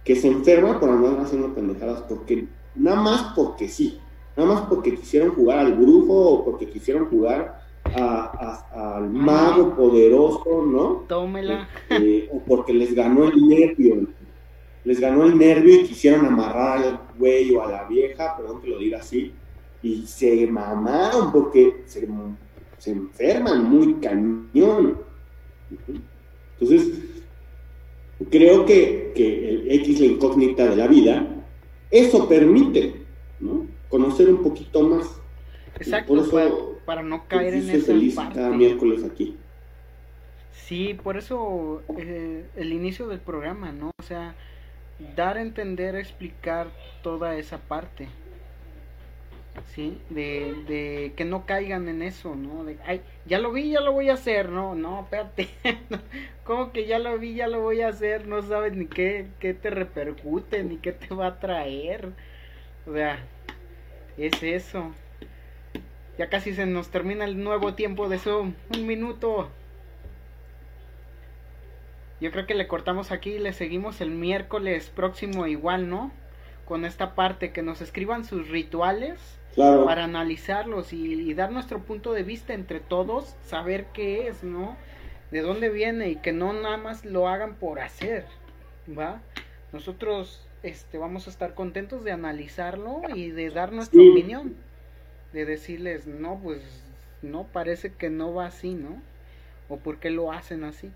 [0.04, 4.00] que se enferma por andar haciendo pendejadas porque nada más porque sí,
[4.36, 7.62] nada más porque quisieron jugar al brujo o porque quisieron jugar
[7.94, 11.04] al mago poderoso, ¿no?
[11.08, 11.68] Tómela.
[11.90, 14.08] Este, o porque les ganó el nervio,
[14.84, 18.70] les ganó el nervio y quisieron amarrar al güey o a la vieja, perdón que
[18.70, 19.34] lo diga así,
[19.82, 22.08] y se mamaron porque se
[22.88, 24.98] se enferman muy cañón.
[26.54, 27.00] Entonces,
[28.32, 31.28] creo que, el X, la incógnita de la vida,
[31.92, 33.02] eso permite
[33.42, 33.68] ¿no?
[33.90, 35.20] conocer un poquito más.
[35.76, 36.16] Exacto,
[36.86, 39.36] para, no caer en esa feliz cada miércoles aquí.
[40.54, 43.92] Sí, por eso eh, el inicio del programa, ¿no?
[44.00, 44.36] O sea,
[45.18, 46.72] dar a entender, explicar
[47.04, 48.08] toda esa parte.
[49.66, 50.00] ¿Sí?
[50.10, 52.66] De, de, que no caigan en eso, ¿no?
[52.86, 55.50] Ay, ya lo vi, ya lo voy a hacer, no, no, espérate,
[56.44, 59.54] como que ya lo vi, ya lo voy a hacer, no sabes ni qué, qué
[59.54, 62.12] te repercute, ni qué te va a traer,
[62.86, 63.20] o sea,
[64.18, 64.94] es eso.
[66.18, 69.52] Ya casi se nos termina el nuevo tiempo de Zoom, un minuto.
[72.20, 76.12] Yo creo que le cortamos aquí y le seguimos el miércoles próximo igual, ¿no?
[76.66, 82.24] Con esta parte, que nos escriban sus rituales para analizarlos y, dar nuestro punto de
[82.24, 84.78] vista entre todos, saber qué es, ¿no?
[85.32, 88.26] De dónde viene y que no nada más lo hagan por hacer,
[88.88, 89.22] ¿va?
[89.74, 94.56] Nosotros este, vamos a estar contentos de analizarlo y de dar nuestra opinión,
[95.34, 96.62] de decirles, no, pues
[97.22, 99.02] no, parece que no va así, ¿no?
[99.70, 100.92] O por qué lo hacen así.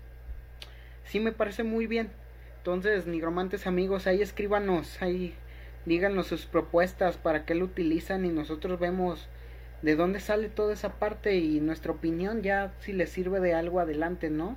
[1.04, 2.10] Sí me parece muy bien.
[2.58, 5.34] Entonces, nigromantes amigos, ahí escríbanos, ahí
[5.86, 9.28] díganos sus propuestas, para qué lo utilizan y nosotros vemos
[9.82, 13.80] de dónde sale toda esa parte y nuestra opinión ya si les sirve de algo
[13.80, 14.56] adelante, ¿no?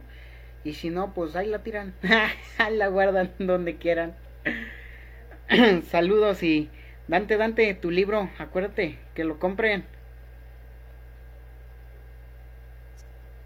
[0.63, 1.93] Y si no, pues ahí la tiran,
[2.57, 4.15] ahí la guardan donde quieran.
[5.89, 6.69] Saludos y
[7.07, 9.85] Dante, Dante, tu libro, acuérdate que lo compren.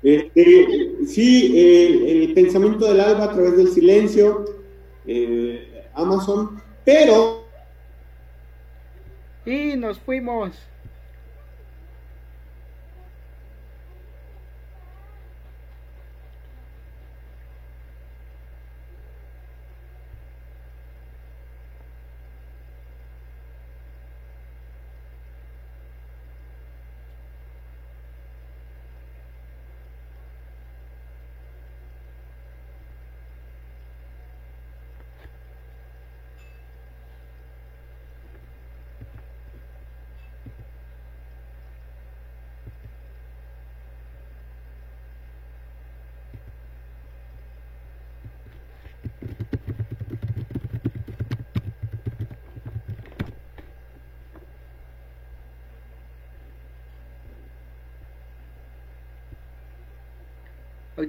[0.01, 0.65] Este,
[1.05, 4.45] sí, el pensamiento del alba a través del silencio,
[5.05, 7.38] eh, Amazon, pero
[9.45, 10.71] y nos fuimos.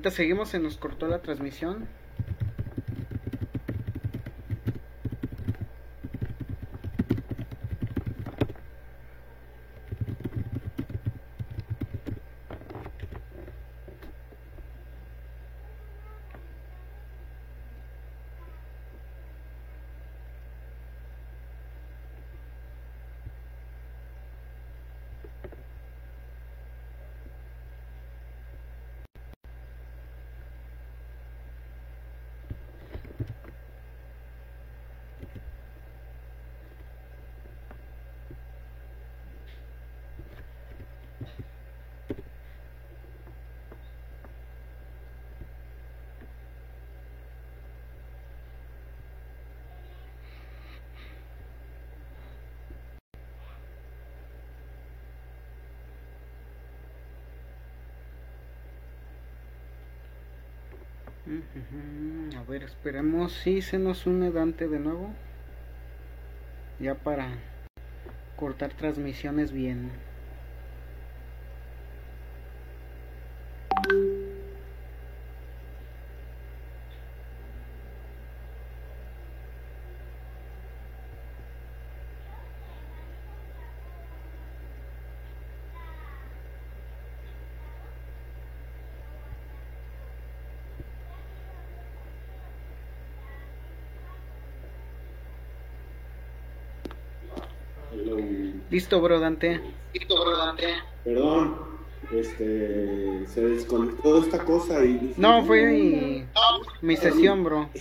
[0.08, 1.86] Seguimos, se nos cortó la transmisión.
[62.60, 65.10] Esperemos si se nos une Dante de nuevo.
[66.78, 67.28] Ya para
[68.36, 69.90] cortar transmisiones bien.
[98.70, 99.60] Listo, bro, Dante.
[101.04, 101.56] Perdón,
[102.12, 104.94] este, se desconectó esta cosa y...
[104.94, 106.24] dije, No, fue mi,
[106.82, 107.68] mi sesión, bro.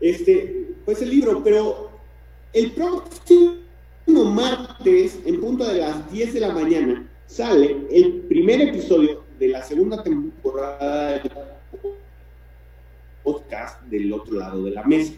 [0.00, 1.90] Este, pues el libro, pero
[2.52, 3.54] el próximo
[4.24, 9.62] martes, en punto de las 10 de la mañana, sale el primer episodio de la
[9.62, 11.30] segunda temporada del
[13.22, 15.12] podcast del otro lado de la mesa.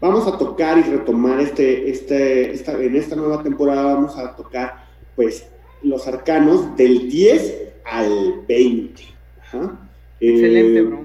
[0.00, 4.84] Vamos a tocar y retomar este, este, esta, en esta nueva temporada vamos a tocar
[5.16, 5.48] pues
[5.82, 9.02] los arcanos del 10 al 20.
[9.40, 9.88] Ajá.
[10.20, 11.04] Excelente, Eh, bro.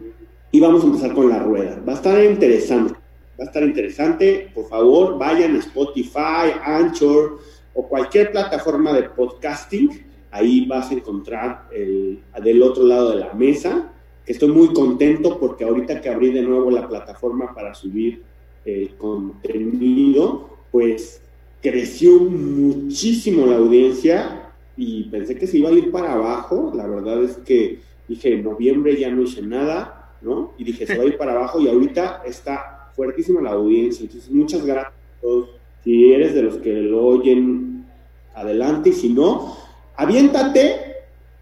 [0.52, 1.82] y vamos a empezar con la rueda.
[1.88, 2.94] Va a estar interesante.
[3.40, 4.52] Va a estar interesante.
[4.54, 7.40] Por favor, vayan a Spotify, Anchor
[7.74, 10.06] o cualquier plataforma de podcasting.
[10.30, 13.92] Ahí vas a encontrar el, del otro lado de la mesa.
[14.26, 18.24] Que estoy muy contento porque ahorita que abrí de nuevo la plataforma para subir
[18.66, 21.22] el contenido, pues
[21.62, 26.72] creció muchísimo la audiencia y pensé que se iba a ir para abajo.
[26.76, 30.54] La verdad es que dije, en noviembre ya no hice nada, ¿no?
[30.58, 34.04] Y dije, se va a ir para abajo y ahorita está fuertísima la audiencia.
[34.04, 35.50] Entonces, muchas gracias a todos.
[35.84, 37.86] Si eres de los que lo oyen,
[38.34, 38.90] adelante.
[38.90, 39.58] Y si no,
[39.96, 40.80] aviéntate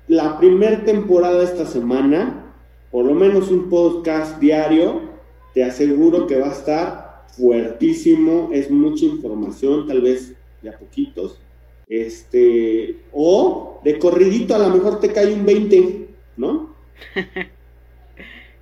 [0.08, 2.54] la primera temporada esta semana,
[2.92, 5.10] por lo menos un podcast diario.
[5.54, 7.01] Te aseguro que va a estar
[7.32, 8.50] fuertísimo.
[8.54, 11.42] Es mucha información, tal vez de a poquitos.
[11.88, 16.76] Este, o de corridito, a lo mejor te cae un 20, ¿no?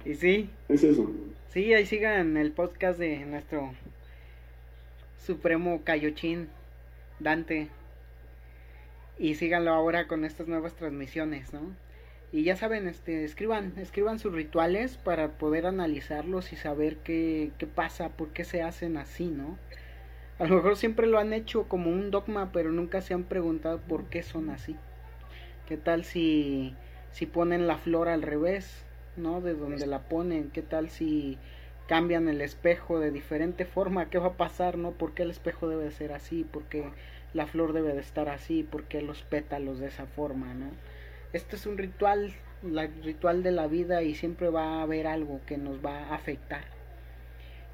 [0.06, 1.12] Y sí, Es eso.
[1.50, 3.74] sí, ahí sigan el podcast de nuestro
[5.18, 6.50] Supremo Cayochín,
[7.20, 7.70] Dante.
[9.18, 11.76] Y síganlo ahora con estas nuevas transmisiones, ¿no?
[12.32, 17.66] Y ya saben, este, escriban, escriban sus rituales para poder analizarlos y saber qué, qué
[17.66, 19.58] pasa, por qué se hacen así, ¿no?
[20.38, 23.80] A lo mejor siempre lo han hecho como un dogma, pero nunca se han preguntado
[23.80, 24.76] por qué son así.
[25.68, 26.76] ¿Qué tal si,
[27.12, 28.86] si ponen la flor al revés,
[29.18, 29.42] ¿no?
[29.42, 30.50] De donde la ponen.
[30.50, 31.38] ¿Qué tal si
[31.88, 34.10] cambian el espejo de diferente forma?
[34.10, 34.92] ¿Qué va a pasar, no?
[34.92, 36.44] ¿Por qué el espejo debe de ser así?
[36.44, 36.90] ¿Por qué
[37.34, 38.64] la flor debe de estar así?
[38.64, 40.68] ¿Por qué los pétalos de esa forma, no?
[41.32, 42.34] Este es un ritual,
[42.64, 46.16] la ritual de la vida y siempre va a haber algo que nos va a
[46.16, 46.64] afectar.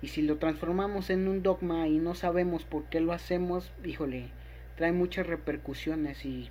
[0.01, 4.27] Y si lo transformamos en un dogma y no sabemos por qué lo hacemos, híjole,
[4.75, 6.49] trae muchas repercusiones y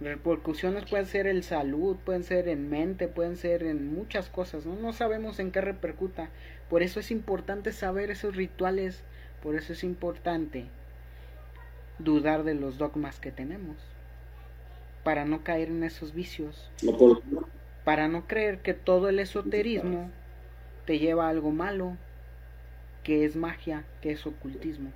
[0.00, 4.74] repercusiones pueden ser en salud, pueden ser en mente, pueden ser en muchas cosas, ¿no?
[4.76, 6.30] No sabemos en qué repercuta.
[6.70, 9.04] Por eso es importante saber esos rituales,
[9.42, 10.64] por eso es importante
[11.98, 13.76] dudar de los dogmas que tenemos,
[15.04, 16.70] para no caer en esos vicios,
[17.84, 20.10] para no creer que todo el esoterismo
[20.86, 21.96] te lleva a algo malo,
[23.02, 24.90] que es magia, que es ocultismo.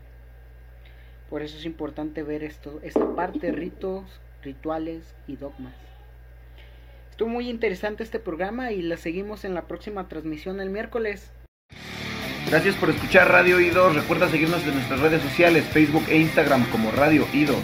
[1.28, 4.04] Por eso es importante ver esto, esta parte, ritos,
[4.42, 5.74] rituales y dogmas.
[7.10, 11.30] Estuvo muy interesante este programa y la seguimos en la próxima transmisión el miércoles.
[12.48, 13.90] Gracias por escuchar Radio Ido.
[13.90, 17.56] Recuerda seguirnos en nuestras redes sociales, Facebook e Instagram como Radio Ido.